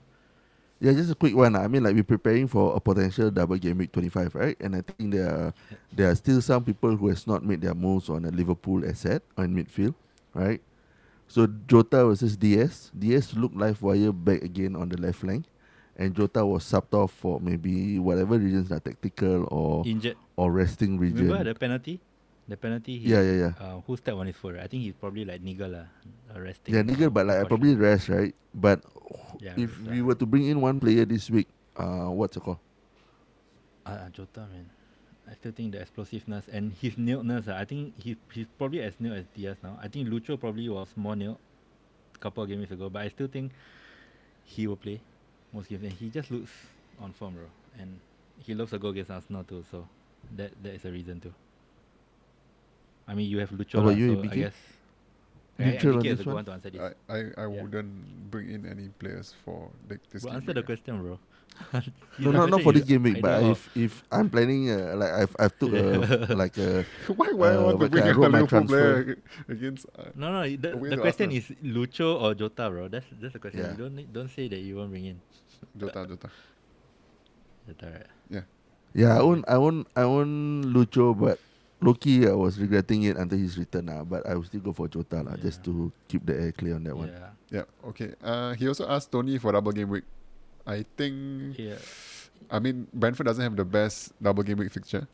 Yeah, 0.81 0.93
just 0.93 1.11
a 1.11 1.15
quick 1.15 1.35
one. 1.35 1.55
I 1.55 1.67
mean, 1.67 1.83
like 1.83 1.93
we're 1.93 2.03
preparing 2.03 2.47
for 2.47 2.75
a 2.75 2.79
potential 2.79 3.29
double 3.29 3.55
game 3.57 3.77
week 3.77 3.91
25, 3.91 4.33
right? 4.33 4.57
And 4.59 4.75
I 4.75 4.81
think 4.81 5.13
there 5.13 5.29
are 5.29 5.53
there 5.93 6.09
are 6.09 6.15
still 6.15 6.41
some 6.41 6.65
people 6.65 6.97
who 6.97 7.07
has 7.09 7.27
not 7.27 7.45
made 7.45 7.61
their 7.61 7.75
moves 7.75 8.09
on 8.09 8.25
a 8.25 8.31
Liverpool 8.31 8.81
asset 8.89 9.21
on 9.37 9.53
midfield, 9.53 9.93
right? 10.33 10.59
So 11.27 11.45
Jota 11.67 12.03
versus 12.09 12.35
DS. 12.35 12.89
DS 12.97 13.35
looked 13.35 13.55
live 13.55 13.79
wire 13.81 14.11
back 14.11 14.41
again 14.41 14.75
on 14.75 14.89
the 14.89 14.97
left 14.97 15.19
flank, 15.19 15.45
and 15.95 16.15
Jota 16.15 16.43
was 16.43 16.65
subbed 16.65 16.97
off 16.97 17.11
for 17.13 17.39
maybe 17.39 17.99
whatever 17.99 18.39
reasons, 18.39 18.71
like 18.71 18.83
tactical 18.83 19.47
or 19.51 19.85
Injured. 19.85 20.17
or 20.35 20.51
resting 20.51 20.97
region. 20.97 21.29
Remember 21.29 21.43
the 21.43 21.53
penalty? 21.53 22.01
The 22.51 22.57
penalty. 22.59 22.99
He, 22.99 23.07
yeah, 23.07 23.23
yeah, 23.23 23.37
yeah. 23.47 23.53
Uh, 23.55 23.79
who 23.87 23.95
stepped 23.95 24.19
on 24.19 24.27
his 24.27 24.35
foot? 24.35 24.55
right? 24.55 24.65
I 24.65 24.67
think 24.67 24.83
he's 24.83 24.99
probably 24.99 25.23
like 25.23 25.39
niggle 25.39 25.71
lah, 25.71 25.87
uh, 26.27 26.35
resting. 26.35 26.75
Yeah, 26.75 26.83
niggle, 26.83 27.07
but 27.07 27.23
like 27.23 27.39
I 27.39 27.47
probably 27.47 27.79
rest, 27.79 28.11
right? 28.11 28.35
But 28.51 28.83
Yeah, 29.39 29.55
if 29.55 29.71
we 29.87 30.03
were 30.03 30.19
to 30.19 30.27
bring 30.27 30.51
in 30.51 30.59
one 30.59 30.75
player 30.75 31.07
this 31.07 31.31
week, 31.31 31.47
uh, 31.79 32.11
what's 32.11 32.35
it 32.35 32.43
called? 32.43 32.59
Uh, 33.87 34.11
Jota, 34.11 34.51
man. 34.51 34.67
I 35.23 35.33
still 35.39 35.55
think 35.55 35.71
the 35.71 35.79
explosiveness 35.79 36.51
and 36.51 36.75
his 36.75 36.99
nailedness. 36.99 37.47
Uh, 37.47 37.55
I 37.55 37.63
think 37.63 37.95
he 37.95 38.19
he's 38.35 38.51
probably 38.59 38.83
as 38.83 38.99
nailed 38.99 39.23
as 39.23 39.25
Diaz 39.31 39.55
now. 39.63 39.79
I 39.79 39.87
think 39.87 40.11
Lucho 40.11 40.35
probably 40.35 40.67
was 40.67 40.91
more 40.99 41.15
nailed 41.15 41.39
a 42.13 42.19
couple 42.19 42.43
of 42.43 42.51
games 42.51 42.67
ago, 42.67 42.91
but 42.91 42.99
I 42.99 43.07
still 43.15 43.31
think 43.31 43.55
he 44.43 44.67
will 44.67 44.75
play 44.75 44.99
most 45.55 45.71
games. 45.71 45.87
And 45.87 45.95
he 45.95 46.11
just 46.11 46.27
looks 46.27 46.51
on 46.99 47.15
form, 47.15 47.39
bro. 47.39 47.47
And 47.79 47.95
he 48.43 48.51
loves 48.53 48.75
to 48.75 48.77
go 48.77 48.91
against 48.91 49.07
Arsenal 49.07 49.47
too, 49.47 49.63
so 49.71 49.87
that 50.35 50.51
that 50.67 50.75
is 50.75 50.83
a 50.83 50.91
reason 50.91 51.23
too. 51.23 51.31
I 53.11 53.13
mean, 53.13 53.27
you 53.27 53.43
have 53.43 53.51
Lucho, 53.51 53.75
How 53.75 53.83
about 53.83 53.99
lah, 53.99 53.99
you, 53.99 54.15
so 54.15 54.21
I 54.23 54.27
BK? 54.31 54.35
guess. 54.47 54.57
I- 55.59 55.63
Neutral 55.75 55.99
on 55.99 56.01
BK 56.01 56.07
is 56.15 56.17
good 56.23 56.31
one? 56.31 56.45
to 56.47 56.51
answer 56.55 56.69
this. 56.71 56.81
I, 56.81 56.91
I, 57.11 57.19
I 57.43 57.45
Yeah. 57.51 57.61
wouldn't 57.61 57.91
bring 58.31 58.47
in 58.55 58.63
any 58.65 58.87
players 59.03 59.35
for 59.43 59.67
like, 59.91 59.99
this 60.09 60.23
Bro, 60.23 60.31
game 60.31 60.39
answer 60.39 60.53
the 60.55 60.63
question, 60.63 60.93
bro. 61.03 61.19
No, 62.17 62.31
not 62.31 62.47
not 62.49 62.63
for 62.63 62.71
this 62.71 62.87
game 62.87 63.03
week, 63.03 63.19
but 63.19 63.43
if 63.43 63.67
if 63.75 64.01
I'm 64.07 64.31
planning, 64.31 64.71
uh, 64.71 64.95
like 64.95 65.11
I've 65.11 65.33
I've 65.35 65.55
took 65.59 65.75
a 65.75 65.83
like 66.41 66.55
a 66.55 66.87
why 67.19 67.27
why 67.35 67.51
I 67.51 67.59
Uh, 67.59 67.67
want 67.67 67.75
to 67.83 67.89
bring 67.91 68.07
I 68.07 68.09
a 68.09 68.15
wrote 68.15 68.31
my 68.31 68.41
Liverpool 68.47 68.63
player 68.71 69.03
transfer. 69.03 69.19
ag- 69.19 69.21
against? 69.51 69.83
Uh, 69.91 70.15
No, 70.15 70.31
no. 70.31 70.41
The, 70.47 70.71
the 70.79 70.97
question 70.97 71.29
Arsenal. 71.29 71.35
is 71.35 71.51
Lucho 71.61 72.09
or 72.23 72.31
Jota, 72.33 72.71
bro. 72.71 72.87
That's 72.87 73.05
that's 73.19 73.35
the 73.35 73.43
question. 73.43 73.67
Yeah. 73.67 73.75
Don't 73.75 73.99
don't 74.15 74.31
say 74.31 74.47
that 74.47 74.63
you 74.63 74.79
won't 74.79 74.95
bring 74.95 75.05
in 75.11 75.19
Jota, 75.75 76.07
Jota. 76.07 76.29
Jota, 77.67 77.85
right? 77.91 78.09
yeah. 78.95 79.15
I 79.15 79.19
own 79.19 79.43
I 79.47 79.55
own 79.59 79.85
I 79.95 80.03
own 80.07 80.63
Lucho, 80.71 81.11
but 81.13 81.37
Loki 81.81 82.27
I 82.29 82.31
was 82.37 82.59
regretting 82.61 83.03
it 83.09 83.17
until 83.17 83.37
his 83.41 83.57
return. 83.57 83.89
Uh, 83.89 84.03
but 84.05 84.21
I 84.29 84.35
will 84.37 84.45
still 84.45 84.61
go 84.61 84.71
for 84.73 84.87
Jota 84.87 85.21
lah, 85.25 85.35
just 85.35 85.63
to 85.65 85.91
keep 86.07 86.25
the 86.25 86.37
air 86.37 86.51
clear 86.53 86.75
on 86.77 86.83
that 86.85 86.95
one. 86.95 87.09
Yeah. 87.09 87.29
Yeah. 87.51 87.89
Okay. 87.89 88.13
Uh, 88.21 88.53
he 88.53 88.67
also 88.69 88.87
asked 88.87 89.11
Toney 89.11 89.37
for 89.41 89.51
double 89.51 89.71
game 89.73 89.89
week. 89.89 90.05
I 90.65 90.85
think. 90.95 91.57
Yeah. 91.57 91.81
I 92.49 92.59
mean, 92.61 92.85
Brentford 92.93 93.25
doesn't 93.25 93.41
have 93.43 93.55
the 93.57 93.65
best 93.65 94.13
double 94.21 94.43
game 94.45 94.57
week 94.61 94.71
fixture. 94.71 95.07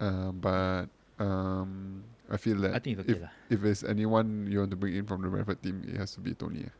Uh, 0.00 0.32
but 0.32 0.86
um, 1.18 2.02
I 2.30 2.36
feel 2.36 2.56
that 2.66 2.74
I 2.74 2.78
think 2.78 2.98
it's 2.98 3.06
okay 3.06 3.18
if, 3.18 3.22
lah. 3.22 3.30
if 3.50 3.58
there's 3.62 3.84
anyone 3.84 4.46
you 4.50 4.58
want 4.58 4.70
to 4.70 4.76
bring 4.78 4.94
in 4.96 5.06
from 5.06 5.22
the 5.22 5.28
Brentford 5.28 5.62
team, 5.62 5.82
it 5.86 5.96
has 5.98 6.14
to 6.14 6.20
be 6.20 6.34
Toney. 6.34 6.66
ah. 6.66 6.74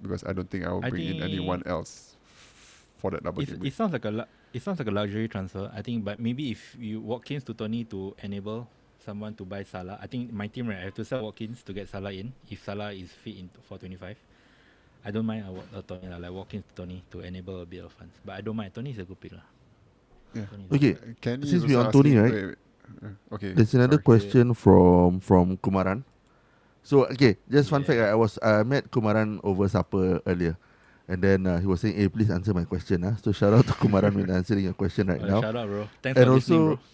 Because 0.00 0.24
I 0.24 0.32
don't 0.32 0.48
think 0.48 0.64
I 0.64 0.72
will 0.72 0.84
I 0.84 0.90
bring 0.90 1.06
in 1.16 1.22
anyone 1.22 1.62
else 1.64 2.16
for 2.98 3.10
that 3.12 3.22
double 3.22 3.42
It's, 3.42 3.50
game 3.52 3.60
it 3.60 3.68
week. 3.68 3.74
sounds 3.74 3.92
like 3.92 4.04
a 4.04 4.10
lu- 4.10 4.30
it 4.52 4.62
sounds 4.62 4.78
like 4.78 4.88
a 4.88 4.92
luxury 4.92 5.28
transfer. 5.28 5.70
I 5.74 5.82
think, 5.82 6.04
but 6.04 6.20
maybe 6.20 6.50
if 6.50 6.76
you 6.78 7.00
Watkins 7.00 7.44
to 7.44 7.54
Tony 7.54 7.84
to 7.84 8.14
enable 8.22 8.68
someone 9.04 9.34
to 9.34 9.44
buy 9.44 9.62
Salah, 9.64 9.98
I 10.00 10.06
think 10.06 10.32
my 10.32 10.46
team 10.46 10.68
right 10.68 10.78
I 10.78 10.84
have 10.90 10.94
to 10.94 11.04
sell 11.04 11.22
Watkins 11.22 11.62
to 11.64 11.72
get 11.72 11.88
Salah 11.88 12.12
in. 12.12 12.32
If 12.50 12.64
Salah 12.64 12.92
is 12.92 13.10
fit 13.12 13.36
in 13.36 13.50
for 13.68 13.78
twenty 13.78 13.96
five, 13.96 14.16
I 15.04 15.10
don't 15.10 15.26
mind 15.26 15.44
Wa- 15.48 15.66
uh, 15.74 15.82
Tony 15.82 16.08
lah, 16.08 16.18
like 16.18 16.32
Watkins 16.32 16.64
to 16.68 16.82
Tony 16.82 17.02
to 17.10 17.20
enable 17.20 17.62
a 17.62 17.66
bit 17.66 17.84
of 17.84 17.92
funds. 17.92 18.14
But 18.24 18.36
I 18.36 18.40
don't 18.40 18.56
mind. 18.56 18.74
Tony 18.74 18.90
is 18.90 18.98
a 18.98 19.04
good 19.04 19.18
pick 19.20 19.32
lah. 19.32 19.46
Yeah. 20.34 20.46
A 20.70 20.74
Okay, 20.74 20.96
Kenny 21.20 21.46
since 21.46 21.64
also 21.64 21.80
on 21.80 21.92
Tony, 21.92 22.16
right? 22.16 22.32
wait, 22.32 22.46
wait. 22.46 22.58
Okay. 23.32 23.52
There's 23.52 23.74
another 23.74 24.00
sorry. 24.00 24.04
question 24.04 24.54
from 24.54 25.20
from 25.20 25.56
Kumaran. 25.58 26.04
So 26.82 27.04
okay, 27.06 27.36
just 27.50 27.70
fun 27.70 27.82
Yeah. 27.82 27.86
fact. 27.86 28.00
I 28.00 28.14
was 28.16 28.38
I 28.42 28.62
met 28.64 28.90
Kumaran 28.90 29.40
over 29.44 29.68
supper 29.68 30.20
earlier, 30.26 30.56
and 31.12 31.20
then 31.20 31.44
uh, 31.46 31.60
he 31.60 31.66
was 31.68 31.80
saying, 31.84 31.94
"Hey, 32.00 32.08
please 32.08 32.30
answer 32.32 32.54
my 32.56 32.64
question." 32.64 33.04
Uh. 33.04 33.16
So 33.20 33.32
shout 33.36 33.52
out 33.52 33.66
to 33.68 33.74
Kumaran 33.76 34.16
when 34.16 34.30
answering 34.32 34.64
your 34.64 34.72
question 34.72 35.12
right 35.12 35.20
Uh, 35.20 35.26
now. 35.36 35.40
Shout 35.44 35.56
out, 35.56 35.68
bro. 35.68 35.84
Thanks 36.00 36.16
And 36.16 36.26
for 36.26 36.32
listening, 36.40 36.60
also- 36.60 36.76
bro. 36.76 36.84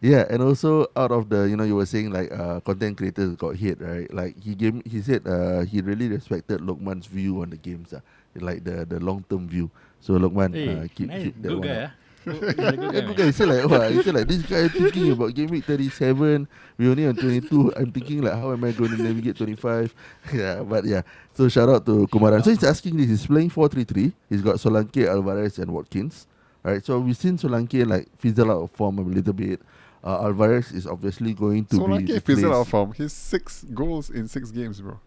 Yeah, 0.00 0.30
and 0.30 0.38
also 0.46 0.86
out 0.94 1.10
of 1.10 1.26
the 1.26 1.50
you 1.50 1.58
know 1.58 1.66
you 1.66 1.74
were 1.74 1.84
saying 1.90 2.14
like 2.14 2.30
uh, 2.30 2.62
content 2.62 2.94
creators 2.96 3.34
got 3.34 3.58
hit 3.58 3.82
right. 3.82 4.06
Like 4.14 4.38
he 4.38 4.54
gave 4.54 4.78
he 4.86 5.02
said 5.02 5.26
uh, 5.26 5.66
he 5.66 5.82
really 5.82 6.06
respected 6.06 6.62
Lokman's 6.62 7.10
view 7.10 7.42
on 7.42 7.50
the 7.50 7.58
games, 7.58 7.90
uh, 7.90 7.98
like 8.38 8.62
the 8.62 8.86
the 8.86 9.02
long 9.02 9.26
term 9.26 9.50
view. 9.50 9.74
So 9.98 10.14
Lokman, 10.14 10.54
Hey, 10.54 10.70
uh, 10.70 10.86
keep, 10.94 11.10
nice, 11.10 11.26
keep 11.26 11.42
that 11.42 11.48
good 11.50 11.58
one. 11.58 11.66
guy, 11.66 11.90
ah. 12.26 12.32
He's 12.32 12.92
Yeah, 12.92 13.12
guy. 13.14 13.24
He 13.26 13.32
said 13.32 13.48
like, 13.48 13.68
wow, 13.68 13.88
he 13.88 14.02
said 14.02 14.14
like 14.14 14.28
this 14.28 14.42
guy 14.42 14.68
thinking 14.68 15.10
about 15.12 15.34
game 15.34 15.48
week 15.48 15.64
37. 15.64 16.46
We 16.78 16.88
only 16.88 17.06
on 17.06 17.16
22. 17.16 17.72
I'm 17.76 17.92
thinking 17.92 18.22
like, 18.22 18.34
how 18.34 18.52
am 18.52 18.64
I 18.64 18.72
going 18.72 18.96
to 18.96 19.02
navigate 19.02 19.36
25? 19.36 19.94
yeah, 20.34 20.62
but 20.62 20.84
yeah. 20.84 21.02
So 21.34 21.48
shout 21.48 21.68
out 21.68 21.86
to 21.86 22.06
Kumaran. 22.08 22.42
So 22.44 22.50
he's 22.50 22.64
asking 22.64 22.96
this. 22.96 23.08
He's 23.08 23.26
playing 23.26 23.50
4-3-3. 23.50 24.12
He's 24.28 24.42
got 24.42 24.56
Solanke, 24.56 25.06
Alvarez, 25.06 25.58
and 25.58 25.72
Watkins. 25.72 26.26
Right. 26.62 26.84
So 26.84 26.98
we've 27.00 27.16
seen 27.16 27.38
Solanke 27.38 27.86
like 27.86 28.08
fizzle 28.18 28.50
out 28.50 28.62
of 28.62 28.70
form 28.72 28.98
a 28.98 29.02
little 29.02 29.32
bit. 29.32 29.60
Uh, 30.04 30.24
Alvarez 30.24 30.72
is 30.72 30.86
obviously 30.86 31.34
going 31.34 31.64
to 31.66 31.76
So 31.76 31.86
be. 31.86 31.92
like 31.92 32.24
fizzled 32.24 32.52
out 32.54 32.66
replaced. 32.66 32.70
from 32.70 32.92
his 32.92 33.12
six 33.12 33.64
goals 33.74 34.10
in 34.10 34.28
six 34.28 34.50
games, 34.50 34.80
bro. 34.80 34.98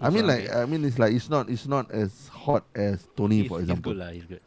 I 0.00 0.10
mean, 0.10 0.26
like, 0.26 0.44
Solanke. 0.44 0.56
I 0.56 0.64
mean, 0.66 0.84
it's 0.84 0.98
like 0.98 1.12
it's 1.12 1.28
not, 1.28 1.48
it's 1.50 1.66
not 1.66 1.90
as 1.90 2.28
hot 2.28 2.64
as 2.74 3.06
Tony, 3.16 3.40
He's, 3.42 3.48
for 3.48 3.58
he's 3.58 3.68
example. 3.68 3.92
good 3.92 3.98
lah. 3.98 4.10
He's 4.10 4.24
good. 4.24 4.40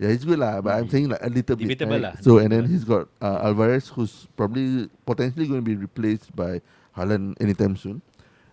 Yeah, 0.00 0.08
he's 0.08 0.24
good 0.24 0.38
lah, 0.38 0.60
but 0.62 0.74
I'm 0.74 0.86
Mm. 0.86 0.90
saying 0.90 1.08
like 1.10 1.22
a 1.22 1.28
little 1.28 1.56
bit. 1.56 1.68
Debatable 1.68 1.92
right? 2.00 2.02
lah, 2.02 2.14
So 2.20 2.38
and 2.38 2.50
then 2.50 2.64
he's 2.66 2.82
got 2.84 3.08
uh, 3.20 3.40
Alvarez, 3.44 3.88
who's 3.88 4.26
probably 4.36 4.88
potentially 5.04 5.46
going 5.46 5.60
to 5.60 5.64
be 5.68 5.76
replaced 5.76 6.34
by 6.34 6.60
Haaland 6.96 7.36
anytime 7.40 7.76
soon, 7.76 8.00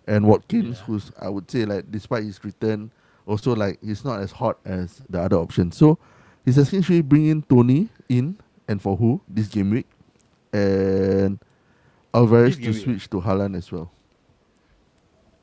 and 0.05 0.27
Watkins, 0.27 0.79
Yeah. 0.79 0.85
who's 0.85 1.11
I 1.19 1.29
would 1.29 1.49
say 1.49 1.63
like 1.65 1.89
despite 1.89 2.23
his 2.27 2.43
return, 2.43 2.91
also 3.25 3.55
like 3.55 3.79
he's 3.81 4.03
not 4.03 4.19
as 4.19 4.31
hot 4.35 4.59
as 4.65 5.01
the 5.09 5.21
other 5.21 5.37
options. 5.37 5.77
So 5.77 5.97
he's 6.43 6.59
asking 6.59 6.83
should 6.83 6.95
we 6.99 7.01
bring 7.01 7.25
in 7.27 7.41
Toney 7.43 7.87
in 8.09 8.35
and 8.67 8.81
for 8.81 8.97
who 8.99 9.21
this 9.27 9.47
game 9.47 9.71
week, 9.71 9.87
and 10.51 11.39
Alvarez 12.13 12.55
to 12.57 12.61
game 12.61 12.73
week- 12.73 12.83
switch 12.83 13.09
to 13.15 13.21
Haaland 13.21 13.55
as 13.55 13.71
well. 13.71 13.91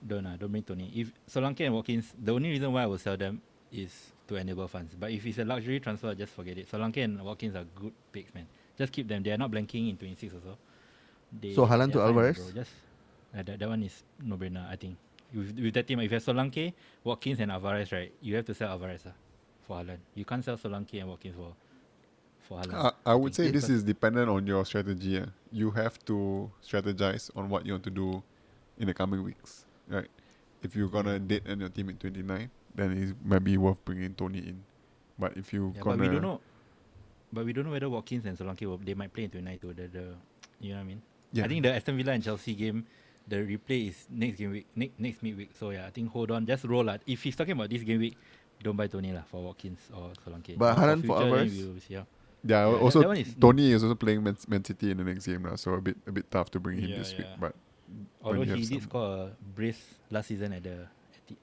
Don't 0.06 0.26
uh, 0.26 0.36
don't 0.36 0.50
bring 0.52 0.62
Toney. 0.62 0.92
If 0.94 1.10
Solanke 1.26 1.64
and 1.64 1.74
Watkins, 1.74 2.12
the 2.20 2.32
only 2.36 2.50
reason 2.50 2.70
why 2.72 2.82
I 2.82 2.86
will 2.86 2.98
sell 3.00 3.16
them 3.16 3.40
is 3.72 4.12
to 4.28 4.36
enable 4.36 4.66
funds. 4.68 4.94
But 4.98 5.10
if 5.12 5.24
it's 5.26 5.38
a 5.38 5.44
luxury 5.44 5.80
transfer, 5.80 6.14
just 6.14 6.32
forget 6.32 6.58
it. 6.58 6.70
Solanke 6.70 7.04
and 7.04 7.20
Watkins 7.22 7.54
are 7.56 7.64
good 7.74 7.92
picks, 8.12 8.34
man. 8.34 8.46
Just 8.78 8.92
keep 8.92 9.08
them. 9.08 9.22
They 9.22 9.30
are 9.32 9.38
not 9.38 9.50
blanking 9.50 9.90
in 9.90 9.96
26 9.96 10.34
or 10.34 10.40
so. 10.44 10.56
They, 11.40 11.54
So 11.54 11.66
Haaland 11.66 11.92
to 11.92 12.00
Alvarez? 12.00 12.38
bro. 12.38 12.52
Just 12.52 12.70
uh, 13.36 13.42
that, 13.42 13.58
that 13.58 13.68
one 13.68 13.82
is 13.82 14.02
no 14.22 14.36
brainer. 14.36 14.68
I 14.70 14.76
think 14.76 14.96
with, 15.34 15.58
with 15.58 15.74
that 15.74 15.86
team, 15.86 16.00
if 16.00 16.10
you 16.10 16.14
have 16.16 16.24
Solanke, 16.24 16.72
Watkins, 17.04 17.40
and 17.40 17.50
Alvarez, 17.52 17.92
right, 17.92 18.12
you 18.20 18.36
have 18.36 18.44
to 18.46 18.54
sell 18.54 18.70
Alvarez 18.70 19.06
uh, 19.06 19.10
for 19.66 19.76
Haaland. 19.78 19.98
You 20.14 20.24
can't 20.24 20.44
sell 20.44 20.56
Solanke 20.56 21.00
and 21.00 21.08
Watkins 21.08 21.34
for 21.36 21.52
for 22.48 22.60
Haaland. 22.60 22.92
I, 23.06 23.12
I 23.12 23.14
would 23.14 23.34
say 23.34 23.50
this 23.50 23.68
is 23.68 23.82
dependent 23.82 24.28
on 24.28 24.46
your 24.46 24.64
strategy. 24.64 25.18
eh. 25.18 25.24
You 25.52 25.70
have 25.72 25.98
to 26.06 26.50
strategize 26.64 27.30
on 27.36 27.48
what 27.48 27.64
you 27.66 27.72
want 27.72 27.84
to 27.84 27.90
do 27.90 28.22
in 28.78 28.86
the 28.86 28.94
coming 28.94 29.22
weeks, 29.24 29.64
right? 29.88 30.08
If 30.62 30.74
you're 30.76 30.88
gonna 30.88 31.18
dead 31.18 31.42
end 31.46 31.60
your 31.60 31.70
team 31.70 31.88
in 31.90 31.96
29, 31.96 32.50
then 32.76 32.92
it 32.92 33.16
might 33.24 33.42
be 33.44 33.56
worth 33.56 33.82
bringing 33.84 34.14
Toney 34.14 34.38
in. 34.38 34.62
But 35.18 35.36
if 35.36 35.52
you 35.52 35.72
Yeah, 35.74 35.82
gonna, 35.82 35.96
but 35.96 36.06
we 36.06 36.12
don't 36.12 36.22
know. 36.22 36.40
But 37.32 37.44
we 37.44 37.52
don't 37.52 37.64
know 37.64 37.72
whether 37.72 37.88
Watkins 37.88 38.24
and 38.26 38.36
Solanke 38.38 38.66
will, 38.66 38.78
they 38.78 38.94
might 38.94 39.12
play 39.12 39.24
in 39.24 39.30
29 39.30 39.58
too. 39.58 39.72
The, 39.74 39.88
the 39.88 40.04
you 40.60 40.70
know 40.70 40.76
what 40.76 40.80
I 40.80 40.84
mean? 40.84 41.02
yeah, 41.32 41.44
I 41.44 41.48
think 41.48 41.62
the 41.64 41.74
Aston 41.74 41.96
Villa 41.96 42.12
and 42.12 42.22
Chelsea 42.22 42.54
game, 42.54 42.86
the 43.26 43.36
replay 43.36 43.88
is 43.88 44.06
next 44.10 44.38
game 44.38 44.52
week, 44.52 44.66
next 44.76 45.00
next 45.00 45.22
midweek. 45.22 45.50
So 45.58 45.70
yeah, 45.70 45.86
I 45.86 45.90
think 45.90 46.10
hold 46.12 46.30
on, 46.30 46.46
just 46.46 46.64
roll 46.64 46.84
lah. 46.84 46.98
If 47.06 47.22
he's 47.24 47.34
talking 47.36 47.52
about 47.52 47.68
this 47.68 47.82
game 47.82 47.98
week, 47.98 48.16
don't 48.62 48.76
buy 48.76 48.86
Toney 48.86 49.12
lah 49.12 49.22
for 49.26 49.42
Watkins 49.42 49.80
or 49.92 50.12
Solanke. 50.24 50.56
But 50.56 50.76
Now 50.76 50.82
Haaland 50.82 51.00
for 51.04 51.18
future, 51.18 51.18
then 51.18 51.32
Alvarez? 51.32 51.52
we 51.56 51.64
will 51.72 51.80
see 51.80 51.94
how. 51.94 52.06
yeah. 52.44 52.68
yeah, 52.68 52.76
also, 52.78 53.10
is- 53.10 53.34
Toney 53.34 53.72
is 53.72 53.82
also 53.82 53.94
playing 53.96 54.22
Man, 54.22 54.36
Man 54.48 54.64
City 54.64 54.90
in 54.92 54.96
the 54.98 55.04
next 55.04 55.26
game 55.26 55.42
now, 55.42 55.56
so 55.56 55.72
a 55.74 55.80
bit 55.80 55.96
a 56.06 56.12
bit 56.12 56.30
tough 56.30 56.50
to 56.52 56.60
bring 56.60 56.78
him 56.78 56.90
Yeah, 56.90 56.98
this 56.98 57.16
week. 57.18 57.26
But 57.40 57.54
Although 58.22 58.42
he 58.42 58.64
did 58.64 58.82
score 58.82 59.30
a 59.30 59.36
brace 59.54 59.82
last 60.10 60.28
season 60.28 60.52
at 60.54 60.62
the 60.62 60.76
Eti- 60.76 60.88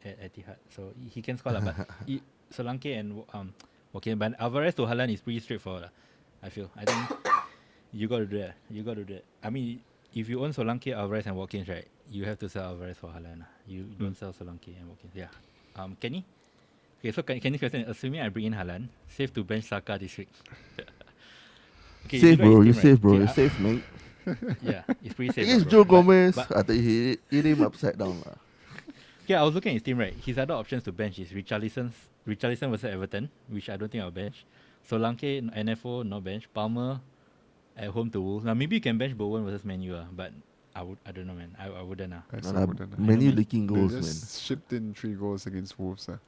at 0.05 0.19
Etihad, 0.31 0.57
so 0.69 0.91
he- 0.99 1.09
he 1.09 1.21
can 1.21 1.37
score 1.37 1.53
lah. 1.53 1.61
But 1.61 1.75
he, 2.07 2.21
Solanke 2.51 2.93
and 2.99 3.23
um, 3.33 3.53
okay, 3.95 4.13
but 4.13 4.33
Alvarez 4.39 4.75
to 4.75 4.83
Haaland 4.85 5.11
is 5.13 5.21
pretty 5.21 5.39
straightforward. 5.39 5.83
lah, 5.89 5.93
I 6.41 6.49
feel. 6.49 6.69
I 6.77 6.85
think 6.85 7.01
you 7.91 8.07
got 8.07 8.19
to 8.19 8.25
do 8.29 8.39
that. 8.39 8.55
You 8.69 8.83
got 8.83 8.95
to 8.95 9.03
do 9.03 9.13
that. 9.19 9.25
I 9.43 9.49
mean, 9.49 9.81
if 10.13 10.29
you 10.29 10.43
own 10.43 10.53
Solanke, 10.53 10.93
Alvarez, 10.93 11.25
and 11.27 11.35
Watkins, 11.35 11.67
right, 11.67 11.85
you 12.09 12.25
have 12.25 12.37
to 12.39 12.47
sell 12.49 12.73
Alvarez 12.75 12.97
for 12.97 13.09
Haaland. 13.09 13.41
lah. 13.45 13.49
You 13.67 13.83
don't 13.97 14.15
sell 14.17 14.33
Solanke 14.33 14.73
and 14.77 14.87
Watkins. 14.89 15.13
Yeah. 15.15 15.31
Um, 15.75 15.97
Kenny. 15.99 16.23
Okay, 17.03 17.11
so 17.11 17.21
Ken- 17.23 17.39
Kenny's 17.43 17.59
question: 17.59 17.83
Assuming 17.89 18.21
I 18.21 18.29
bring 18.29 18.45
in 18.47 18.53
Haaland, 18.55 18.87
safe 19.11 19.33
to 19.35 19.43
bench 19.43 19.65
Saka 19.67 19.97
this 19.99 20.15
week. 20.17 20.29
okay, 22.05 22.19
safe, 22.19 22.37
bro. 22.39 22.61
You 22.61 22.73
team, 22.73 22.81
safe, 22.81 22.91
right? 22.91 23.01
bro. 23.01 23.11
Okay, 23.13 23.21
You 23.21 23.27
safe, 23.33 23.59
mate. 23.59 23.83
Yeah, 24.63 24.83
it's 25.03 25.13
pretty 25.15 25.33
safe. 25.35 25.43
Lah, 25.51 25.67
Joe 25.67 25.83
bro. 25.83 25.99
But- 25.99 26.07
Gomez, 26.07 26.35
but- 26.35 26.55
I 26.55 26.61
think 26.63 26.79
he 26.83 27.17
hit 27.29 27.45
him 27.45 27.61
upside 27.61 27.97
down. 27.99 28.21
lah. 28.23 28.39
Yeah, 29.27 29.39
I 29.41 29.43
was 29.43 29.55
looking 29.55 29.71
at 29.71 29.73
his 29.73 29.83
team 29.83 29.97
right. 29.97 30.13
His 30.13 30.37
other 30.37 30.53
options 30.53 30.83
to 30.83 30.91
bench 30.91 31.19
is 31.19 31.29
Richarlison's 31.31 31.95
Richarlison 32.27 32.69
versus 32.71 32.85
Everton, 32.91 33.29
which 33.49 33.69
I 33.69 33.77
don't 33.77 33.89
think 33.91 34.03
I'll 34.03 34.11
bench. 34.11 34.45
Solanke 34.89 35.37
n- 35.37 35.51
NFO 35.67 36.05
no 36.05 36.19
bench. 36.19 36.47
Palmer 36.53 36.99
at 37.77 37.87
home 37.89 38.09
to 38.11 38.21
Wolves. 38.21 38.45
Now 38.45 38.53
maybe 38.53 38.75
you 38.75 38.81
can 38.81 38.97
bench 38.97 39.17
Bowen 39.17 39.45
versus 39.45 39.63
Menu, 39.63 39.95
uh, 39.95 40.05
but 40.11 40.31
I 40.75 40.81
would 40.83 40.97
I 41.05 41.11
don't 41.11 41.27
know 41.27 41.33
man. 41.33 41.55
I, 41.57 41.67
I 41.67 41.81
wouldn't 41.81 42.13
uh. 42.13 42.17
I 42.31 42.35
Nah, 42.37 42.41
still 42.41 42.65
wouldn't, 42.67 42.93
ah. 42.93 43.01
Many 43.01 43.27
mean? 43.27 43.35
leaking 43.35 43.67
They 43.67 43.75
goals, 43.75 43.93
man. 43.93 44.01
just 44.03 44.41
shipped 44.41 44.73
in 44.73 44.93
three 44.93 45.13
goals 45.13 45.45
against 45.47 45.79
Wolves. 45.79 46.09
ah. 46.09 46.19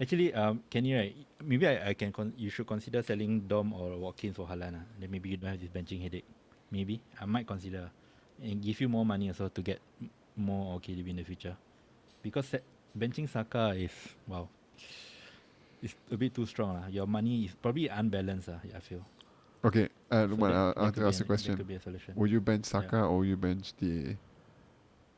Actually, 0.00 0.34
um, 0.34 0.60
Kenny 0.68 0.92
right, 0.94 1.14
maybe 1.42 1.66
I, 1.68 1.90
I 1.90 1.94
can 1.94 2.12
con- 2.12 2.34
you 2.36 2.50
should 2.50 2.66
consider 2.66 3.00
selling 3.02 3.40
Dom 3.46 3.72
or 3.72 3.96
Watkins 3.96 4.36
for 4.36 4.46
Haaland. 4.46 4.74
Uh. 4.74 4.84
Then 5.00 5.10
maybe 5.10 5.30
you 5.30 5.36
don't 5.38 5.50
have 5.50 5.60
this 5.60 5.70
benching 5.70 6.02
headache. 6.02 6.24
Maybe 6.70 7.00
I 7.20 7.24
might 7.24 7.46
consider 7.46 7.90
and 8.42 8.60
give 8.60 8.80
you 8.80 8.88
more 8.88 9.06
money 9.06 9.28
also 9.28 9.48
to 9.48 9.62
get 9.62 9.78
m- 10.02 10.10
more 10.36 10.78
OKDB 10.80 11.08
in 11.10 11.16
the 11.16 11.24
future. 11.24 11.56
Because 12.22 12.46
se- 12.46 12.62
benching 12.96 13.28
Saka 13.28 13.74
is 13.76 13.92
wow, 14.26 14.48
it's 15.82 15.94
a 16.10 16.16
bit 16.16 16.34
too 16.34 16.46
strong 16.46 16.74
lah. 16.80 16.86
Your 16.88 17.06
money 17.06 17.44
is 17.46 17.52
probably 17.54 17.88
unbalanced 17.88 18.48
lah. 18.48 18.60
I 18.74 18.80
feel. 18.80 19.04
Okay, 19.64 19.88
uh, 20.10 20.26
So 20.28 20.34
Lukman, 20.36 20.50
that- 20.50 20.56
I'll, 20.56 20.74
that 20.74 20.80
I'll 20.80 20.92
could 20.92 21.02
be 21.02 21.08
ask 21.08 21.20
an- 21.20 21.24
a 21.24 21.26
question. 21.26 21.56
Could 21.56 21.68
be 21.68 21.74
a 21.76 21.80
solution. 21.80 22.14
Would 22.16 22.30
you 22.30 22.40
bench 22.40 22.64
Saka 22.66 23.00
or 23.04 23.18
would 23.18 23.28
you 23.28 23.36
bench 23.36 23.72
TA? 23.76 24.16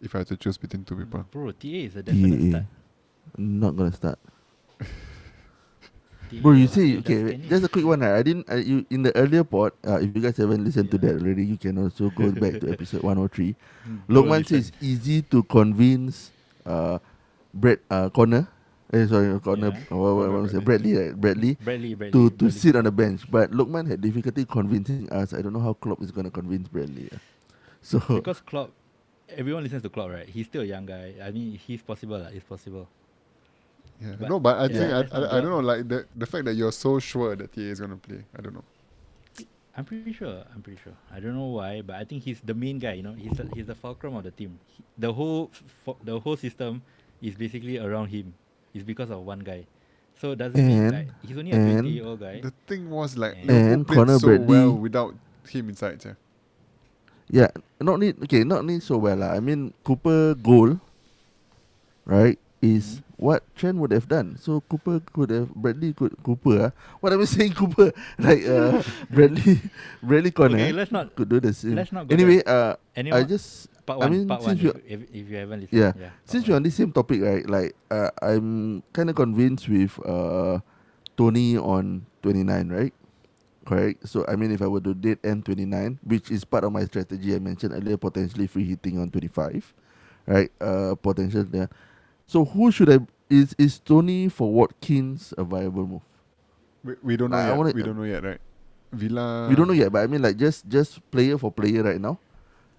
If 0.01 0.15
I 0.15 0.19
had 0.19 0.27
to 0.29 0.37
choose 0.37 0.59
between 0.59 0.85
two 0.85 0.95
people. 0.97 1.25
Bro, 1.31 1.53
TA 1.53 1.69
is 1.89 1.97
a 1.97 2.03
definite 2.03 2.39
TA. 2.39 2.51
start. 2.51 2.65
Not 3.39 3.77
gonna 3.77 3.93
start. 3.93 4.19
Bro, 6.33 6.53
you 6.59 6.65
uh, 6.67 6.69
say 6.69 6.99
okay. 6.99 7.37
Just 7.49 7.65
a 7.65 7.69
quick 7.69 7.85
one. 7.85 8.01
right? 8.01 8.19
I 8.19 8.23
didn't. 8.23 8.49
Uh, 8.51 8.57
you 8.57 8.85
in 8.91 9.03
the 9.03 9.15
earlier 9.17 9.45
pod. 9.45 9.73
Uh, 9.87 9.99
if 10.01 10.11
you 10.15 10.23
guys 10.23 10.37
haven't 10.37 10.65
listened 10.65 10.91
to 10.91 10.99
that 10.99 11.21
already, 11.23 11.45
you 11.47 11.57
can 11.57 11.79
also 11.79 12.11
go 12.11 12.31
back 12.33 12.61
to 12.61 12.71
episode 12.75 13.03
one 13.03 13.17
hundred 13.17 13.33
three. 13.33 13.53
Hmm, 13.85 14.03
Lokman 14.09 14.47
says 14.47 14.73
easy 14.81 15.23
to 15.31 15.43
convince. 15.45 16.31
Uh, 16.67 16.99
Brad 17.55 17.79
uh, 17.91 18.11
corner. 18.11 18.49
Eh, 18.93 19.07
sorry, 19.07 19.39
corner. 19.41 19.71
Yeah. 19.75 19.91
Uh, 19.91 19.97
what, 19.99 20.13
what, 20.15 20.29
what 20.31 20.43
was 20.47 20.55
it? 20.55 20.65
Bradley. 20.65 20.93
Bradley, 20.95 20.95
right? 20.95 21.15
Bradley. 21.21 21.53
Bradley, 21.63 21.95
Bradley, 21.95 22.13
To 22.13 22.31
to 22.31 22.51
Bradley. 22.51 22.51
sit 22.51 22.77
on 22.77 22.85
the 22.85 22.93
bench, 22.95 23.23
but 23.31 23.51
Lokman 23.51 23.87
had 23.91 24.01
difficulty 24.01 24.45
convincing 24.45 25.11
us. 25.11 25.33
I 25.35 25.43
don't 25.43 25.53
know 25.53 25.63
how 25.63 25.75
Klopp 25.75 26.03
is 26.03 26.11
gonna 26.11 26.31
convince 26.31 26.69
Bradley. 26.69 27.09
yeah. 27.11 27.19
So 27.83 27.99
because 28.03 28.41
Klopp, 28.43 28.71
everyone 29.31 29.63
listens 29.63 29.83
to 29.83 29.91
Klopp, 29.91 30.11
right? 30.11 30.29
He's 30.29 30.47
still 30.47 30.63
a 30.63 30.71
young 30.71 30.87
guy. 30.87 31.15
I 31.23 31.31
mean, 31.31 31.55
he's 31.59 31.83
possible. 31.83 32.19
lah. 32.19 32.31
It's 32.35 32.45
possible. 32.47 32.87
Yeah. 34.01 34.15
But- 34.19 34.29
no, 34.29 34.41
but 34.41 34.59
I 34.59 34.67
yeah, 34.67 34.79
think 35.03 35.13
I, 35.13 35.19
I, 35.19 35.39
I 35.39 35.41
don't 35.41 35.51
know 35.51 35.61
like 35.61 35.89
the 35.89 36.05
the 36.15 36.27
fact 36.27 36.45
that 36.47 36.55
you're 36.55 36.73
so 36.73 36.99
sure 36.99 37.35
that 37.37 37.53
TA 37.53 37.61
is 37.61 37.81
gonna 37.81 37.97
play. 37.97 38.25
I 38.37 38.43
don't 38.43 38.55
know. 38.55 38.65
I'm 39.77 39.85
pretty 39.85 40.13
sure. 40.13 40.41
I'm 40.55 40.63
pretty 40.63 40.81
sure. 40.83 40.97
I 41.13 41.21
don't 41.21 41.35
know 41.37 41.53
why, 41.53 41.83
but 41.85 41.97
I 41.97 42.05
think 42.05 42.23
he's 42.25 42.41
the 42.41 42.55
main 42.55 42.79
guy. 42.79 42.95
You 42.95 43.03
know, 43.05 43.13
he's 43.13 43.37
the, 43.37 43.45
he's 43.55 43.67
the 43.67 43.75
fulcrum 43.77 44.17
of 44.17 44.25
the 44.25 44.31
team. 44.33 44.59
He, 44.73 44.81
the 44.97 45.13
whole 45.13 45.51
f- 45.87 45.97
the 46.03 46.19
whole 46.19 46.37
system 46.37 46.81
is 47.21 47.35
basically 47.37 47.77
around 47.77 48.09
him. 48.09 48.33
It's 48.73 48.85
because 48.85 49.11
of 49.11 49.21
one 49.21 49.41
guy. 49.41 49.67
So 50.21 50.35
doesn't 50.35 50.57
mean 50.57 50.81
And- 50.89 50.93
like 50.97 51.09
he's 51.21 51.37
only 51.37 51.53
a 51.53 51.57
and- 51.57 51.85
20 51.85 51.89
year 51.93 52.05
old 52.09 52.21
guy. 52.21 52.41
The 52.41 52.53
thing 52.67 52.89
was 52.89 53.17
like 53.21 53.37
And- 53.37 53.49
Liverpool 53.49 53.73
And 53.73 53.81
played 53.87 53.97
Conor 53.97 54.19
so 54.19 54.27
Bradley- 54.29 54.47
well 54.49 54.73
without 54.77 55.15
him 55.49 55.69
inside. 55.69 56.01
Yeah. 56.05 56.15
Yeah, 57.29 57.51
not 57.81 57.99
need 58.01 58.17
okay, 58.25 58.45
not 58.45 58.65
need 58.65 58.83
so 58.83 58.97
well 58.97 59.17
lah. 59.19 59.35
I 59.37 59.41
mean 59.41 59.75
Cooper 59.85 60.35
goal, 60.41 60.79
right, 62.07 62.39
is 62.63 63.03
mm-hmm. 63.03 63.06
What 63.17 63.43
Chen 63.57 63.81
would 63.81 63.93
have 63.97 64.09
done. 64.09 64.37
So 64.37 64.61
Cooper 64.69 65.01
could 65.13 65.31
have 65.31 65.49
Bradley 65.57 65.93
could 65.97 66.13
Cooper. 66.23 66.69
ah. 66.69 66.71
What 67.01 67.13
am 67.17 67.23
I 67.23 67.25
saying? 67.25 67.55
Cooper 67.57 67.93
like 68.21 68.45
uh, 68.45 68.83
Bradley 69.11 69.57
Bradley 70.05 70.31
Conor 70.31 70.61
okay, 70.61 70.73
let's 70.73 70.93
not. 70.93 71.17
could 71.17 71.29
do 71.33 71.41
the 71.41 71.53
same. 71.57 71.77
let's 71.81 71.93
not 71.93 72.05
go 72.09 72.13
Anyway, 72.13 72.45
uh, 72.45 72.77
Anyone, 72.95 73.17
I 73.17 73.25
just 73.25 73.73
part 73.89 74.05
I 74.05 74.09
mean, 74.13 74.29
part 74.29 74.45
since 74.45 74.61
one. 74.61 74.69
you- 74.69 74.83
If, 74.85 75.01
if, 75.09 75.25
you 75.33 75.37
haven't 75.41 75.61
listened. 75.65 75.81
Yeah. 75.81 75.93
yeah 75.97 76.11
since 76.29 76.45
one. 76.45 76.51
we're 76.53 76.57
on 76.61 76.65
the 76.69 76.75
same 76.77 76.93
topic, 76.93 77.25
right? 77.25 77.49
Like 77.49 77.73
uh, 77.89 78.13
I'm 78.21 78.83
kind 78.93 79.09
of 79.09 79.17
convinced 79.17 79.65
with 79.69 79.97
uh, 80.05 80.61
Toney 81.17 81.57
on 81.57 82.05
29, 82.21 82.69
right? 82.69 82.93
Correct. 83.65 84.05
So 84.07 84.29
I 84.29 84.37
mean, 84.37 84.53
if 84.53 84.61
I 84.61 84.69
were 84.69 84.85
to 84.85 84.93
date 84.93 85.23
M29, 85.25 85.99
which 86.05 86.31
is 86.31 86.45
part 86.45 86.65
of 86.69 86.71
my 86.77 86.85
strategy 86.85 87.35
I 87.35 87.41
mentioned 87.41 87.73
earlier, 87.73 87.97
potentially 87.97 88.47
free 88.47 88.65
hitting 88.69 89.01
on 89.01 89.09
25, 89.11 89.73
right? 90.29 90.53
Uh, 90.61 90.95
potential 91.01 91.43
there. 91.49 91.73
So 92.27 92.45
who 92.45 92.71
should 92.71 92.91
I? 92.91 92.99
Is 93.29 93.55
is 93.59 93.79
Tony 93.81 94.29
for 94.29 94.53
Watkins 94.53 95.35
a 95.37 95.45
viable 95.45 95.87
move? 95.87 96.03
We, 96.85 96.95
we 97.03 97.17
don't 97.17 97.31
know 97.31 97.37
I- 97.37 97.45
I 97.45 97.49
yet. 97.49 97.57
wanna- 97.57 97.73
we 97.73 97.83
don't 97.83 97.97
know 97.97 98.05
yet, 98.05 98.23
right? 98.23 98.41
Villa. 98.93 99.49
we 99.49 99.57
don't 99.57 99.67
know 99.67 99.75
yet, 99.75 99.91
but 99.93 100.03
I 100.05 100.07
mean, 100.07 100.23
like 100.23 100.37
just 100.37 100.69
just 100.69 101.01
player 101.11 101.37
for 101.39 101.51
player 101.51 101.83
right 101.83 102.01
now. 102.01 102.19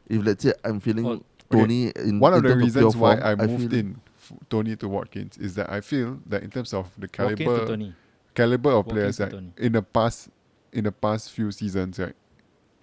If 0.08 0.26
let's 0.26 0.44
say 0.44 0.54
I'm 0.64 0.80
feeling 0.80 1.06
Oh, 1.06 1.22
Tony 1.52 1.92
in 1.96 2.20
One 2.20 2.34
in 2.34 2.38
of 2.38 2.44
the 2.44 2.50
terms 2.50 2.64
reasons 2.64 2.94
pure 2.96 3.02
why 3.02 3.16
form, 3.18 3.42
I 3.42 3.46
moved 3.46 3.72
feel- 3.72 3.80
in 3.80 4.02
f- 4.18 4.34
Tony 4.50 4.76
to 4.78 4.88
Watkins 4.88 5.38
is 5.38 5.56
that 5.56 5.70
I 5.70 5.82
feel 5.82 6.20
that 6.28 6.44
in 6.44 6.50
terms 6.50 6.74
of 6.74 6.90
the 6.98 7.08
Watkins 7.08 7.38
to 7.40 7.44
caliber 7.46 7.68
Tony. 7.68 7.96
caliber 8.36 8.70
of 8.72 8.86
Watkins 8.88 9.18
players 9.18 9.32
Tony. 9.34 9.52
in 9.58 9.72
the 9.74 9.82
past 9.82 10.30
in 10.72 10.86
the 10.86 10.92
past 10.94 11.32
few 11.32 11.52
seasons, 11.52 12.00
right? 12.00 12.16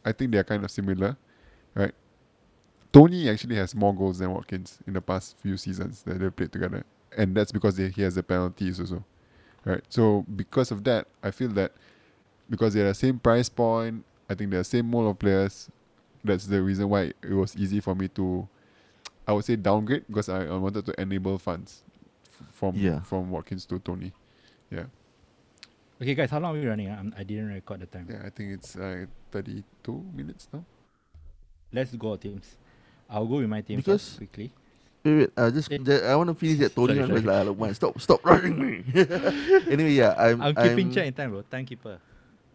I 0.05 0.13
think 0.13 0.33
they 0.33 0.39
are 0.39 0.45
kind 0.45 0.63
of 0.65 0.71
similar, 0.71 1.17
right? 1.75 1.93
Toney 2.95 3.29
actually 3.29 3.57
has 3.57 3.75
more 3.75 3.93
goals 3.95 4.19
than 4.21 4.33
Watkins 4.33 4.79
in 4.87 4.93
the 4.95 5.01
past 5.01 5.37
few 5.39 5.57
seasons 5.57 6.03
that 6.05 6.19
they 6.19 6.31
played 6.31 6.53
together, 6.53 6.85
and 7.17 7.35
that's 7.37 7.51
because 7.53 7.77
they, 7.77 7.89
he 7.89 8.03
has 8.03 8.15
the 8.15 8.23
penalties 8.23 8.79
also, 8.79 9.05
right? 9.65 9.83
So 9.89 10.25
because 10.37 10.71
of 10.71 10.85
that, 10.85 11.09
I 11.23 11.33
feel 11.33 11.49
that 11.51 11.73
because 12.49 12.73
they're 12.75 12.87
the 12.87 12.95
same 12.95 13.19
price 13.19 13.49
point, 13.49 14.05
I 14.31 14.35
think 14.35 14.51
they're 14.51 14.61
the 14.61 14.65
same 14.65 14.89
mold 14.91 15.11
of 15.11 15.19
players. 15.19 15.69
That's 16.23 16.47
the 16.47 16.63
reason 16.63 16.89
why 16.89 17.13
it 17.23 17.33
was 17.35 17.57
easy 17.57 17.81
for 17.81 17.95
me 17.97 18.07
to, 18.09 18.49
I 19.27 19.33
would 19.33 19.45
say 19.45 19.57
downgrade 19.57 20.05
because 20.07 20.29
I, 20.29 20.47
I 20.47 20.57
wanted 20.57 20.87
to 20.87 21.01
enable 21.01 21.37
funds 21.39 21.83
from 22.53 22.77
Yeah. 22.77 23.01
from 23.01 23.31
Watkins 23.31 23.67
to 23.67 23.79
Toney. 23.81 24.13
Yeah. 24.71 24.85
Okay, 26.01 26.15
guys, 26.15 26.31
how 26.31 26.39
long 26.39 26.57
are 26.57 26.61
we 26.61 26.67
running? 26.67 26.89
I'm- 26.91 27.13
I 27.19 27.25
didn't 27.25 27.49
record 27.49 27.81
the 27.81 27.87
time. 27.87 28.07
Yeah, 28.09 28.23
I 28.25 28.31
think 28.31 28.53
it's 28.53 28.77
uh, 28.77 29.07
32 29.33 30.05
minutes 30.15 30.49
now. 30.53 30.65
Let's 31.73 31.95
go 31.97 32.17
teams. 32.17 32.57
I'll 33.15 33.31
go 33.31 33.39
with 33.39 33.49
my 33.49 33.63
team 33.63 33.79
Because- 33.79 34.03
first 34.03 34.19
quickly. 34.19 34.51
Wait, 35.05 35.17
wait. 35.19 35.31
Uh, 35.37 35.51
just, 35.53 35.69
just 35.69 36.03
I 36.05 36.17
want 36.17 36.33
to 36.33 36.35
finish 36.35 36.59
that 36.65 36.75
Toney 36.75 36.97
Sorry, 36.97 37.05
one 37.05 37.11
first, 37.13 37.27
lah. 37.29 37.43
Look, 37.45 37.75
stop, 37.77 38.01
stop 38.01 38.25
running 38.25 38.57
me. 38.57 38.81
anyway, 39.69 39.93
yeah, 39.93 40.17
I'm. 40.17 40.41
I'm 40.41 40.57
keeping 40.57 40.89
I'm, 40.89 40.95
check 40.97 41.07
in 41.07 41.13
time, 41.13 41.31
bro. 41.31 41.45
Timekeeper. 41.45 42.01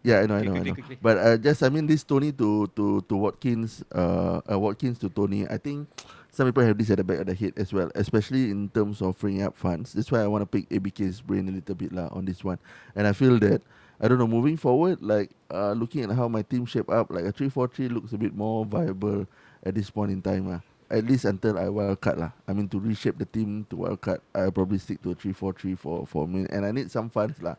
Yeah, 0.02 0.20
I 0.20 0.26
know, 0.26 0.34
I 0.34 0.42
know, 0.42 0.54
I 0.56 0.66
know. 0.66 0.74
quickly. 0.74 0.98
But 1.00 1.16
uh, 1.18 1.36
just 1.38 1.62
I 1.62 1.68
mean 1.70 1.86
this 1.86 2.02
Toney 2.02 2.32
to 2.42 2.66
to 2.74 3.06
to 3.06 3.14
Watkins, 3.14 3.84
uh, 3.94 4.42
uh, 4.50 4.58
Watkins 4.58 4.98
to 4.98 5.08
Toney. 5.08 5.46
I 5.46 5.62
think 5.62 5.86
some 6.34 6.48
people 6.50 6.66
have 6.66 6.74
this 6.74 6.90
at 6.90 6.98
the 6.98 7.06
back 7.06 7.22
of 7.22 7.30
the 7.30 7.38
head 7.38 7.54
as 7.54 7.70
well, 7.70 7.86
especially 7.94 8.50
in 8.50 8.66
terms 8.74 8.98
of 8.98 9.14
freeing 9.14 9.46
up 9.46 9.54
funds. 9.54 9.94
That's 9.94 10.10
why 10.10 10.18
I 10.18 10.26
want 10.26 10.42
to 10.42 10.50
pick 10.50 10.66
ABK's 10.74 11.22
brain 11.22 11.46
a 11.46 11.54
little 11.54 11.78
bit 11.78 11.94
lah 11.94 12.10
on 12.10 12.26
this 12.26 12.42
one. 12.42 12.58
And 12.98 13.06
I 13.06 13.12
feel 13.14 13.38
that 13.46 13.62
I 14.00 14.08
don't 14.08 14.18
know 14.18 14.26
moving 14.26 14.56
forward, 14.56 15.02
like 15.06 15.30
uh, 15.54 15.70
looking 15.78 16.02
at 16.02 16.10
how 16.18 16.26
my 16.26 16.42
team 16.42 16.66
shape 16.66 16.90
up, 16.90 17.14
like 17.14 17.28
a 17.28 17.30
three 17.30 17.52
four 17.52 17.68
three 17.68 17.86
looks 17.86 18.10
a 18.10 18.18
bit 18.18 18.34
more 18.34 18.66
viable 18.66 19.30
at 19.64 19.74
this 19.74 19.90
point 19.90 20.10
in 20.12 20.22
time 20.22 20.48
lah. 20.48 20.60
At 20.90 21.06
least 21.06 21.24
until 21.24 21.54
I 21.58 21.68
wild 21.70 22.00
card 22.02 22.18
lah. 22.18 22.32
I 22.48 22.52
mean 22.52 22.66
to 22.74 22.80
reshape 22.82 23.14
the 23.18 23.24
team 23.28 23.62
to 23.70 23.76
wild 23.86 24.00
card, 24.02 24.18
I'll 24.34 24.50
probably 24.50 24.78
stick 24.82 24.98
to 25.06 25.12
a 25.12 25.14
three 25.14 25.32
four 25.32 25.52
three 25.54 25.76
for 25.78 26.02
for 26.06 26.26
me, 26.26 26.46
and 26.50 26.66
I 26.66 26.72
need 26.74 26.90
some 26.90 27.06
funds 27.10 27.38
lah. 27.38 27.54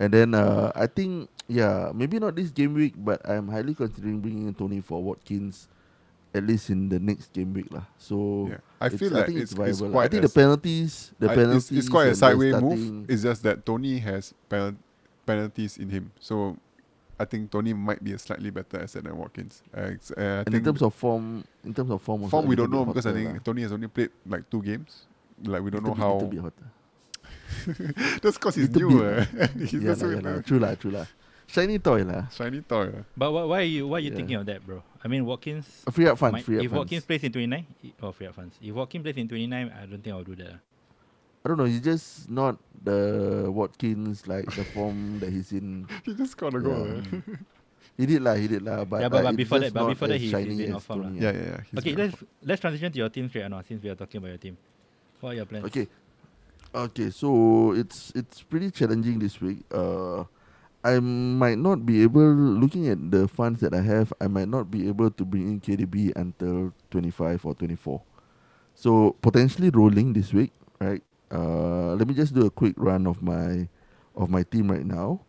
And 0.00 0.10
then 0.10 0.34
uh, 0.34 0.72
I 0.74 0.88
think 0.90 1.30
yeah, 1.46 1.92
maybe 1.94 2.18
not 2.18 2.34
this 2.34 2.50
game 2.50 2.74
week, 2.74 2.94
but 2.98 3.22
I'm 3.28 3.46
highly 3.46 3.74
considering 3.78 4.18
bringing 4.18 4.48
in 4.50 4.54
Tony 4.58 4.80
for 4.82 4.98
Watkins, 4.98 5.68
at 6.34 6.42
least 6.42 6.70
in 6.74 6.88
the 6.88 6.98
next 6.98 7.30
game 7.30 7.54
week 7.54 7.70
lah. 7.70 7.86
So 8.02 8.48
Yeah. 8.50 8.58
I 8.82 8.86
it's- 8.90 8.98
feel 8.98 9.14
I 9.14 9.20
like 9.22 9.26
think 9.30 9.38
it's, 9.46 9.52
it's 9.54 9.60
it's 9.62 9.78
viable. 9.78 9.92
quite 9.94 10.04
I 10.04 10.08
think 10.10 10.22
the 10.26 10.34
penalties, 10.34 11.12
the 11.22 11.30
I- 11.30 11.34
penalties, 11.38 11.70
it's, 11.70 11.86
it's 11.86 11.88
quite 11.92 12.10
a 12.10 12.16
and 12.16 12.18
the 12.18 12.24
sideway 12.24 12.50
move. 12.58 13.06
It's 13.06 13.22
just 13.22 13.46
that 13.46 13.62
Tony 13.62 14.02
has 14.02 14.34
penal- 14.50 14.80
penalties 15.22 15.78
in 15.78 15.86
him, 15.86 16.10
so 16.18 16.56
I 17.20 17.24
think 17.24 17.50
Toney 17.50 17.72
might 17.72 18.02
be 18.02 18.12
a 18.12 18.18
slightly 18.18 18.50
better 18.50 18.82
asset 18.82 19.04
than 19.04 19.16
Watkins. 19.16 19.62
Uh, 19.74 19.80
uh, 20.16 20.20
I 20.20 20.42
and 20.46 20.54
in 20.54 20.64
terms 20.64 20.82
of 20.82 20.94
form, 20.94 21.44
in 21.64 21.72
terms 21.74 21.90
of 21.90 22.02
form, 22.02 22.28
form, 22.28 22.46
we 22.46 22.56
don't 22.56 22.70
know 22.70 22.84
because 22.84 23.06
I 23.06 23.12
think 23.12 23.32
lah. 23.32 23.38
Toney 23.44 23.62
has 23.62 23.72
only 23.72 23.88
played 23.88 24.10
like 24.26 24.48
two 24.50 24.62
games. 24.62 25.06
Like 25.44 25.62
we 25.62 25.70
don't 25.70 25.84
know 25.84 25.94
bit- 25.94 25.98
how. 26.02 26.14
little 26.14 26.28
bit 26.28 26.40
hotter. 26.40 26.68
That's 28.22 28.38
because 28.38 28.54
he's 28.56 28.70
Little 28.70 28.90
new. 28.90 29.00
bit. 29.02 29.28
uh. 29.40 29.46
he's 29.58 29.72
yeah, 29.74 29.80
just 29.80 30.02
lah, 30.02 30.08
so 30.08 30.14
yeah, 30.14 30.20
lah. 30.24 30.38
uh, 30.38 30.42
true 30.42 30.58
lah, 30.58 30.74
true 30.74 30.90
lah. 30.90 31.06
Shiny 31.46 31.78
toy 31.78 32.02
lah. 32.02 32.28
shiny 32.32 32.62
toy. 32.62 32.88
uh. 32.88 33.02
But 33.16 33.30
why, 33.30 33.44
why 33.44 33.58
are 33.60 33.68
you 33.68 33.86
why 33.88 33.98
are 33.98 34.00
you 34.00 34.10
Yeah. 34.10 34.16
thinking 34.16 34.36
of 34.40 34.46
that, 34.46 34.64
bro? 34.64 34.82
I 35.04 35.08
mean, 35.08 35.26
Watkins. 35.26 35.66
Uh, 35.86 35.90
Free 35.90 36.06
up 36.08 36.16
funds, 36.18 36.32
might- 36.40 36.44
free 36.44 36.58
up 36.58 36.64
if 36.64 36.70
funds. 36.70 36.78
Watkins 36.80 37.04
plays 37.04 37.22
in 37.24 37.32
29, 37.32 37.66
i- 37.84 37.92
oh, 38.02 38.12
free 38.12 38.26
up 38.26 38.34
funds. 38.34 38.56
If 38.62 38.72
Watkins 38.74 39.02
plays 39.02 39.16
in 39.18 39.28
29, 39.28 39.52
I 39.70 39.86
don't 39.86 40.00
think 40.02 40.14
I'll 40.16 40.24
do 40.24 40.34
that. 40.36 40.58
I 41.44 41.48
don't 41.48 41.58
know. 41.58 41.64
He's 41.64 41.80
just 41.82 42.30
not 42.30 42.56
the 42.82 43.46
Watkins 43.50 44.26
like 44.26 44.46
the 44.54 44.64
form 44.64 45.18
that 45.20 45.30
he's 45.32 45.50
in. 45.52 45.86
He 46.04 46.14
just 46.14 46.36
got 46.36 46.54
a 46.54 46.60
goal. 46.60 46.86
Yeah. 46.86 47.18
uh. 47.18 47.36
He 47.98 48.06
did 48.06 48.22
lah, 48.22 48.32
he 48.40 48.48
did 48.48 48.62
lah. 48.64 48.84
But, 48.88 49.02
Yeah, 49.04 49.08
but- 49.12 49.20
uh, 49.20 49.22
but 49.28 49.36
before 49.36 49.58
that- 49.60 49.74
but 49.74 49.88
before 49.92 50.08
that 50.08 50.14
as 50.16 50.20
he's- 50.22 50.32
he's 50.32 50.48
shiny 50.48 50.56
been 50.56 50.70
as 50.72 50.76
off 50.80 50.84
form 50.88 51.02
lah. 51.02 51.10
Yeah, 51.12 51.32
yeah, 51.36 51.60
yeah. 51.60 51.78
Okay, 51.78 51.92
let's 51.94 52.16
let's 52.40 52.60
transition 52.62 52.88
to 52.88 52.98
your 52.98 53.10
team 53.12 53.28
straight 53.28 53.44
now 53.52 53.60
since 53.60 53.82
we 53.84 53.90
are 53.92 53.98
talking 53.98 54.16
about 54.16 54.32
your 54.32 54.40
team. 54.40 54.56
What 55.20 55.36
are 55.36 55.36
your 55.36 55.44
plans? 55.44 55.66
Okay. 55.68 55.86
Okay, 56.72 57.10
so 57.12 57.28
it's 57.76 58.14
it's 58.16 58.40
pretty 58.48 58.70
challenging 58.72 59.18
this 59.20 59.36
week. 59.44 59.60
Uh 59.68 60.24
I 60.80 60.98
might 61.04 61.60
not 61.60 61.84
be 61.84 62.00
able 62.02 62.32
looking 62.58 62.88
at 62.88 62.96
the 63.12 63.28
funds 63.28 63.60
that 63.60 63.76
I 63.76 63.82
have, 63.84 64.08
I 64.18 64.26
might 64.26 64.48
not 64.48 64.66
be 64.72 64.88
able 64.88 65.12
to 65.12 65.22
bring 65.28 65.46
in 65.52 65.60
KDB 65.60 66.10
until 66.16 66.72
25 66.90 67.44
or 67.44 67.54
24. 67.54 68.00
So 68.74 69.14
potentially 69.20 69.68
rolling 69.70 70.16
this 70.16 70.32
week, 70.32 70.50
right? 70.80 71.04
Uh 71.32 71.94
let 71.94 72.06
me 72.06 72.14
just 72.14 72.34
do 72.34 72.44
a 72.46 72.50
quick 72.50 72.74
run 72.76 73.06
of 73.06 73.22
my 73.22 73.68
of 74.14 74.28
my 74.28 74.42
team 74.42 74.70
right 74.70 74.84
now. 74.84 75.20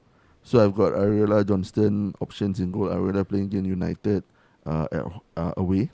So 0.44 0.60
I've 0.60 0.76
got 0.76 0.92
Ariella 0.94 1.48
Johnston 1.48 2.14
options 2.20 2.60
in 2.60 2.72
goal, 2.72 2.90
Ariella 2.90 3.28
playing 3.28 3.46
against 3.46 3.68
United 3.70 4.24
uh, 4.66 4.88
at, 4.92 5.06
uh 5.38 5.54
away. 5.56 5.90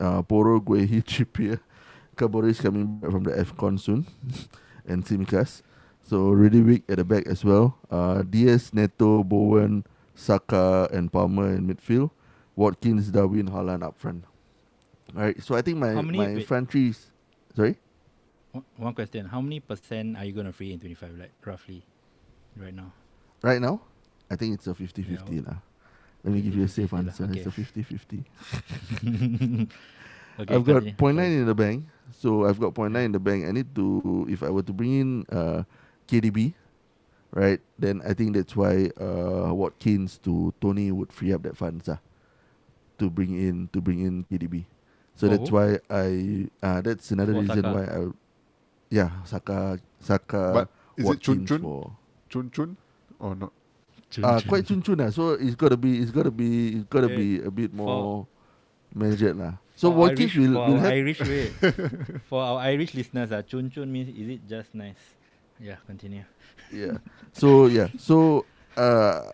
Uh 0.00 0.22
Poro 0.22 0.60
Guehi 0.60 1.04
Trippier 1.04 1.60
Caboris 2.16 2.60
coming 2.60 2.86
back 2.98 3.10
from 3.10 3.24
the 3.24 3.32
AFCON 3.32 3.78
soon, 3.80 4.06
and 4.86 5.04
Simicas. 5.04 5.62
So 6.02 6.30
really 6.30 6.60
weak 6.60 6.84
at 6.88 6.96
the 6.96 7.04
back 7.04 7.26
as 7.26 7.44
well. 7.44 7.78
Uh, 7.90 8.22
Diaz, 8.22 8.74
Neto, 8.74 9.22
Bowen, 9.22 9.84
Saka, 10.14 10.88
and 10.92 11.12
Palmer 11.12 11.54
in 11.54 11.66
midfield. 11.68 12.10
Watkins, 12.56 13.10
Darwin, 13.10 13.48
Haaland 13.48 13.82
up 13.82 13.96
front. 13.98 14.24
All 15.16 15.22
right. 15.22 15.42
So 15.42 15.54
I 15.54 15.62
think 15.62 15.78
my 15.78 15.94
my 16.02 16.34
front 16.44 16.70
three 16.70 16.88
is 16.90 17.10
sorry. 17.54 17.78
One- 18.52 18.94
question: 18.94 19.26
How 19.26 19.40
many 19.40 19.60
percent 19.60 20.16
are 20.16 20.24
you 20.24 20.32
gonna 20.32 20.52
free 20.52 20.72
in 20.72 20.80
25? 20.80 21.16
Like 21.18 21.32
roughly, 21.44 21.84
right 22.56 22.74
now. 22.74 22.92
Right 23.42 23.60
now, 23.60 23.80
I 24.30 24.36
think 24.36 24.54
it's 24.54 24.66
a 24.66 24.74
50-50 24.74 25.46
lah. 25.46 25.56
Let 26.24 26.34
me 26.34 26.42
give 26.42 26.54
you 26.54 26.64
a 26.64 26.68
safe 26.68 26.90
50-50 26.90 26.92
lah, 26.92 26.98
answer. 26.98 27.28
It's 27.32 27.46
a 27.46 27.54
50-50. 27.54 28.24
okay, 30.40 30.54
I've 30.54 30.64
got 30.66 30.82
continue. 30.82 30.94
point 30.94 31.16
nine 31.16 31.32
in 31.32 31.46
the 31.46 31.54
bank. 31.54 31.86
So 32.12 32.44
I've 32.44 32.58
got 32.58 32.74
point 32.74 32.92
nine 32.92 33.04
in 33.04 33.12
the 33.12 33.22
bank. 33.22 33.46
I 33.46 33.52
need 33.52 33.72
to 33.74 34.26
if 34.28 34.42
I 34.42 34.50
were 34.50 34.66
to 34.66 34.72
bring 34.74 34.92
in 34.98 35.08
uh, 35.30 35.62
KDB, 36.10 36.52
right? 37.30 37.60
Then 37.78 38.02
I 38.04 38.12
think 38.12 38.34
that's 38.34 38.54
why 38.56 38.90
uh, 39.00 39.54
Watkins 39.54 40.18
to 40.26 40.52
Toney 40.60 40.90
would 40.90 41.12
free 41.14 41.32
up 41.32 41.46
that 41.46 41.56
funds 41.56 41.88
ah, 41.88 42.02
to 42.98 43.08
bring 43.08 43.38
in 43.38 43.70
to 43.72 43.80
bring 43.80 44.02
in 44.02 44.26
KDB. 44.26 44.66
So 45.14 45.28
For 45.28 45.36
that's 45.38 45.50
why 45.54 45.78
I 45.88 46.50
uh, 46.60 46.80
that's 46.82 47.10
another 47.14 47.32
For 47.32 47.46
reason 47.46 47.62
why 47.62 47.84
I 47.86 48.10
yeah 48.90 49.10
Saka 49.24 49.78
Saka 50.02 50.42
But 50.52 50.66
is 50.98 51.08
it 51.08 51.20
Chun 51.22 51.46
Chun? 51.46 51.60
for 51.62 51.92
Chun 52.28 52.50
Chun 52.50 52.76
or 53.18 53.34
not? 53.34 53.52
Chun 54.10 54.24
uh, 54.26 54.40
chun. 54.42 54.48
quite 54.50 54.64
chun 54.66 54.82
chun 54.82 54.98
ah. 55.00 55.10
So 55.14 55.38
it's 55.38 55.54
gotta 55.54 55.76
be 55.78 56.02
it's 56.02 56.10
gotta 56.10 56.30
be 56.34 56.76
it's 56.82 56.86
gotta 56.90 57.06
Eh, 57.10 57.16
be 57.16 57.28
a 57.40 57.50
bit 57.50 57.70
for- 57.70 57.86
more 57.86 58.26
measured 58.94 59.38
lah. 59.38 59.54
So 59.78 59.88
For 59.94 59.96
Watkins 60.12 60.34
Irish, 60.34 60.36
will, 60.36 60.54
for 60.58 60.66
will 60.68 60.80
have 60.82 60.92
Irish 60.92 61.20
wait. 61.24 61.50
for 62.28 62.40
our 62.42 62.58
Irish 62.68 62.92
listeners, 62.92 63.32
uh, 63.32 63.40
chun 63.46 63.70
chun 63.70 63.88
means 63.88 64.10
is 64.12 64.28
it 64.36 64.42
just 64.50 64.74
nice? 64.74 64.98
Yeah, 65.62 65.78
continue. 65.86 66.24
yeah. 66.74 66.98
So 67.32 67.64
yeah. 67.70 67.88
So 67.96 68.44
uh, 68.76 69.30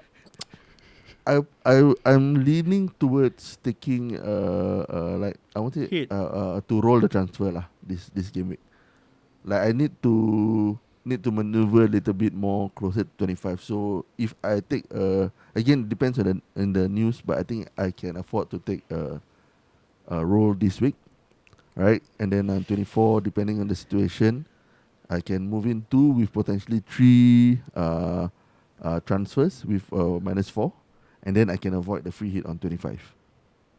I 1.26 1.42
I 1.66 1.82
I'm 2.06 2.44
leaning 2.46 2.92
towards 3.00 3.58
taking 3.64 4.14
uh, 4.20 4.86
uh 4.86 5.16
like 5.18 5.38
I 5.54 5.58
want 5.58 5.74
to 5.74 5.88
uh, 6.10 6.14
uh 6.14 6.60
to 6.70 6.74
roll 6.84 7.00
the 7.02 7.08
transfer 7.10 7.50
lah 7.50 7.66
this 7.82 8.06
this 8.14 8.30
game 8.30 8.54
week. 8.54 8.62
Like 9.46 9.62
I 9.62 9.70
need 9.72 9.94
to 10.02 10.76
need 11.06 11.22
to 11.22 11.30
maneuver 11.30 11.86
a 11.86 11.88
little 11.88 12.12
bit 12.12 12.34
more 12.34 12.68
closer 12.74 13.06
to 13.06 13.10
25. 13.16 13.62
So 13.62 14.04
if 14.18 14.34
I 14.42 14.58
take 14.58 14.84
uh 14.90 15.30
again 15.54 15.86
depends 15.88 16.18
on 16.18 16.26
the 16.26 16.34
in 16.60 16.74
the 16.74 16.88
news, 16.90 17.22
but 17.22 17.38
I 17.38 17.42
think 17.46 17.68
I 17.78 17.94
can 17.94 18.18
afford 18.18 18.50
to 18.50 18.58
take 18.58 18.82
a 18.90 19.22
a 20.10 20.26
roll 20.26 20.54
this 20.54 20.80
week, 20.82 20.94
right? 21.78 22.02
And 22.18 22.30
then 22.32 22.50
on 22.50 22.62
24, 22.66 23.22
depending 23.22 23.60
on 23.62 23.66
the 23.70 23.74
situation, 23.74 24.46
I 25.10 25.20
can 25.22 25.46
move 25.48 25.66
in 25.66 25.86
two 25.90 26.10
with 26.10 26.32
potentially 26.32 26.82
three 26.86 27.58
uh, 27.74 28.26
uh, 28.82 29.00
transfers 29.06 29.64
with 29.64 29.82
uh, 29.92 30.18
minus 30.22 30.50
four, 30.50 30.72
and 31.22 31.34
then 31.34 31.50
I 31.50 31.56
can 31.56 31.74
avoid 31.74 32.02
the 32.04 32.10
free 32.10 32.30
hit 32.30 32.46
on 32.46 32.58
25. 32.58 32.98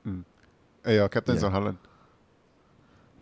Mm. 0.08 0.24
Hey, 0.84 0.96
your 0.96 1.08
captain's 1.10 1.44
Yeah. 1.44 1.48
on 1.48 1.54
Haaland. 1.54 1.78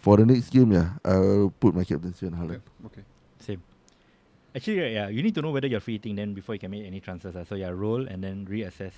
For 0.06 0.18
the 0.18 0.26
next 0.28 0.52
game, 0.52 0.72
yeah, 0.72 1.02
I'll 1.04 1.52
put 1.60 1.74
my 1.74 1.84
captaincy 1.84 2.28
on 2.28 2.34
Haaland. 2.34 2.62
Okay. 2.86 3.02
Same. 3.40 3.64
Actually, 4.54 4.94
yeah, 4.94 5.10
you 5.10 5.24
need 5.24 5.34
to 5.34 5.42
know 5.42 5.50
whether 5.50 5.66
you're 5.66 5.80
free 5.80 5.98
hitting 5.98 6.16
then 6.16 6.36
before 6.36 6.54
you 6.54 6.60
can 6.60 6.70
make 6.70 6.86
any 6.86 7.00
transfers. 7.00 7.36
Uh. 7.36 7.44
So 7.44 7.56
yeah, 7.56 7.70
roll 7.74 8.06
and 8.06 8.24
then 8.24 8.46
reassess 8.46 8.94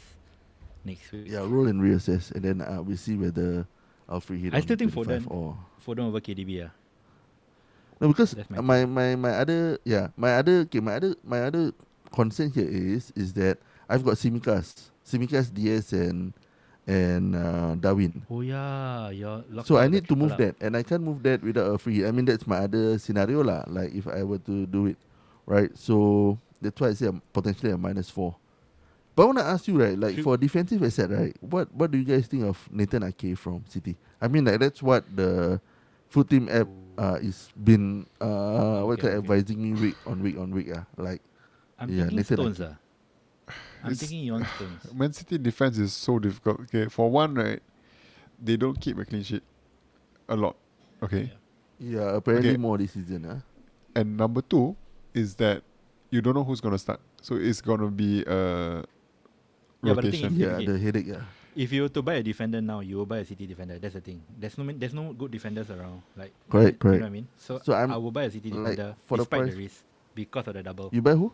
next 0.84 1.10
week. 1.14 1.32
Yeah, 1.32 1.48
roll 1.48 1.68
and 1.68 1.80
reassess, 1.80 2.36
and 2.36 2.44
then 2.44 2.60
uh, 2.60 2.82
we'll 2.84 2.98
see 2.98 3.16
whether 3.16 3.66
I'll 4.10 4.20
free 4.20 4.38
hit. 4.38 4.54
I 4.54 4.60
still 4.60 4.76
think 4.76 4.92
25 4.92 5.24
Foden- 5.24 5.32
or 5.32 5.56
Foden 5.80 6.12
over 6.12 6.20
KDB. 6.20 6.68
Yeah. 6.68 6.76
No, 8.02 8.10
because 8.10 8.36
my 8.50 8.60
my, 8.60 8.84
my 8.84 9.16
my 9.16 9.32
other 9.32 9.80
yeah 9.86 10.10
my 10.18 10.36
other 10.36 10.68
okay 10.68 10.82
my 10.82 10.96
other 10.96 11.16
my 11.24 11.40
other 11.40 11.72
concern 12.12 12.52
here 12.52 12.68
is 12.68 13.14
is 13.16 13.32
that 13.40 13.60
I've 13.88 14.04
got 14.04 14.16
Simicas, 14.16 14.92
Simicas 15.08 15.54
Diaz 15.54 15.94
and 15.94 16.34
and 16.88 17.36
uh, 17.36 17.76
Darwin. 17.76 18.24
Oh 18.32 18.42
yeah, 18.42 19.10
you're 19.12 19.44
locked 19.52 19.68
So 19.68 19.78
I 19.78 19.88
need 19.88 20.08
to 20.08 20.16
move 20.16 20.32
up. 20.32 20.38
that, 20.40 20.56
and 20.64 20.76
I 20.76 20.84
can't 20.84 21.04
move 21.04 21.22
that 21.24 21.44
without 21.44 21.68
a 21.70 21.78
free. 21.78 22.00
hit. 22.02 22.08
I 22.08 22.12
mean 22.12 22.26
that's 22.26 22.48
my 22.48 22.64
other 22.64 22.98
scenario 22.98 23.44
lah. 23.44 23.64
Like 23.68 23.94
if 23.94 24.08
I 24.08 24.24
were 24.24 24.40
to 24.48 24.66
do 24.66 24.88
it, 24.88 24.98
right? 25.46 25.70
So 25.78 26.40
that's 26.64 26.80
why 26.80 26.90
I 26.90 26.94
say 26.96 27.08
I'm 27.12 27.22
potentially 27.36 27.72
a 27.72 27.78
minus 27.78 28.10
four. 28.10 28.36
But 29.16 29.24
I 29.24 29.26
want 29.28 29.38
to 29.40 29.46
ask 29.46 29.68
you, 29.68 29.82
right? 29.82 29.98
Like 29.98 30.16
Should- 30.16 30.24
for 30.24 30.38
defensive 30.38 30.82
asset, 30.84 31.12
right? 31.12 31.36
What 31.44 31.68
what 31.76 31.92
do 31.92 31.98
you 32.00 32.06
guys 32.08 32.28
think 32.28 32.44
of 32.48 32.56
Nathan 32.72 33.04
Ake 33.04 33.36
from 33.38 33.66
City? 33.68 33.98
I 34.22 34.28
mean, 34.32 34.46
like 34.46 34.60
that's 34.64 34.82
what 34.82 35.04
the 35.14 35.60
food 36.08 36.30
team 36.30 36.48
app 36.50 36.68
uh, 36.98 37.20
is 37.22 37.50
been 37.54 38.08
uh 38.22 38.82
what 38.88 38.98
Okay, 38.98 39.12
kind 39.12 39.14
okay. 39.14 39.18
advising 39.22 39.60
me 39.62 39.74
week 39.76 39.98
on 40.08 40.24
week 40.24 40.38
on 40.40 40.50
week. 40.56 40.70
Ah, 40.74 40.86
like 40.98 41.22
I'm 41.78 41.90
Yeah, 41.92 42.08
Nathan 42.10 42.38
stones. 42.38 42.62
Ake. 42.62 42.70
Uh. 42.72 42.74
I'm 43.84 43.92
It's- 43.92 44.00
thinking 44.10 44.32
want 44.32 44.46
stones. 44.56 44.94
Man 44.94 45.14
City 45.14 45.38
defense 45.38 45.78
is 45.78 45.94
so 45.94 46.20
difficult. 46.20 46.60
Okay, 46.62 46.88
for 46.90 47.10
one, 47.10 47.36
right, 47.36 47.62
they 48.44 48.58
don't 48.58 48.80
keep 48.80 48.98
a 48.98 49.06
clean 49.06 49.24
sheet 49.24 49.44
a 50.28 50.36
lot. 50.36 50.56
Okay, 51.02 51.32
yeah, 51.80 52.16
apparently 52.16 52.50
Okay. 52.52 52.58
more 52.58 52.78
this 52.78 52.92
season. 52.92 53.26
Ah, 53.30 53.42
and 53.96 54.18
number 54.18 54.42
two 54.42 54.76
is 55.14 55.36
that 55.36 55.64
you 56.10 56.22
don't 56.22 56.34
know 56.34 56.44
who's 56.44 56.60
gonna 56.62 56.78
start, 56.78 57.00
so 57.22 57.36
it's 57.36 57.62
gonna 57.62 57.90
be 57.92 58.24
a 58.28 58.84
Yeah, 59.84 59.94
but 59.94 60.02
the 60.04 60.12
thing 60.12 60.24
rotation. 60.24 60.34
is- 60.34 60.38
yeah, 60.40 60.48
okay. 60.58 60.66
the 60.66 60.80
headache. 60.80 61.08
Yeah, 61.08 61.22
If 61.56 61.72
you 61.74 61.82
were 61.84 61.90
to 61.90 62.02
buy 62.04 62.16
a 62.16 62.24
defender 62.24 62.62
now, 62.62 62.82
you 62.82 62.98
will 62.98 63.06
buy 63.08 63.20
a 63.20 63.26
City 63.26 63.48
defender. 63.48 63.80
That's 63.80 63.96
the 63.96 64.02
thing. 64.02 64.22
There's 64.40 64.58
no 64.58 64.72
there's 64.74 64.94
no 64.94 65.14
good 65.14 65.32
defenders 65.32 65.70
around. 65.72 66.02
Like 66.16 66.34
Correct, 66.50 66.74
you 66.74 66.78
correct. 66.78 67.00
know 67.02 67.06
what 67.06 67.10
I 67.10 67.10
mean? 67.10 67.28
So, 67.38 67.60
So 67.64 67.74
I 67.74 67.82
I'm- 67.82 67.90
will 68.04 68.12
buy 68.12 68.24
a 68.26 68.32
City 68.32 68.52
like, 68.52 68.76
defender 68.78 68.96
for 69.06 69.18
the 69.18 69.24
despite 69.24 69.40
the 69.42 69.48
price- 69.48 69.58
risk 69.58 69.84
because 70.14 70.48
of 70.48 70.54
the 70.54 70.62
double. 70.64 70.90
you 70.92 71.02
buy 71.02 71.14
who? 71.16 71.32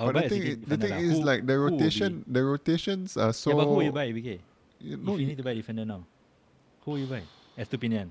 I'll 0.00 0.08
But 0.08 0.14
buy 0.16 0.28
the 0.28 0.32
thing, 0.32 0.64
the 0.64 0.76
thing 0.80 0.90
lah. 0.96 1.04
is 1.04 1.20
Who- 1.20 1.28
like 1.28 1.44
the 1.44 1.52
who 1.52 1.60
will 1.60 1.76
be- 1.76 1.84
rotation, 1.84 2.24
the 2.24 2.40
rotations 2.40 3.20
are 3.20 3.36
so. 3.36 3.52
yeah, 3.52 3.56
but 3.60 3.64
who 3.68 3.74
will 3.76 3.84
you 3.84 3.92
buy, 3.92 4.08
BK? 4.16 4.40
You 4.80 4.96
if 4.96 5.20
you 5.20 5.26
need 5.28 5.36
to 5.36 5.44
buy 5.44 5.52
a 5.52 5.58
defender 5.60 5.84
now, 5.84 6.08
who 6.88 6.96
will 6.96 7.04
you 7.04 7.10
buy? 7.10 7.20
Estupinan. 7.60 8.08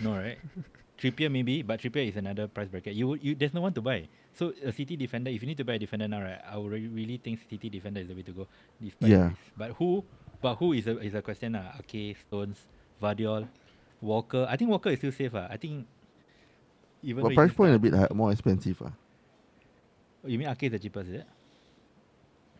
no, 0.00 0.16
right? 0.16 0.40
Trippier 0.96 1.28
maybe, 1.28 1.60
but 1.60 1.76
Trippier 1.76 2.08
is 2.08 2.16
another 2.16 2.48
price 2.48 2.72
bracket. 2.72 2.96
You 2.96 3.12
would- 3.12 3.20
you 3.20 3.36
there's 3.36 3.52
no 3.52 3.60
one 3.60 3.76
to 3.76 3.84
buy. 3.84 4.08
So 4.32 4.56
a 4.64 4.72
City 4.72 4.96
defender, 4.96 5.28
if 5.28 5.44
you 5.44 5.48
need 5.52 5.60
to 5.60 5.64
buy 5.68 5.76
a 5.76 5.78
defender 5.78 6.08
now, 6.08 6.24
right? 6.24 6.40
I 6.40 6.56
would 6.56 6.72
re- 6.72 6.88
really 6.88 7.20
think 7.20 7.44
City 7.44 7.68
defender 7.68 8.00
is 8.00 8.08
the 8.08 8.16
way 8.16 8.24
to 8.24 8.32
go. 8.32 8.48
despite 8.80 9.12
Yeah. 9.12 9.28
this. 9.36 9.52
But 9.60 9.70
who? 9.76 10.00
But 10.40 10.56
who 10.56 10.72
is 10.72 10.88
a 10.88 10.96
is 11.04 11.12
a 11.12 11.20
question 11.20 11.52
lah. 11.52 11.76
Ake, 11.84 12.16
Stones, 12.16 12.64
Gvardiol, 13.00 13.44
Walker. 14.00 14.48
I 14.48 14.56
think 14.56 14.72
Walker 14.72 14.88
is 14.88 15.04
still 15.04 15.12
safe. 15.12 15.36
Ah, 15.36 15.48
I 15.52 15.60
think. 15.60 15.84
Even 17.04 17.28
But 17.28 17.36
price 17.36 17.52
he's 17.52 17.56
point 17.60 17.76
a 17.76 17.78
bit 17.78 17.92
high, 17.92 18.08
more 18.16 18.32
expensive. 18.32 18.80
Ah. 18.80 18.92
Oh, 20.26 20.28
you 20.28 20.38
mean 20.38 20.48
Ake 20.48 20.64
is 20.64 20.72
the 20.72 20.78
cheapest, 20.82 21.06
is 21.08 21.14
it? 21.22 21.26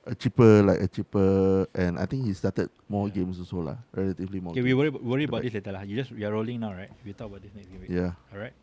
A 0.06 0.14
cheaper, 0.14 0.62
like 0.62 0.78
a 0.80 0.86
cheaper, 0.86 1.66
and 1.74 1.98
I 1.98 2.06
think 2.06 2.24
he 2.24 2.32
started 2.32 2.70
more 2.88 3.08
Yeah. 3.08 3.14
games 3.26 3.42
also 3.42 3.58
lah. 3.58 3.74
Relatively 3.90 4.38
more. 4.38 4.54
Okay, 4.54 4.62
we 4.62 4.70
games. 4.70 4.78
worry 4.78 4.90
worry 5.02 5.26
the 5.26 5.30
about 5.34 5.42
back. 5.42 5.50
this 5.50 5.54
later 5.58 5.72
lah. 5.74 5.82
You 5.82 5.96
just 5.98 6.14
you're 6.14 6.30
rolling 6.30 6.62
now, 6.62 6.70
right? 6.78 6.94
We 7.02 7.10
talk 7.10 7.26
about 7.26 7.42
this 7.42 7.50
next 7.58 7.74
week. 7.74 7.90
Yeah. 7.90 8.14
All 8.30 8.38
right. 8.38 8.54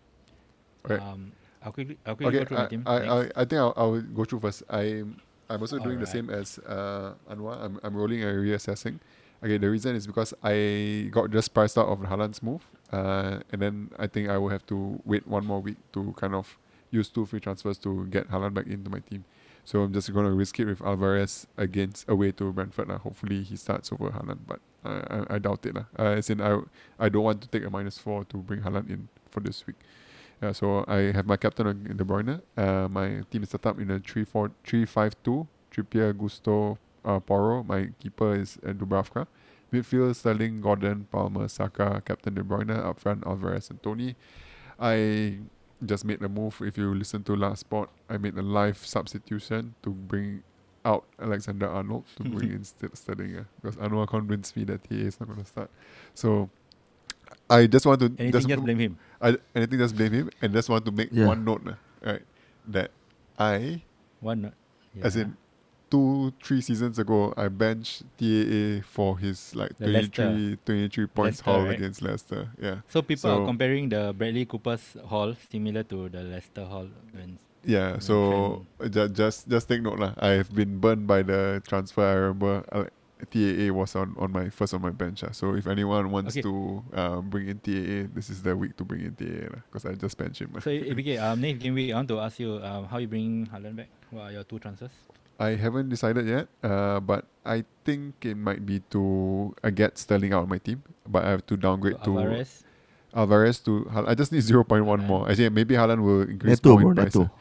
Um, 0.87 1.35
I'll 1.59 1.75
quickly 1.75 1.99
I'll 2.07 2.15
quickly 2.15 2.39
okay, 2.39 2.47
go 2.47 2.47
through 2.47 2.63
I, 2.63 2.67
team. 2.71 2.81
I. 2.87 2.95
I, 2.95 3.19
I 3.35 3.43
think 3.43 3.59
I'll, 3.59 3.73
I'll 3.75 3.99
go 3.99 4.23
through 4.23 4.39
first. 4.39 4.63
I'm 4.71 5.19
I'm 5.51 5.59
also 5.59 5.79
doing 5.83 5.99
the 5.99 6.07
Alright. 6.07 6.15
same 6.15 6.29
as 6.31 6.59
uh, 6.63 7.15
Anwar. 7.27 7.59
I'm, 7.59 7.75
I'm 7.83 7.91
rolling 7.91 8.23
and 8.23 8.39
reassessing. 8.39 9.03
Okay, 9.43 9.59
the 9.59 9.67
reason 9.67 9.99
is 9.99 10.07
because 10.07 10.33
I 10.39 11.11
got 11.11 11.27
just 11.27 11.51
priced 11.53 11.75
out 11.77 11.91
of 11.91 11.99
Haaland's 12.07 12.39
move, 12.39 12.63
uh, 12.95 13.43
and 13.51 13.59
then 13.59 13.91
I 13.99 14.07
think 14.07 14.31
I 14.31 14.39
will 14.39 14.47
have 14.47 14.63
to 14.71 14.95
wait 15.03 15.27
one 15.27 15.43
more 15.43 15.59
week 15.59 15.75
to 15.91 16.15
kind 16.15 16.31
of 16.31 16.47
use 16.93 17.09
two 17.09 17.25
free 17.25 17.39
transfers 17.39 17.77
to 17.79 18.05
get 18.05 18.29
Haaland 18.29 18.53
back 18.53 18.67
into 18.67 18.89
my 18.89 18.99
team. 18.99 19.25
So 19.65 19.81
I'm 19.81 19.93
just 19.93 20.13
going 20.13 20.25
to 20.25 20.31
risk 20.31 20.59
it 20.59 20.65
with 20.65 20.81
Alvarez 20.81 21.47
against 21.57 22.07
away 22.09 22.31
to 22.33 22.51
Brentford. 22.51 22.91
Uh. 22.91 22.97
Hopefully 22.97 23.43
he 23.43 23.55
starts 23.55 23.91
over 23.91 24.09
Haaland, 24.09 24.39
but 24.45 24.59
uh, 24.85 25.25
I, 25.29 25.35
I 25.35 25.39
doubt 25.39 25.65
it. 25.65 25.77
Uh. 25.77 25.83
Uh, 25.97 26.03
as 26.03 26.29
in, 26.29 26.41
I, 26.41 26.59
I 26.99 27.09
don't 27.09 27.23
want 27.23 27.41
to 27.41 27.47
take 27.47 27.65
a 27.65 27.69
minus 27.69 27.97
four 27.97 28.25
to 28.25 28.37
bring 28.37 28.61
Haaland 28.61 28.89
in 28.89 29.07
for 29.29 29.39
this 29.39 29.65
week. 29.65 29.77
Yeah, 30.41 30.51
so 30.51 30.83
I 30.87 31.13
have 31.13 31.25
my 31.25 31.37
captain 31.37 31.67
on 31.67 31.83
De 31.83 32.03
Bruyne. 32.03 32.41
Uh, 32.57 32.87
my 32.89 33.23
team 33.31 33.43
is 33.43 33.49
set 33.49 33.65
up 33.65 33.79
in 33.79 33.89
a 33.89 33.99
3 33.99 34.25
4 34.25 34.51
3 34.65 34.85
5 34.85 35.15
2. 35.23 35.47
Trippier, 35.71 36.15
Gusto, 36.15 36.77
uh, 37.05 37.19
Porro. 37.19 37.63
My 37.63 37.89
keeper 37.99 38.35
is 38.35 38.57
uh, 38.67 38.73
Dubravka. 38.73 39.25
Midfield, 39.71 40.15
Sterling, 40.15 40.61
Gordon, 40.61 41.07
Palmer, 41.09 41.47
Saka, 41.47 42.01
Captain 42.05 42.33
De 42.33 42.43
Bruyne. 42.43 42.77
Up 42.77 42.99
front, 42.99 43.25
Alvarez 43.25 43.69
and 43.69 43.81
Toney. 43.81 44.15
I 44.79 45.39
just 45.85 46.05
made 46.05 46.21
a 46.21 46.29
move. 46.29 46.61
If 46.61 46.77
you 46.77 46.93
listen 46.93 47.23
to 47.23 47.35
last 47.35 47.61
spot, 47.61 47.89
I 48.09 48.17
made 48.17 48.35
a 48.37 48.41
live 48.41 48.77
substitution 48.77 49.75
to 49.83 49.89
bring 49.91 50.43
out 50.85 51.05
Alexander 51.21 51.67
Arnold 51.67 52.03
to 52.17 52.23
bring 52.23 52.51
in 52.51 52.63
St- 52.63 52.95
Sterling. 52.97 53.37
Uh, 53.37 53.43
because 53.61 53.77
Anwaar 53.77 54.07
convinced 54.07 54.55
me 54.57 54.63
that 54.65 54.81
he 54.89 55.01
is 55.01 55.19
not 55.19 55.27
going 55.29 55.39
to 55.41 55.45
start. 55.45 55.69
So 56.13 56.49
I 57.49 57.67
just 57.67 57.85
want 57.85 57.99
to 58.01 58.05
Anything, 58.19 58.47
just, 58.47 58.63
blame 58.63 58.79
him. 58.79 58.97
I 59.21 59.37
anything 59.55 59.79
just 59.79 59.95
blame 59.95 60.11
him 60.13 60.29
and 60.41 60.53
just 60.53 60.69
want 60.69 60.85
to 60.85 60.91
make 60.91 61.09
Yeah. 61.11 61.27
one 61.27 61.45
note, 61.45 61.65
uh, 61.67 61.73
right? 62.03 62.21
That 62.67 62.91
I, 63.39 63.81
One. 64.19 64.41
not- 64.43 64.53
as 65.01 65.15
in 65.15 65.35
two, 65.93 66.33
three 66.41 66.61
seasons 66.61 66.97
ago, 66.97 67.33
I 67.37 67.47
benched 67.53 68.01
TAA 68.17 68.81
for 68.81 69.17
his 69.21 69.53
like 69.53 69.77
The 69.77 69.85
23, 69.85 70.57
23 70.65 71.05
points 71.07 71.37
Leicester, 71.39 71.43
haul 71.45 71.63
right? 71.69 71.77
against 71.77 72.01
Leicester. 72.01 72.49
Yeah. 72.59 72.77
So 72.89 73.01
people 73.05 73.29
are 73.29 73.45
comparing 73.45 73.89
the 73.93 74.09
Bradley 74.17 74.45
Cooper's 74.49 74.97
haul 75.05 75.35
similar 75.51 75.83
to 75.93 76.09
the 76.09 76.23
Leicester 76.33 76.65
haul. 76.65 76.89
When 77.13 77.37
Yeah, 77.63 77.95
Mm, 77.95 78.01
so 78.03 78.15
ju- 78.95 79.07
just 79.15 79.47
just 79.47 79.69
take 79.71 79.79
note 79.85 79.99
lah. 80.01 80.11
I've 80.19 80.49
been 80.51 80.81
burned 80.83 81.05
by 81.07 81.21
the 81.23 81.61
transfer. 81.63 82.03
I 82.03 82.15
remember 82.27 82.59
uh, 82.73 82.89
TAA 83.31 83.71
was 83.71 83.95
on, 83.95 84.11
on 84.19 84.33
my 84.35 84.49
first 84.51 84.73
on 84.75 84.81
my 84.83 84.91
bench. 84.91 85.23
ah. 85.23 85.31
So 85.31 85.55
if 85.55 85.63
anyone 85.71 86.11
wants 86.11 86.33
Okay. 86.35 86.43
to 86.43 86.83
uh, 86.91 87.19
bring 87.23 87.47
in 87.47 87.63
TAA, 87.63 88.11
this 88.17 88.27
is 88.33 88.43
the 88.43 88.51
week 88.51 88.75
to 88.75 88.83
bring 88.83 89.05
in 89.07 89.15
TAA 89.15 89.63
because 89.71 89.85
I 89.87 89.95
just 89.95 90.17
benched 90.19 90.41
him. 90.43 90.51
so 90.59 90.67
ABK, 90.73 91.15
um, 91.23 91.39
next 91.39 91.63
game 91.63 91.75
week, 91.79 91.93
I 91.93 92.03
want 92.03 92.11
to 92.11 92.19
ask 92.19 92.35
you 92.43 92.59
um, 92.59 92.83
how 92.91 92.97
you 92.99 93.07
bring 93.07 93.47
Haaland 93.47 93.77
back. 93.79 93.87
What 94.11 94.23
are 94.27 94.33
your 94.35 94.43
two 94.43 94.59
transfers? 94.59 94.91
I 95.43 95.55
haven't 95.59 95.89
decided 95.91 96.23
yet, 96.25 96.47
uh, 96.63 96.99
but 97.03 97.27
I 97.43 97.67
think 97.83 98.23
it 98.23 98.39
might 98.39 98.63
be 98.65 98.79
to 98.95 99.01
uh, 99.59 99.69
get 99.69 99.97
Sterling 99.99 100.31
out 100.31 100.43
of 100.43 100.49
my 100.49 100.57
team, 100.57 100.79
but 101.03 101.25
I 101.27 101.29
have 101.35 101.43
to 101.51 101.57
downgrade 101.59 101.99
So 101.99 102.15
to 102.15 102.19
Alvarez. 102.19 102.63
Alvarez 103.13 103.59
to. 103.67 103.83
Hal- 103.91 104.07
I 104.07 104.15
just 104.15 104.31
need 104.31 104.41
zero 104.41 104.63
point 104.63 104.85
one 104.87 105.03
more. 105.03 105.27
Actually, 105.29 105.49
maybe 105.51 105.75
Haaland 105.75 106.01
will 106.01 106.23
increase 106.23 106.57
Neto, 106.63 106.69
more 106.79 106.79
bro, 106.81 106.89
in 106.89 106.95
price. 106.95 107.15
Neto. 107.15 107.27
ah. 107.27 107.35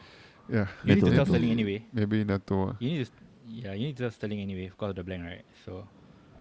Yeah, 0.51 0.67
You 0.83 0.95
need 0.95 0.99
to 1.01 1.09
Neto, 1.09 1.15
sell 1.15 1.25
Neto. 1.25 1.31
Sterling 1.31 1.51
anyway. 1.55 1.79
maybe 1.95 2.17
Neto. 2.27 2.55
ah. 2.69 2.73
You 2.83 2.89
need 2.91 3.05
to, 3.07 3.11
yeah, 3.47 3.73
you 3.73 3.83
need 3.87 3.97
to 3.97 4.03
sell 4.03 4.11
Sterling 4.11 4.41
anyway 4.43 4.67
because 4.67 4.89
of 4.91 4.97
the 4.99 5.05
blank, 5.07 5.23
right? 5.23 5.45
So 5.65 5.87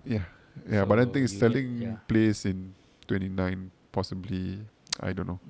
Yeah, 0.05 0.27
yeah, 0.67 0.85
but 0.85 0.99
I 0.99 1.05
So 1.07 1.11
think 1.15 1.25
Sterling 1.31 1.69
get- 1.79 1.87
yeah. 1.87 1.97
plays 2.11 2.45
in 2.45 2.75
twenty 3.07 3.31
nine, 3.31 3.71
possibly. 3.95 4.59
I 5.01 5.15
don't 5.17 5.27
know. 5.31 5.41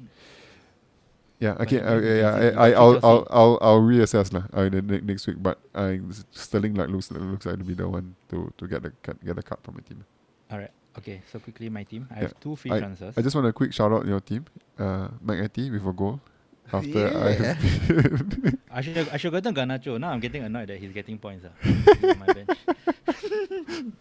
Yeah, 1.43 1.59
okay. 1.59 1.80
Uh, 1.82 1.99
yeah, 1.99 2.30
I, 2.30 2.47
I, 2.55 2.68
I'll, 2.78 2.95
I'll, 3.03 3.22
I'll, 3.34 3.55
I'll 3.61 3.82
reassess 3.82 4.30
lah. 4.30 4.47
Uh, 4.55 4.70
the 4.70 4.78
ne- 4.78 5.03
next 5.03 5.26
week, 5.26 5.43
but 5.43 5.59
I 5.74 5.99
Sterling 6.30 6.78
like 6.78 6.86
looks 6.86 7.11
looks 7.11 7.47
like 7.51 7.59
to 7.59 7.66
be 7.66 7.74
the 7.74 7.88
one 7.90 8.14
to 8.30 8.47
to 8.59 8.64
get 8.70 8.86
the 8.86 8.95
cut, 9.03 9.18
get 9.26 9.34
the 9.34 9.43
cut 9.43 9.59
from 9.66 9.74
my 9.74 9.82
team. 9.82 10.07
all 10.55 10.62
right, 10.62 10.70
okay. 11.03 11.18
So 11.32 11.43
quickly, 11.43 11.66
my 11.66 11.82
team. 11.82 12.07
I 12.14 12.22
Yeah, 12.22 12.30
have 12.30 12.38
two 12.38 12.55
free 12.55 12.70
I- 12.70 12.78
transfers. 12.78 13.18
I 13.18 13.26
just 13.26 13.34
want 13.34 13.51
a 13.51 13.53
quick 13.53 13.74
shout 13.74 13.90
out 13.90 14.07
your 14.07 14.22
team, 14.22 14.47
uh, 14.78 15.09
McAtee 15.18 15.74
with 15.74 15.82
a 15.82 15.90
goal. 15.93 16.22
After 16.72 17.11
I 17.11 17.32
have 17.34 17.59
I 18.70 18.80
should 18.80 18.97
have, 18.97 19.09
I 19.12 19.16
should 19.18 19.34
gotten 19.34 19.51
Garnacho. 19.53 19.99
Now 19.99 20.14
I'm 20.14 20.22
getting 20.22 20.47
annoyed 20.47 20.70
that 20.70 20.78
he's 20.78 20.95
getting 20.95 21.18
points. 21.18 21.43
Uh, 21.45 21.51
my 22.22 22.30
bench. 22.32 22.55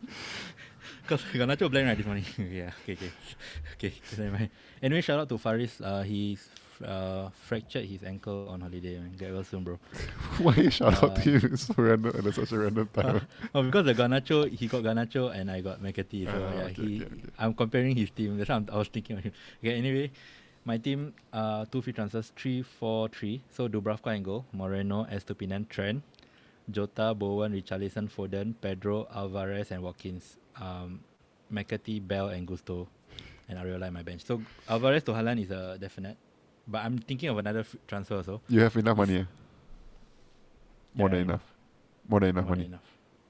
Because 1.02 1.26
Garnacho 1.34 1.70
blank 1.70 1.88
right 1.90 1.98
this 1.98 2.06
morning. 2.06 2.24
yeah, 2.38 2.72
okay, 2.86 2.94
okay. 2.94 3.12
Okay. 3.76 4.50
Anyway, 4.82 5.02
shout 5.02 5.20
out 5.20 5.28
to 5.30 5.38
Faris. 5.38 5.82
Uh, 5.82 6.04
he's 6.04 6.48
uh, 6.86 7.30
fractured 7.34 7.86
his 7.86 8.04
ankle 8.04 8.48
on 8.50 8.62
holiday. 8.62 8.98
Man. 9.00 9.14
Get 9.18 9.32
well 9.34 9.44
soon, 9.44 9.64
bro. 9.64 9.80
why 10.40 10.56
you 10.56 10.70
shout 10.70 10.96
out 11.04 11.12
Uh, 11.12 11.16
to 11.16 11.22
him? 11.40 11.54
It's 11.54 11.68
so 11.68 11.74
random 11.78 12.16
and 12.16 12.28
at 12.28 12.34
such 12.36 12.52
a 12.52 12.58
random 12.60 12.90
time. 12.94 13.22
oh, 13.56 13.64
because 13.64 13.86
the 13.86 13.94
Garnacho, 13.96 14.50
he 14.50 14.68
got 14.68 14.84
Garnacho 14.84 15.34
and 15.36 15.50
I 15.52 15.62
got 15.62 15.82
McAtee. 15.82 16.26
So 16.26 16.32
Ah, 16.34 16.56
yeah, 16.56 16.64
okay, 16.66 16.74
he, 16.82 16.96
okay, 17.04 17.06
okay. 17.06 17.24
I'm 17.40 17.54
comparing 17.54 17.96
his 17.96 18.10
team. 18.12 18.38
That's 18.38 18.50
I'm, 18.50 18.68
I 18.72 18.78
was 18.78 18.88
thinking 18.88 19.18
of 19.18 19.24
him. 19.24 19.34
Okay, 19.64 19.74
anyway, 19.76 20.12
my 20.66 20.78
team, 20.78 21.14
uh, 21.34 21.66
two 21.72 21.82
free 21.82 21.94
transfers, 21.94 22.32
three, 22.36 22.62
four, 22.62 23.08
three. 23.10 23.42
So 23.52 23.68
Dubravka 23.68 24.16
and 24.16 24.24
goal, 24.24 24.46
Moreno, 24.54 25.06
Estupinan, 25.06 25.68
Trent, 25.70 26.04
Jota, 26.70 27.14
Bowen, 27.14 27.52
Richarlison, 27.54 28.10
Foden, 28.10 28.54
Pedro, 28.62 29.08
Alvarez, 29.14 29.72
and 29.72 29.82
Watkins. 29.84 30.38
Um, 30.60 31.02
McAtee, 31.52 32.00
Bell, 32.08 32.30
and 32.30 32.48
Gusto, 32.48 32.88
and 33.50 33.60
Areola 33.60 33.88
in 33.88 33.94
my 33.94 34.04
bench. 34.04 34.24
So 34.24 34.42
Alvarez 34.70 35.04
to 35.04 35.12
Haaland 35.12 35.42
is 35.44 35.52
a 35.52 35.78
definite. 35.80 36.16
But 36.72 36.86
I'm 36.86 36.98
thinking 36.98 37.30
of 37.30 37.38
another 37.38 37.60
f- 37.68 37.76
transfer 37.88 38.16
also. 38.16 38.42
You 38.48 38.62
have 38.62 38.76
enough 38.78 38.96
money. 38.98 39.18
eh? 39.20 39.26
More 40.96 41.10
Yeah, 41.10 41.16
than 41.16 41.22
enough. 41.30 41.44
More 42.08 42.20
than 42.22 42.30
enough 42.30 42.46
More 42.46 42.56
money. 42.56 42.64
than 42.64 42.72
enough. 42.74 42.88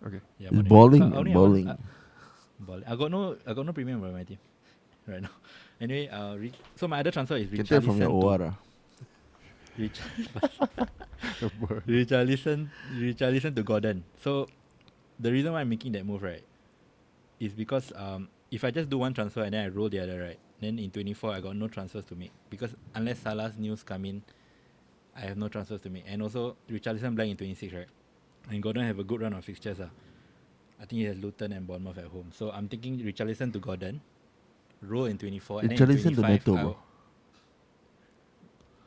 Okay. 0.07 0.21
Yeah, 0.37 0.47
It's 0.47 0.53
more 0.53 0.63
than 0.63 0.69
balling. 0.69 1.01
I 1.01 1.05
and 1.05 1.15
only 1.15 1.31
have 1.31 1.39
balling. 1.41 1.77
Ball. 2.59 2.81
I 2.87 2.95
got 2.95 3.09
no, 3.11 3.35
I 3.47 3.53
got 3.53 3.65
no 3.65 3.73
premium 3.73 4.03
on 4.03 4.13
my 4.13 4.23
team 4.23 4.37
right 5.07 5.21
now. 5.21 5.33
Anyway, 5.81 6.07
uh, 6.09 6.35
re- 6.37 6.53
so 6.75 6.87
my 6.87 6.99
other 6.99 7.09
transfer 7.11 7.35
is 7.37 7.49
Can 7.49 7.65
tell 7.65 7.81
from 7.81 7.97
your 7.97 8.09
Richarlison 8.09 8.23
OR. 8.23 8.37
to 8.37 8.45
ah. 8.45 8.55
Rich- 9.77 10.01
Richarlison, 11.87 12.69
Richarlison 12.93 13.55
to 13.55 13.63
Gordon. 13.63 14.03
So 14.21 14.47
the 15.19 15.31
reason 15.31 15.53
why 15.53 15.61
I'm 15.61 15.69
making 15.69 15.93
that 15.93 16.05
move 16.05 16.21
right 16.23 16.43
is 17.39 17.53
because 17.53 17.91
um, 17.95 18.29
if 18.51 18.63
I 18.65 18.71
just 18.71 18.89
do 18.89 18.97
one 18.97 19.13
transfer 19.13 19.43
and 19.43 19.53
then 19.53 19.65
I 19.65 19.69
roll 19.69 19.89
the 19.89 19.99
other 19.99 20.19
right, 20.21 20.37
then 20.59 20.77
in 20.77 20.91
24 20.91 21.31
I 21.31 21.39
got 21.39 21.55
no 21.55 21.67
transfers 21.67 22.03
to 22.05 22.15
make 22.15 22.31
because 22.49 22.75
unless 22.93 23.19
Salah's 23.19 23.57
news 23.57 23.81
come 23.81 24.05
in, 24.05 24.21
I 25.15 25.21
have 25.21 25.37
no 25.37 25.47
transfers 25.47 25.79
to 25.81 25.89
make. 25.89 26.03
And 26.07 26.21
also 26.21 26.57
Richarlison 26.69 27.15
blank 27.15 27.31
in 27.31 27.37
26 27.37 27.73
right, 27.73 27.87
and 28.49 28.61
Gordon 28.61 28.85
have 28.85 28.99
a 28.99 29.03
good 29.03 29.21
run 29.21 29.33
of 29.33 29.43
fixtures 29.45 29.79
ah. 29.81 29.89
I 30.79 30.85
think 30.85 30.99
he 30.99 31.03
has 31.03 31.17
Luton 31.17 31.51
and 31.53 31.65
Bournemouth 31.67 31.97
at 31.99 32.05
home. 32.05 32.31
So 32.33 32.51
I'm 32.51 32.67
thinking 32.67 32.99
Richarlison 32.99 33.53
to 33.53 33.59
Gordon, 33.59 34.01
roll 34.81 35.05
in 35.05 35.17
24. 35.17 35.61
and 35.61 35.69
then 35.69 35.77
in 35.77 35.87
Richarlison 35.87 36.09
to 36.15 36.21
25, 36.21 36.29
Neto, 36.29 36.55
I 36.57 36.61
bro. 36.63 36.77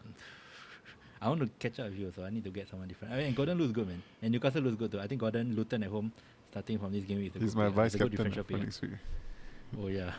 I 1.23 1.29
want 1.29 1.41
to 1.41 1.49
catch 1.59 1.79
up 1.81 1.87
with 1.91 1.99
you, 1.99 2.13
so 2.15 2.25
I 2.25 2.31
need 2.31 2.45
to 2.45 2.51
get 2.51 2.69
someone 2.69 2.89
different. 2.89 3.15
I 3.15 3.19
mean, 3.19 3.33
Gordon 3.35 3.57
looks 3.59 3.73
good, 3.73 3.87
man, 3.89 4.03
and 4.21 4.33
Newcastle 4.33 4.61
looks 4.63 4.77
good 4.77 4.93
too. 4.93 5.01
I 5.01 5.07
think 5.07 5.21
Gordon, 5.21 5.55
Luton 5.55 5.83
at 5.85 5.89
home, 5.89 6.13
starting 6.51 6.79
from 6.79 6.93
this 6.93 7.05
game 7.05 7.19
week. 7.19 7.31
is 7.31 7.37
a 7.37 7.39
He's 7.45 7.55
good 7.55 7.59
my 7.61 7.67
pick, 7.69 7.77
vice 7.77 7.87
It's 7.87 7.95
a 7.95 7.99
good 7.99 8.11
captain 8.11 8.31
differential 8.31 8.45
for 8.59 8.65
next 8.65 8.83
week. 8.83 8.91
Oh 9.79 9.89
yeah, 9.89 10.15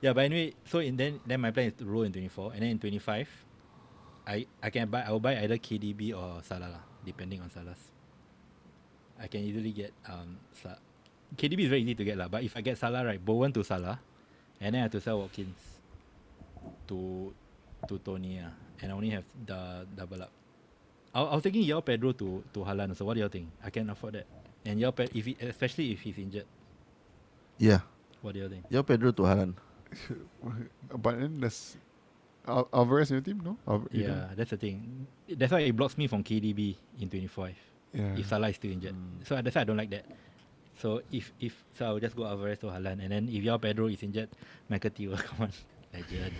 yeah. 0.00 0.12
But 0.12 0.24
anyway, 0.28 0.54
so 0.64 0.78
in 0.78 0.96
then 0.96 1.20
then 1.26 1.40
my 1.40 1.50
plan 1.50 1.68
is 1.72 1.76
to 1.80 1.84
roll 1.86 2.02
in 2.04 2.12
24, 2.12 2.52
and 2.52 2.62
then 2.62 2.70
in 2.76 2.78
25, 2.78 3.28
I 4.26 4.46
I 4.62 4.68
can 4.70 4.88
buy 4.88 5.02
I 5.02 5.10
will 5.10 5.20
buy 5.20 5.36
either 5.40 5.56
KDB 5.56 6.12
or 6.12 6.42
Salah 6.44 6.68
lah, 6.68 6.84
depending 7.04 7.40
on 7.40 7.48
Salah's. 7.50 7.80
I 9.18 9.26
can 9.26 9.40
easily 9.40 9.72
get 9.72 9.92
um 10.06 10.36
Sa- 10.52 10.78
KDB 11.36 11.64
is 11.64 11.70
very 11.72 11.82
easy 11.82 11.94
to 11.96 12.04
get 12.04 12.16
lah, 12.16 12.28
but 12.28 12.44
if 12.44 12.56
I 12.56 12.60
get 12.60 12.76
Salah 12.78 13.04
right, 13.04 13.18
Bowen 13.20 13.52
to 13.56 13.64
Salah, 13.64 13.98
and 14.60 14.74
then 14.74 14.80
I 14.80 14.82
have 14.88 14.92
to 14.92 15.00
sell 15.00 15.20
Watkins 15.20 15.56
to 16.88 17.32
to 17.88 17.94
Toney 18.04 18.40
ah, 18.44 18.52
and 18.84 18.92
I 18.92 18.94
only 18.94 19.10
have 19.10 19.24
the 19.46 19.86
double 19.96 20.22
up. 20.22 20.32
I, 21.14 21.22
was 21.24 21.42
thinking 21.42 21.64
João 21.64 21.80
Pedro 21.84 22.12
to 22.12 22.44
to 22.52 22.60
Haaland. 22.68 22.94
So 22.96 23.04
what 23.08 23.14
do 23.16 23.20
you 23.24 23.28
think? 23.32 23.48
I 23.64 23.70
can 23.72 23.88
afford 23.90 24.20
that. 24.20 24.26
And 24.68 24.76
João 24.78 24.92
Pedro, 24.94 25.16
if 25.16 25.24
he, 25.24 25.34
especially 25.40 25.92
if 25.96 26.00
he's 26.04 26.18
injured, 26.20 26.44
Yeah. 27.58 27.80
What 28.22 28.34
do 28.34 28.40
you 28.40 28.48
think? 28.48 28.64
Yo 28.70 28.82
Pedro 28.82 29.12
to 29.12 29.22
Haaland. 29.22 29.54
But 30.92 31.18
then 31.20 31.40
there's 31.40 31.76
Al- 32.46 32.68
Alvarez 32.72 33.10
in 33.10 33.16
your 33.16 33.22
team, 33.24 33.40
no? 33.44 33.56
Al- 33.66 33.86
Yeah, 33.92 34.28
that's 34.36 34.50
the 34.50 34.56
thing. 34.56 35.06
That's 35.28 35.52
why 35.52 35.60
it 35.60 35.76
blocks 35.76 35.96
me 35.98 36.06
from 36.06 36.24
KDB 36.24 36.76
in 37.00 37.08
25 37.08 37.56
Yeah. 37.92 38.16
if 38.16 38.26
Salah 38.28 38.48
is 38.48 38.56
still 38.56 38.72
injured. 38.72 38.94
So 39.24 39.40
that's 39.40 39.54
why 39.56 39.62
I 39.62 39.64
don't 39.64 39.76
like 39.76 39.90
that. 39.90 40.04
So 40.78 41.02
if 41.10 41.32
if 41.40 41.64
so, 41.76 41.86
I 41.86 41.90
will 41.92 42.00
just 42.00 42.14
go 42.14 42.24
Alvarez 42.26 42.58
to 42.60 42.66
Haaland, 42.70 43.02
and 43.02 43.10
then 43.10 43.28
if 43.28 43.42
Yao 43.42 43.58
Pedro 43.58 43.86
is 43.88 44.02
injured, 44.02 44.28
McAtee 44.70 45.08
will 45.10 45.16
come 45.28 45.48
on. 45.48 45.52
Legend. 45.92 46.32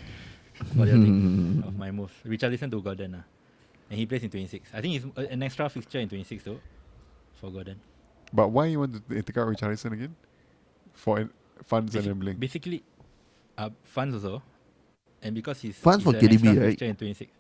what 0.75 0.85
do 0.87 0.97
you 0.97 1.03
think 1.03 1.65
of 1.69 1.75
my 1.77 1.91
move? 1.91 2.13
Richarlison 2.25 2.71
to 2.71 2.81
Gordon, 2.83 3.17
ah, 3.19 3.25
and 3.91 3.99
he 3.99 4.07
plays 4.07 4.23
in 4.23 4.31
26. 4.31 4.71
I 4.75 4.81
think 4.81 4.95
it's 4.97 5.07
uh, 5.17 5.27
an 5.33 5.43
extra 5.43 5.69
fixture 5.69 5.99
in 5.99 6.09
26 6.09 6.45
though, 6.45 6.61
for 7.41 7.51
Gordon. 7.51 7.81
But 8.33 8.49
why 8.49 8.67
you 8.67 8.79
want 8.79 8.95
to 9.09 9.23
take 9.23 9.37
out 9.39 9.49
Richarlison 9.49 9.93
again? 9.93 10.15
For 10.95 11.29
funds 11.65 11.95
and 11.95 12.05
Basi- 12.05 12.07
gambling. 12.09 12.37
Basically, 12.39 12.83
uh, 13.57 13.71
funds 13.85 14.15
also, 14.15 14.43
and 15.23 15.35
because 15.35 15.61
he's 15.61 15.77
Funds 15.77 16.05
he's 16.05 16.13
for 16.13 16.19
an 16.19 16.25
extra 16.25 16.39
KDB, 16.51 16.59
right? 16.61 16.69
fixture 16.71 16.85
in 16.87 16.97
26 16.97 17.33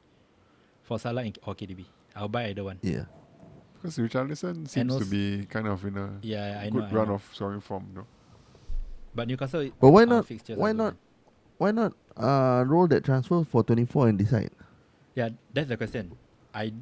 for 0.82 0.98
Salah 0.98 1.22
and- 1.22 1.38
or 1.46 1.54
KDB. 1.54 1.84
I'll 2.16 2.28
buy 2.28 2.46
either 2.48 2.64
one. 2.64 2.78
Yeah. 2.82 3.04
Because 3.74 3.96
Richarlison 3.98 4.68
seems 4.68 4.88
to 4.88 4.94
also- 4.94 5.10
be 5.10 5.46
kind 5.46 5.68
of 5.68 5.84
in 5.84 5.96
a 5.96 6.18
Yeah, 6.22 6.60
I 6.62 6.70
know. 6.70 6.80
good 6.80 6.84
I 6.84 6.92
run 6.92 7.08
know. 7.08 7.14
of 7.14 7.30
scoring 7.32 7.60
form, 7.60 7.86
no? 7.94 8.06
But 9.14 9.28
Newcastle. 9.28 9.70
But 9.80 9.90
why 9.90 10.00
our 10.02 10.06
not? 10.06 10.26
fixtures 10.26 10.58
Why 10.58 10.70
are 10.70 10.72
good. 10.72 10.78
not? 10.78 10.96
Why 11.58 11.70
not 11.72 11.92
uh, 12.16 12.64
roll 12.66 12.86
that 12.88 13.04
transfer 13.04 13.44
for 13.44 13.62
24 13.62 14.08
and 14.08 14.18
decide? 14.18 14.50
Yeah, 15.14 15.30
that's 15.52 15.68
the 15.68 15.76
question. 15.76 16.12
I 16.54 16.72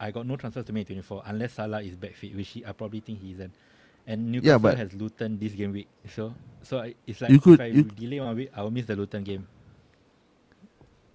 I 0.00 0.10
got 0.10 0.26
no 0.26 0.36
transfers 0.36 0.64
to 0.66 0.72
make 0.72 0.86
24 0.86 1.22
unless 1.26 1.54
Salah 1.54 1.82
is 1.82 1.94
back 1.96 2.14
fit, 2.14 2.34
which 2.34 2.48
he, 2.48 2.64
I 2.64 2.72
probably 2.72 3.00
think 3.00 3.20
he 3.20 3.32
isn't. 3.32 3.52
And 4.10 4.32
Newcastle 4.34 4.58
but- 4.58 4.74
has 4.76 4.90
Luton 4.98 5.38
this 5.38 5.54
game 5.54 5.70
week, 5.70 5.86
so 6.10 6.34
so 6.66 6.82
it's 7.06 7.20
like 7.22 7.30
You 7.30 7.38
could- 7.38 7.62
if 7.62 7.64
I 7.64 7.70
you- 7.70 7.84
delay 7.86 8.18
one 8.18 8.34
week, 8.34 8.50
I 8.50 8.62
will 8.66 8.74
miss 8.74 8.86
the 8.90 8.96
Luton 8.98 9.22
game. 9.22 9.46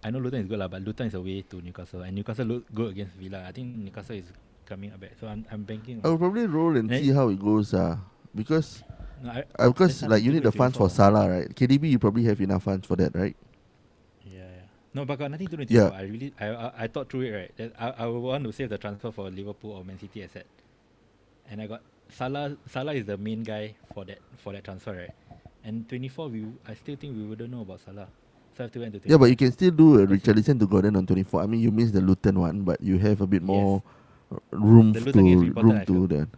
I 0.04 0.12
know 0.12 0.20
Luton 0.20 0.41
is 0.41 0.48
good 0.48 0.60
lah, 0.60 0.68
but 0.72 0.82
Luton 0.82 1.08
is 1.08 1.14
away 1.18 1.41
to 1.50 1.60
Newcastle, 1.62 2.02
and 2.08 2.16
Newcastle 2.16 2.46
look 2.46 2.64
good 2.74 2.91
against 2.96 3.16
Villa. 3.18 3.43
I 3.43 3.52
think 3.52 3.76
Newcastle 3.76 4.16
is 4.16 4.32
coming 4.66 4.93
up 4.93 5.00
back, 5.02 5.12
so 5.20 5.28
I'm 5.28 5.43
I'm 5.52 5.64
banking. 5.68 6.00
I 6.06 6.10
will 6.14 6.18
probably 6.22 6.46
roll 6.48 6.78
and 6.78 6.88
Eh? 6.91 7.02
see 7.02 7.12
how 7.12 7.28
it 7.30 7.39
goes. 7.41 7.74
Uh, 7.74 7.98
because 8.34 8.84
no, 9.24 9.32
I, 9.32 9.43
uh, 9.60 9.70
because 9.76 10.04
like 10.08 10.24
you 10.24 10.32
need 10.32 10.43
the 10.48 10.52
funds 10.54 10.78
for 10.78 10.89
Salah, 10.89 11.28
right? 11.28 11.50
KDB 11.52 11.89
you 11.89 12.00
probably 12.00 12.24
have 12.30 12.39
enough 12.39 12.64
funds 12.64 12.86
for 12.88 12.96
that, 12.96 13.12
right? 13.18 13.36
Yeah, 14.24 14.46
yeah. 14.46 14.68
No, 14.93 15.04
but 15.06 15.18
got 15.20 15.32
nothing 15.32 15.48
to 15.52 15.58
do 15.58 15.62
with 15.66 15.72
Yeah. 15.72 15.89
yeah. 15.91 15.98
I 15.98 16.02
really, 16.08 16.30
I, 16.39 16.48
I, 16.54 16.68
I 16.84 16.88
thought 16.88 17.10
through 17.10 17.28
it, 17.28 17.32
right? 17.34 17.52
That 17.58 17.74
I, 17.76 18.06
I 18.06 18.06
would 18.08 18.22
want 18.24 18.43
to 18.46 18.54
save 18.54 18.70
the 18.70 18.78
transfer 18.78 19.12
for 19.12 19.28
Liverpool 19.30 19.72
or 19.74 19.84
Man 19.84 19.98
City 20.00 20.24
asset, 20.24 20.46
and 21.50 21.62
I 21.62 21.68
got 21.68 21.82
Salah. 22.10 22.56
Salah 22.68 22.93
is 22.93 23.06
the 23.06 23.18
main 23.18 23.43
guy 23.43 23.76
for 23.93 24.06
that 24.06 24.20
for 24.38 24.53
that 24.53 24.64
transfer, 24.64 24.93
right? 24.95 25.14
And 25.64 25.88
24, 25.89 26.30
we, 26.30 26.45
I 26.68 26.74
still 26.76 26.95
think 26.95 27.16
we 27.18 27.24
wouldn't 27.26 27.49
know 27.51 27.62
about 27.62 27.82
Salah, 27.82 28.08
so 28.56 28.64
I 28.64 28.64
have 28.66 28.72
to 28.74 28.80
wait 28.80 28.93
until. 28.93 29.01
Yeah, 29.06 29.18
but 29.18 29.30
you 29.30 29.36
can 29.36 29.51
still 29.51 29.72
do 29.72 29.99
a 30.01 30.06
That's 30.06 30.24
it. 30.24 30.36
Richarlison 30.36 30.60
to 30.60 30.68
Gordon 30.68 30.95
on 30.95 31.06
24. 31.06 31.41
I 31.43 31.47
mean, 31.47 31.60
you 31.62 31.72
miss 31.72 31.91
the 31.91 32.01
Luton 32.01 32.39
one, 32.39 32.62
but 32.64 32.82
you 32.82 32.97
have 32.99 33.22
a 33.22 33.28
bit 33.28 33.41
more 33.41 33.82
uh, 34.32 34.38
room 34.51 34.93
The 34.93 35.01
to 35.01 35.06
Luton 35.06 35.26
game 35.26 35.43
is 35.43 35.43
important, 35.43 35.82
room 35.86 35.86
to 35.86 35.93
feel. 35.93 36.08
that. 36.08 36.30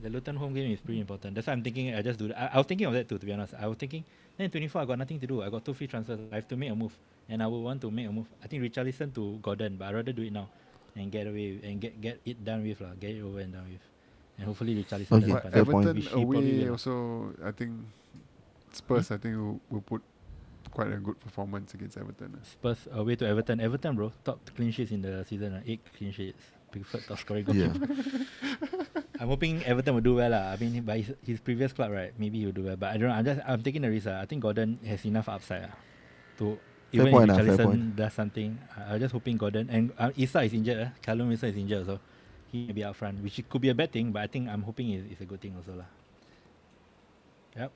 the 0.00 0.08
Luton 0.10 0.36
home 0.36 0.54
game 0.54 0.70
is 0.72 0.80
pretty 0.80 1.00
important. 1.00 1.34
That's 1.34 1.46
why 1.46 1.52
I'm 1.52 1.62
thinking. 1.62 1.94
I 1.94 2.02
just 2.02 2.18
do 2.18 2.28
that. 2.28 2.38
I, 2.40 2.46
I 2.54 2.56
was 2.58 2.66
thinking 2.66 2.86
of 2.86 2.92
that 2.94 3.08
too. 3.08 3.18
To 3.18 3.26
be 3.26 3.32
honest, 3.32 3.54
I 3.58 3.66
was 3.66 3.76
thinking. 3.78 4.04
Then 4.36 4.50
24, 4.50 4.82
I 4.82 4.84
got 4.84 4.98
nothing 4.98 5.18
to 5.20 5.26
do. 5.26 5.42
I 5.42 5.50
got 5.50 5.64
two 5.64 5.74
free 5.74 5.88
transfers. 5.88 6.20
I 6.32 6.36
have 6.36 6.48
to 6.48 6.56
make 6.56 6.70
a 6.70 6.74
move, 6.74 6.96
and 7.28 7.42
I 7.42 7.46
would 7.46 7.58
want 7.58 7.80
to 7.82 7.90
make 7.90 8.06
a 8.08 8.12
move. 8.12 8.26
I 8.42 8.46
think 8.46 8.62
Richarlison 8.62 9.12
to 9.14 9.38
Gordon, 9.42 9.76
but 9.76 9.86
I 9.88 9.92
rather 9.94 10.12
do 10.12 10.22
it 10.22 10.32
now 10.32 10.48
and 10.94 11.10
get 11.10 11.26
away 11.26 11.58
and 11.64 11.80
get 11.80 12.00
get 12.00 12.20
it 12.24 12.44
done 12.44 12.62
with 12.62 12.80
lah. 12.80 12.94
Get 13.00 13.16
it 13.16 13.22
over 13.22 13.40
and 13.40 13.52
done 13.52 13.66
with, 13.66 13.82
and 14.38 14.46
hopefully 14.46 14.74
Richarlison 14.78 15.18
Okay, 15.18 15.32
But 15.34 15.42
fair 15.52 15.64
punish. 15.64 15.66
point. 15.66 15.86
Everton 15.98 16.18
away 16.22 16.64
will. 16.64 16.70
also, 16.72 17.34
I 17.44 17.50
think 17.50 17.72
Spurs, 18.72 19.10
I 19.10 19.18
think 19.18 19.36
will, 19.36 19.60
will 19.70 19.80
put 19.82 20.02
quite 20.70 20.92
a 20.92 20.96
good 21.02 21.18
performance 21.20 21.74
against 21.74 21.96
Everton. 21.98 22.38
Spurs 22.44 22.86
away 22.92 23.16
to 23.16 23.26
Everton. 23.26 23.60
Everton, 23.60 23.96
bro, 23.96 24.12
top 24.24 24.38
clean 24.54 24.70
sheets 24.70 24.92
in 24.92 25.02
the 25.02 25.24
season. 25.24 25.54
Uh, 25.54 25.62
eight 25.66 25.80
clean 25.96 26.12
sheets. 26.12 26.38
Preferred 26.70 27.02
top 27.08 27.18
scoring 27.18 27.46
Yeah. 27.48 27.68
goalkeeper. 27.72 28.26
I'm 29.20 29.28
hoping 29.28 29.64
Everton 29.64 29.94
will 29.96 30.04
do 30.04 30.14
well. 30.20 30.30
lah. 30.30 30.52
I 30.52 30.56
mean, 30.60 30.84
by 30.84 30.98
his, 31.00 31.16
his 31.24 31.40
previous 31.40 31.72
club, 31.72 31.90
right? 31.90 32.12
Maybe 32.20 32.38
he'll 32.44 32.52
do 32.52 32.62
well. 32.68 32.76
But 32.76 32.92
I 32.94 32.98
don't 33.00 33.08
know. 33.08 33.16
I'm 33.16 33.24
just 33.24 33.40
I'm 33.48 33.62
taking 33.64 33.82
the 33.82 33.90
risk. 33.90 34.06
lah. 34.06 34.20
I 34.20 34.26
think 34.28 34.42
Gordon 34.44 34.78
has 34.86 35.02
enough 35.08 35.28
upside 35.32 35.62
lah 35.66 35.74
to 36.38 36.54
Fair 36.92 37.02
even 37.08 37.10
point 37.10 37.30
if 37.32 37.36
lah, 37.36 37.42
Richarlison 37.42 37.64
point. 37.64 37.96
does 37.96 38.12
something. 38.14 38.50
I, 38.76 38.94
I'm 38.94 39.00
just 39.00 39.12
hoping 39.16 39.36
Gordon 39.40 39.66
and 39.72 39.90
uh, 39.98 40.12
Issa 40.14 40.44
is 40.44 40.52
injured. 40.52 40.78
Uh. 40.78 40.88
Callum 41.02 41.28
Wilson 41.32 41.48
is 41.50 41.56
injured, 41.56 41.86
so 41.88 41.98
he 42.50 42.66
may 42.66 42.72
be 42.72 42.84
up 42.84 42.96
front, 42.96 43.22
which 43.22 43.40
could 43.48 43.60
be 43.60 43.68
a 43.68 43.74
bad 43.74 43.92
thing. 43.92 44.12
But 44.12 44.22
I 44.22 44.26
think 44.26 44.48
I'm 44.48 44.62
hoping 44.62 44.90
it's, 44.90 45.04
it's 45.12 45.20
a 45.20 45.24
good 45.26 45.40
thing 45.40 45.54
also 45.56 45.76
lah. 45.78 45.88
Yep. 47.56 47.70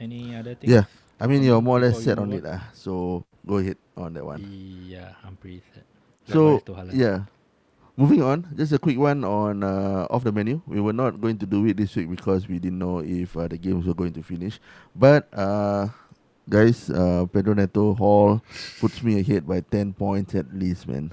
Any 0.00 0.34
other 0.36 0.54
thing? 0.54 0.70
Yeah. 0.70 0.84
I 1.20 1.26
mean, 1.26 1.42
you're 1.42 1.62
more 1.62 1.78
or 1.78 1.82
less 1.82 2.02
set 2.02 2.18
on 2.18 2.30
move 2.30 2.44
it. 2.44 2.48
Uh, 2.50 2.58
so 2.74 3.24
go 3.46 3.58
ahead 3.58 3.76
on 3.96 4.14
that 4.14 4.24
one. 4.24 4.42
Yeah, 4.42 5.14
I'm 5.24 5.36
pretty 5.36 5.62
set. 5.74 5.84
So 6.26 6.58
Likewise 6.58 6.62
to 6.66 6.72
Haaland. 6.72 6.98
yeah, 6.98 7.18
moving 7.96 8.22
on. 8.22 8.46
Just 8.56 8.72
a 8.72 8.78
quick 8.78 8.98
one 8.98 9.22
on 9.22 9.62
uh, 9.62 10.06
off 10.10 10.24
the 10.24 10.32
menu. 10.32 10.60
We 10.66 10.80
were 10.80 10.92
not 10.92 11.20
going 11.20 11.38
to 11.38 11.46
do 11.46 11.64
it 11.66 11.76
this 11.76 11.94
week 11.94 12.10
because 12.10 12.48
we 12.48 12.58
didn't 12.58 12.78
know 12.78 12.98
if 13.00 13.36
uh, 13.36 13.46
the 13.46 13.58
games 13.58 13.86
were 13.86 13.94
going 13.94 14.12
to 14.14 14.22
finish. 14.22 14.58
But 14.96 15.28
uh, 15.34 15.88
guys, 16.48 16.90
uh, 16.90 17.26
Pedro 17.30 17.54
Neto 17.54 17.94
Hall 17.94 18.42
puts 18.80 19.02
me 19.02 19.20
ahead 19.20 19.46
by 19.46 19.60
ten 19.62 19.92
points 19.92 20.34
at 20.34 20.50
least, 20.54 20.88
man. 20.88 21.12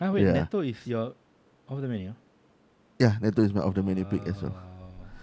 Ah, 0.00 0.10
wait, 0.10 0.22
Yeah. 0.22 0.46
Neto 0.46 0.60
is 0.60 0.78
your 0.86 1.14
off 1.68 1.80
the 1.80 1.88
menu. 1.88 2.14
Yeah, 2.98 3.16
Neto 3.20 3.42
is 3.42 3.52
my 3.52 3.60
off 3.60 3.74
the 3.74 3.82
menu 3.82 4.04
pick 4.04 4.26
as 4.26 4.40
well. 4.42 4.54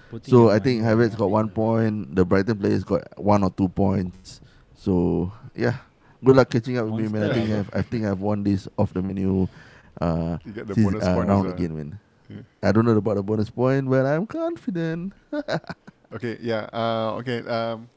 Putting 0.10 0.32
So 0.32 0.50
I 0.50 0.60
think 0.60 0.82
Havertz 0.84 1.16
got 1.18 1.30
one 1.30 1.50
point. 1.50 2.16
The 2.16 2.26
Brighton 2.26 2.58
players 2.58 2.84
got 2.84 3.04
one 3.18 3.44
or 3.44 3.52
two 3.52 3.70
points. 3.70 4.42
So 4.76 5.32
yeah, 5.56 5.78
good 6.24 6.36
luck 6.36 6.50
catching 6.50 6.78
up 6.78 6.88
with 6.88 6.96
me, 7.06 7.08
man. 7.08 7.24
I 7.24 7.28
Monster, 7.28 7.46
think. 7.46 7.52
I've, 7.52 7.70
I 7.74 7.82
think 7.84 8.06
I've 8.06 8.20
won 8.20 8.44
this 8.44 8.68
off 8.78 8.94
the 8.94 9.02
menu. 9.02 9.48
Uh, 10.02 10.38
You 10.46 10.52
get 10.54 10.68
the 10.68 10.74
season- 10.76 10.92
bonus 10.94 11.08
uh, 11.08 11.16
points. 11.16 11.30
round 11.30 11.48
ah. 11.48 11.52
again, 11.52 11.76
man. 11.78 12.00
Yeah. 12.30 12.42
I 12.64 12.72
don't 12.72 12.86
know 12.86 12.96
about 12.96 13.16
the 13.16 13.24
bonus 13.24 13.50
point, 13.50 13.90
but 13.90 14.06
I'm 14.06 14.26
confident. 14.26 15.14
Okay, 16.12 16.38
yeah. 16.42 16.66
Uh, 16.74 17.22
okay. 17.22 17.46
Um, 17.46 17.88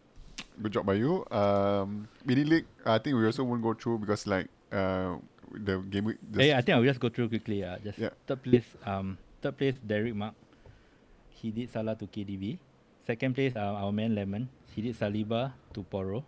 good 0.61 0.73
job 0.73 0.85
by 0.85 1.01
you. 1.01 1.25
Um, 1.33 2.07
mini 2.27 2.45
league. 2.45 2.67
I 2.85 2.99
think 2.99 3.17
we 3.17 3.25
also 3.25 3.43
won't 3.43 3.63
go 3.63 3.73
through 3.73 4.05
because 4.05 4.27
like 4.27 4.49
uh, 4.71 5.17
the 5.55 5.79
game 5.89 6.05
week. 6.05 6.19
Eh, 6.39 6.53
I 6.57 6.61
think 6.63 6.77
I'll 6.77 6.85
just 6.85 7.01
go 7.01 7.09
through 7.09 7.29
quickly. 7.29 7.65
Uh, 7.65 7.79
just 7.85 7.99
Yeah. 7.99 8.11
third 8.27 8.43
place. 8.43 8.69
Um, 8.87 9.19
third 9.41 9.57
place 9.57 9.77
Derek 9.85 10.15
Mark. 10.15 10.35
He 11.31 11.51
did 11.51 11.71
Salah 11.71 11.97
to 11.97 12.07
KDB. 12.07 12.59
Second 13.07 13.35
place, 13.35 13.57
uh, 13.57 13.83
our 13.83 13.91
man 13.93 14.15
Lemon. 14.15 14.49
He 14.75 14.81
did 14.83 14.95
Saliba 14.97 15.53
to 15.75 15.83
Porro. 15.83 16.25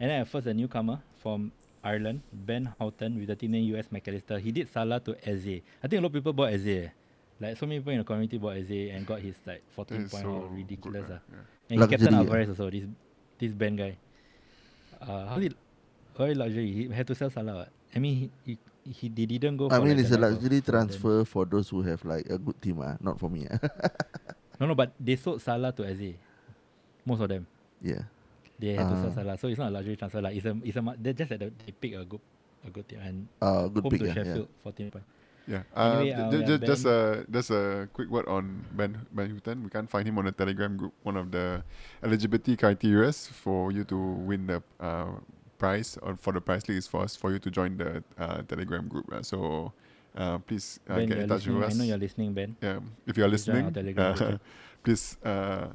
And 0.00 0.10
then 0.10 0.20
at 0.22 0.28
first, 0.28 0.46
a 0.48 0.54
newcomer 0.54 0.98
from 1.20 1.52
Ireland, 1.84 2.22
Ben 2.32 2.72
Houghton 2.80 3.18
with 3.20 3.28
the 3.28 3.36
team 3.36 3.52
name 3.52 3.76
US 3.76 3.88
McAllister. 3.92 4.40
He 4.40 4.50
did 4.50 4.68
Salah 4.72 5.00
to 5.00 5.12
Eze. 5.28 5.60
I 5.82 5.86
think 5.86 6.00
a 6.00 6.02
lot 6.02 6.06
of 6.08 6.12
people 6.14 6.32
bought 6.32 6.52
Eze. 6.52 6.66
eh. 6.66 6.88
Like 7.40 7.56
so 7.58 7.66
many 7.66 7.80
people 7.80 7.92
in 7.92 7.98
the 7.98 8.04
community 8.04 8.38
bought 8.38 8.56
Eze 8.56 8.90
and 8.94 9.04
got 9.06 9.20
his 9.20 9.36
like 9.46 9.62
14 9.76 10.00
It's 10.00 10.10
point 10.12 10.24
so 10.24 10.30
or 10.30 10.48
ridiculous. 10.48 11.04
good, 11.06 11.20
ah. 11.20 11.34
ah, 11.36 11.44
And 11.70 11.80
he 11.82 11.86
captain 11.86 12.08
Luxury, 12.08 12.16
ah. 12.16 12.20
Alvarez 12.24 12.48
also. 12.48 12.70
This 12.70 12.84
this 13.38 13.52
Ben 13.52 13.76
guy. 13.76 13.96
Uh, 15.00 15.26
how 15.28 15.38
did 15.38 15.54
very 16.16 16.34
luxury? 16.34 16.72
He 16.72 16.88
had 16.88 17.06
to 17.06 17.14
sell 17.14 17.28
Salah. 17.30 17.54
What? 17.54 17.68
I 17.94 17.98
mean, 17.98 18.30
he, 18.44 18.58
he, 18.84 18.90
he 18.90 19.08
they 19.08 19.26
didn't 19.26 19.56
go. 19.56 19.66
I 19.70 19.78
for 19.78 19.84
mean, 19.86 19.96
like 19.96 20.04
it's 20.06 20.14
a 20.14 20.18
luxury 20.18 20.60
Foden. 20.60 20.66
transfer 20.66 21.24
for 21.24 21.44
those 21.46 21.68
who 21.70 21.82
have 21.82 22.04
like 22.04 22.26
a 22.28 22.38
good 22.38 22.58
team, 22.60 22.80
ah, 22.82 22.96
not 23.00 23.18
for 23.20 23.30
me. 23.30 23.46
ah. 23.50 23.58
No, 24.60 24.66
no, 24.70 24.74
but 24.78 24.92
they 25.02 25.16
sold 25.18 25.42
Salah 25.42 25.72
to 25.74 25.82
Eze. 25.82 26.14
Most 27.04 27.20
of 27.20 27.28
them, 27.28 27.42
yeah. 27.82 28.06
they 28.58 28.78
had 28.78 28.86
to 28.86 28.94
sell 29.02 29.10
Ah. 29.10 29.14
Salah. 29.18 29.34
So 29.36 29.48
it's 29.50 29.58
not 29.58 29.68
a 29.68 29.74
luxury 29.74 29.96
transfer. 29.98 30.22
Like 30.22 30.36
it's 30.38 30.46
a, 30.46 30.54
it's 30.62 30.76
a, 30.78 30.82
they 30.94 31.12
just 31.12 31.28
that 31.34 31.40
they 31.42 31.72
pick 31.74 31.92
a 31.98 32.04
good, 32.06 32.20
a 32.64 32.70
good 32.70 32.86
team 32.88 33.00
and 33.02 33.26
Uh, 33.42 33.66
good 33.66 33.82
home 33.82 33.90
pick. 33.90 34.00
to 34.00 34.06
Yeah, 34.06 34.14
yeah. 34.14 34.24
Sheffield, 34.24 34.48
14 34.62 34.90
points. 34.94 35.08
Yeah. 35.50 35.62
Uh, 35.74 36.00
Anyway, 36.00 36.12
uh, 36.16 36.30
ju- 36.30 36.40
yeah, 36.46 36.56
just 36.70 36.84
a 36.86 37.26
just 37.28 37.50
a 37.50 37.88
quick 37.92 38.08
word 38.08 38.24
on 38.30 38.64
Ben 38.72 38.94
Ben 39.12 39.28
Houghton. 39.28 39.60
We 39.66 39.68
can't 39.74 39.90
find 39.90 40.06
him 40.08 40.16
on 40.22 40.24
the 40.24 40.32
Telegram 40.32 40.72
group. 40.78 40.94
One 41.02 41.18
of 41.18 41.28
the 41.34 41.60
eligibility 42.00 42.56
criteria 42.56 43.12
for 43.12 43.68
you 43.74 43.82
to 43.90 43.98
win 43.98 44.46
the 44.48 44.62
uh, 44.80 45.18
prize 45.58 45.98
or 46.02 46.16
for 46.16 46.32
the 46.32 46.40
price 46.40 46.68
list 46.68 46.78
is 46.78 46.86
for 46.86 47.02
us 47.02 47.16
for 47.16 47.32
you 47.32 47.38
to 47.38 47.50
join 47.50 47.76
the 47.76 48.02
uh, 48.18 48.42
Telegram 48.42 48.86
group. 48.88 49.12
Uh, 49.12 49.22
so 49.22 49.72
uh, 50.16 50.38
please 50.38 50.80
uh, 50.88 50.96
ben, 50.96 51.08
get 51.08 51.18
in 51.18 51.28
touch 51.28 51.46
with 51.46 51.62
us. 51.62 51.74
I 51.74 51.78
know 51.78 51.84
you're 51.84 51.98
listening, 51.98 52.32
Ben. 52.32 52.56
Yeah, 52.62 52.80
if 53.06 53.16
you 53.16 53.24
are 53.24 53.28
Please 53.28 53.48
listening, 53.48 53.98
uh, 53.98 54.38
please 54.84 55.16
uh, 55.24 55.66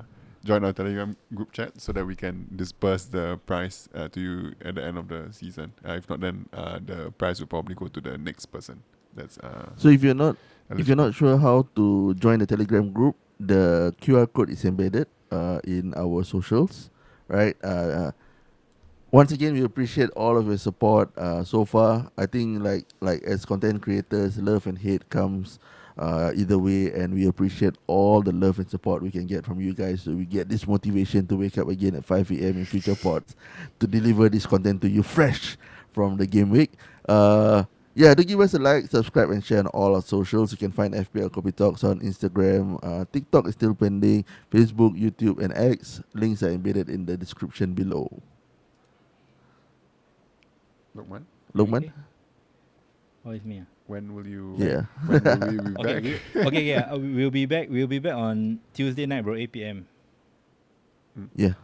join 0.44 0.64
our 0.64 0.74
Telegram 0.74 1.16
group 1.34 1.52
chat 1.52 1.80
so 1.80 1.92
that 1.92 2.06
we 2.06 2.16
can 2.16 2.48
disperse 2.56 3.06
the 3.06 3.40
prize 3.46 3.90
uh, 3.94 4.08
to 4.10 4.20
you 4.20 4.56
at 4.64 4.76
the 4.76 4.84
end 4.84 4.98
of 4.98 5.08
the 5.08 5.28
season. 5.32 5.74
Uh, 5.86 5.94
if 5.94 6.10
not, 6.10 6.20
then 6.20 6.48
uh, 6.54 6.80
the 6.84 7.12
prize 7.18 7.40
will 7.40 7.48
probably 7.48 7.76
go 7.76 7.88
to 7.88 8.00
the 8.02 8.18
next 8.18 8.46
person. 8.48 8.82
That's 9.16 9.38
uh, 9.40 9.70
So 9.76 9.90
if 9.90 10.04
you're 10.04 10.14
not 10.14 10.38
if 10.78 10.88
you're 10.88 10.96
not 10.96 11.16
sure 11.16 11.38
how 11.38 11.68
to 11.76 12.14
join 12.16 12.40
the 12.40 12.46
Telegram 12.46 12.94
group, 12.94 13.16
the 13.40 13.94
QR 14.02 14.32
code 14.32 14.52
is 14.52 14.64
embedded 14.66 15.08
uh, 15.32 15.60
in 15.64 15.94
our 15.98 16.24
socials, 16.24 16.92
right? 17.28 17.58
Once 19.12 19.32
again, 19.32 19.56
we 19.56 19.64
appreciate 19.64 20.12
all 20.12 20.38
of 20.38 20.46
your 20.46 20.58
support 20.58 21.10
uh, 21.18 21.44
so 21.44 21.66
far. 21.66 22.12
I 22.16 22.28
think 22.28 22.62
like 22.62 22.86
like 23.02 23.24
as 23.24 23.44
content 23.44 23.82
creators, 23.82 24.38
love 24.38 24.68
and 24.68 24.78
hate 24.78 25.10
comes 25.10 25.58
uh, 25.98 26.32
either 26.36 26.60
way, 26.60 26.94
and 26.94 27.16
we 27.16 27.26
appreciate 27.26 27.74
all 27.88 28.22
the 28.22 28.32
love 28.32 28.60
and 28.60 28.70
support 28.70 29.02
we 29.02 29.10
can 29.10 29.26
get 29.26 29.44
from 29.44 29.60
you 29.60 29.74
guys. 29.74 30.04
So 30.04 30.12
we 30.12 30.26
get 30.26 30.48
this 30.48 30.68
motivation 30.68 31.26
to 31.26 31.38
wake 31.38 31.58
up 31.58 31.70
again 31.70 31.96
at 31.96 32.06
5 32.06 32.30
a.m. 32.32 32.58
in 32.58 32.66
future 32.66 32.94
pods 32.94 33.36
to 33.80 33.88
deliver 33.88 34.30
this 34.30 34.46
content 34.46 34.80
to 34.82 34.90
you 34.90 35.02
fresh 35.02 35.58
from 35.92 36.18
the 36.18 36.28
game 36.28 36.52
week. 36.52 36.74
Uh, 37.08 37.64
yeah, 37.96 38.14
do 38.14 38.24
give 38.24 38.40
us 38.40 38.54
a 38.54 38.60
like, 38.60 38.92
subscribe, 38.92 39.32
and 39.32 39.44
share 39.44 39.58
on 39.58 39.68
all 39.68 39.96
our 39.96 40.04
socials. 40.04 40.52
You 40.52 40.60
can 40.60 40.72
find 40.72 40.94
FPL 40.94 41.32
Kopi 41.32 41.56
Talks 41.56 41.84
on 41.84 42.00
Instagram. 42.02 42.78
Uh, 42.84 43.06
TikTok 43.12 43.48
is 43.48 43.56
still 43.56 43.74
pending. 43.74 44.24
Facebook, 44.52 44.94
YouTube, 44.94 45.42
and 45.42 45.52
X. 45.58 46.00
Links 46.14 46.44
are 46.44 46.52
embedded 46.52 46.90
in 46.90 47.08
the 47.08 47.18
description 47.18 47.74
below. 47.74 48.22
Lokman, 51.00 51.24
Lokman? 51.56 51.84
Okay. 51.88 51.92
Oh, 53.26 53.32
it's 53.32 53.44
me. 53.46 53.64
ah. 53.64 53.68
when 53.88 54.14
will 54.16 54.28
you? 54.28 54.56
Yeah. 54.60 54.86
When 55.08 55.24
will 55.24 55.48
we 55.48 55.58
be 55.60 55.74
Okay, 55.80 55.94
back? 55.94 56.04
okay, 56.04 56.16
okay, 56.48 56.64
yeah. 56.64 56.92
uh, 56.94 56.98
We'll 57.00 57.32
be 57.34 57.46
back. 57.48 57.68
We'll 57.72 57.88
be 57.90 58.00
back 58.00 58.16
on 58.16 58.60
Tuesday 58.74 59.06
night, 59.08 59.24
bro. 59.26 59.36
8 59.36 59.52
p.m. 59.52 59.88
Yeah. 61.36 61.56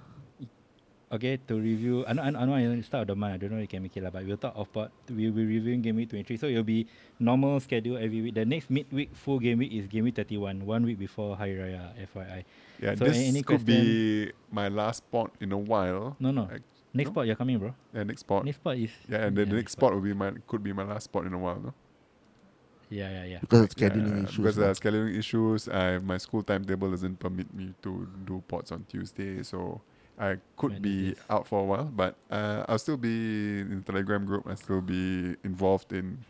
Okay, 1.12 1.38
to 1.48 1.54
review. 1.56 2.04
I 2.10 2.14
know, 2.14 2.24
I 2.24 2.30
know, 2.34 2.40
I 2.40 2.66
know 2.66 2.74
I 2.76 2.82
start 2.82 3.04
of 3.08 3.08
the 3.14 3.16
month. 3.16 3.36
I 3.36 3.38
don't 3.38 3.52
know 3.52 3.58
if 3.62 3.70
you 3.70 3.72
can 3.72 3.84
make 3.84 3.96
it, 3.96 4.04
lah, 4.04 4.10
but 4.10 4.26
we'll 4.26 4.36
talk 4.42 4.58
off 4.58 4.68
pod. 4.74 4.90
We'll 5.08 5.32
be 5.32 5.46
reviewing 5.46 5.80
game 5.86 5.96
week 5.96 6.10
23. 6.10 6.36
So 6.36 6.48
it'll 6.50 6.66
be 6.66 6.88
normal 7.22 7.60
schedule 7.62 7.96
every 7.96 8.20
week. 8.26 8.34
The 8.36 8.44
next 8.44 8.68
midweek 8.74 9.16
full 9.16 9.40
game 9.40 9.60
week 9.62 9.72
is 9.72 9.88
game 9.88 10.04
week 10.10 10.16
31, 10.18 10.66
one 10.66 10.84
week 10.84 10.98
before 11.00 11.38
Hari 11.38 11.56
Raya, 11.56 11.94
FYI. 12.10 12.44
Yeah, 12.82 12.96
So 12.96 13.06
this 13.06 13.16
any 13.22 13.44
could 13.46 13.64
be 13.64 14.34
my 14.52 14.68
last 14.68 15.06
spot 15.08 15.32
in 15.40 15.54
a 15.54 15.58
while. 15.62 16.18
No, 16.20 16.32
no. 16.32 16.50
Like, 16.52 16.66
Next 16.96 17.10
no? 17.10 17.14
spot, 17.14 17.28
you're 17.28 17.36
coming, 17.36 17.60
bro. 17.60 17.76
Yeah, 17.94 18.04
next 18.04 18.22
spot. 18.22 18.46
Next 18.46 18.58
spot 18.58 18.78
is. 18.78 18.92
yeah, 19.10 19.26
and 19.28 19.36
then 19.36 19.50
the 19.50 19.56
next 19.56 19.74
spot 19.74 19.94
will 19.94 20.02
be 20.02 20.14
my 20.14 20.32
could 20.48 20.64
be 20.64 20.72
my 20.72 20.84
last 20.84 21.04
spot 21.06 21.26
in 21.26 21.34
a 21.34 21.38
while, 21.38 21.60
no? 21.60 21.74
Yeah, 22.90 23.10
yeah, 23.10 23.26
yeah. 23.26 23.40
Because 23.42 23.62
of 23.64 23.70
Yeah, 23.76 23.90
scheduling 23.90 24.24
issues. 24.24 24.38
Because 24.38 24.58
lah. 24.58 24.62
there 24.62 24.72
are 24.72 24.80
scheduling 24.80 25.18
issues. 25.18 25.68
I 25.68 26.00
my 26.00 26.18
school 26.18 26.44
timetable 26.44 26.90
doesn't 26.92 27.20
permit 27.20 27.54
me 27.54 27.74
to 27.84 28.08
do 28.24 28.44
pods 28.48 28.72
on 28.72 28.86
Tuesday, 28.88 29.44
so 29.44 29.82
I 30.18 30.38
could 30.56 30.80
When 30.80 30.86
is 30.86 31.16
be 31.16 31.16
out 31.30 31.48
for 31.48 31.60
a 31.60 31.66
while. 31.66 31.90
But 31.92 32.16
uh, 32.32 32.64
I'll 32.70 32.80
still 32.80 32.98
be 32.98 33.60
in 33.60 33.84
the 33.84 33.86
Telegram 33.92 34.24
group. 34.26 34.48
I'll 34.48 34.56
still 34.56 34.82
be 34.82 35.36
involved 35.44 35.92
in 35.92 36.24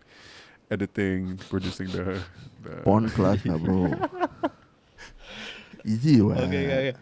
editing, 0.71 1.37
producing 1.49 1.93
the 1.93 2.23
the 2.63 2.81
Porn 2.87 3.09
class, 3.13 3.45
lah, 3.45 3.61
bro. 3.61 3.93
Easy, 5.85 6.21
what? 6.21 6.41
Okay, 6.49 6.65
okay, 6.65 6.79
okay. 6.89 6.95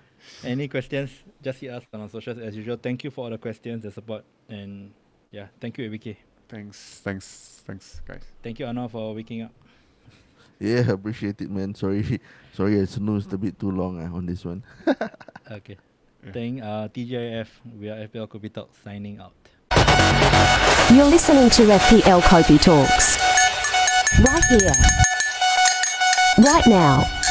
Any 0.44 0.68
questions? 0.68 1.12
Just 1.44 1.60
hit 1.60 1.72
us 1.72 1.84
on 1.94 2.00
our 2.02 2.08
socials 2.10 2.38
as 2.38 2.56
usual. 2.56 2.78
Thank 2.82 3.04
you 3.04 3.12
for 3.12 3.26
all 3.26 3.30
the 3.30 3.38
questions, 3.38 3.84
the 3.84 3.92
support, 3.92 4.24
and 4.48 4.92
yeah, 5.30 5.48
thank 5.60 5.78
you, 5.78 5.90
ABK. 5.92 6.16
Thanks, 6.48 7.02
thanks, 7.04 7.62
thanks, 7.68 8.02
guys. 8.08 8.24
Thank 8.42 8.60
you, 8.60 8.66
Anna, 8.66 8.88
for 8.88 9.14
waking 9.14 9.44
up. 9.44 9.52
Yeah, 10.60 10.92
appreciate 10.92 11.42
it, 11.42 11.50
man. 11.50 11.76
Sorry, 11.76 12.22
sorry, 12.54 12.80
I 12.80 12.86
snoozed 12.86 13.34
a 13.34 13.38
bit 13.38 13.60
too 13.60 13.72
long 13.72 14.00
uh, 14.00 14.16
on 14.16 14.26
this 14.26 14.46
one. 14.46 14.64
Okay. 15.52 15.76
Yeah. 16.26 16.32
Thank 16.32 16.64
uh, 16.64 16.88
TGIF. 16.88 17.48
We 17.78 17.90
are 17.90 18.08
FPL 18.08 18.30
Kopi 18.30 18.48
Talk 18.54 18.70
signing 18.82 19.20
out. 19.20 19.34
You're 20.96 21.12
listening 21.12 21.50
to 21.50 21.64
FPL 21.68 22.22
Kopi 22.22 22.62
Talks. 22.62 23.20
Right 24.24 24.44
here. 24.48 24.72
Right 26.40 26.66
now. 26.68 27.23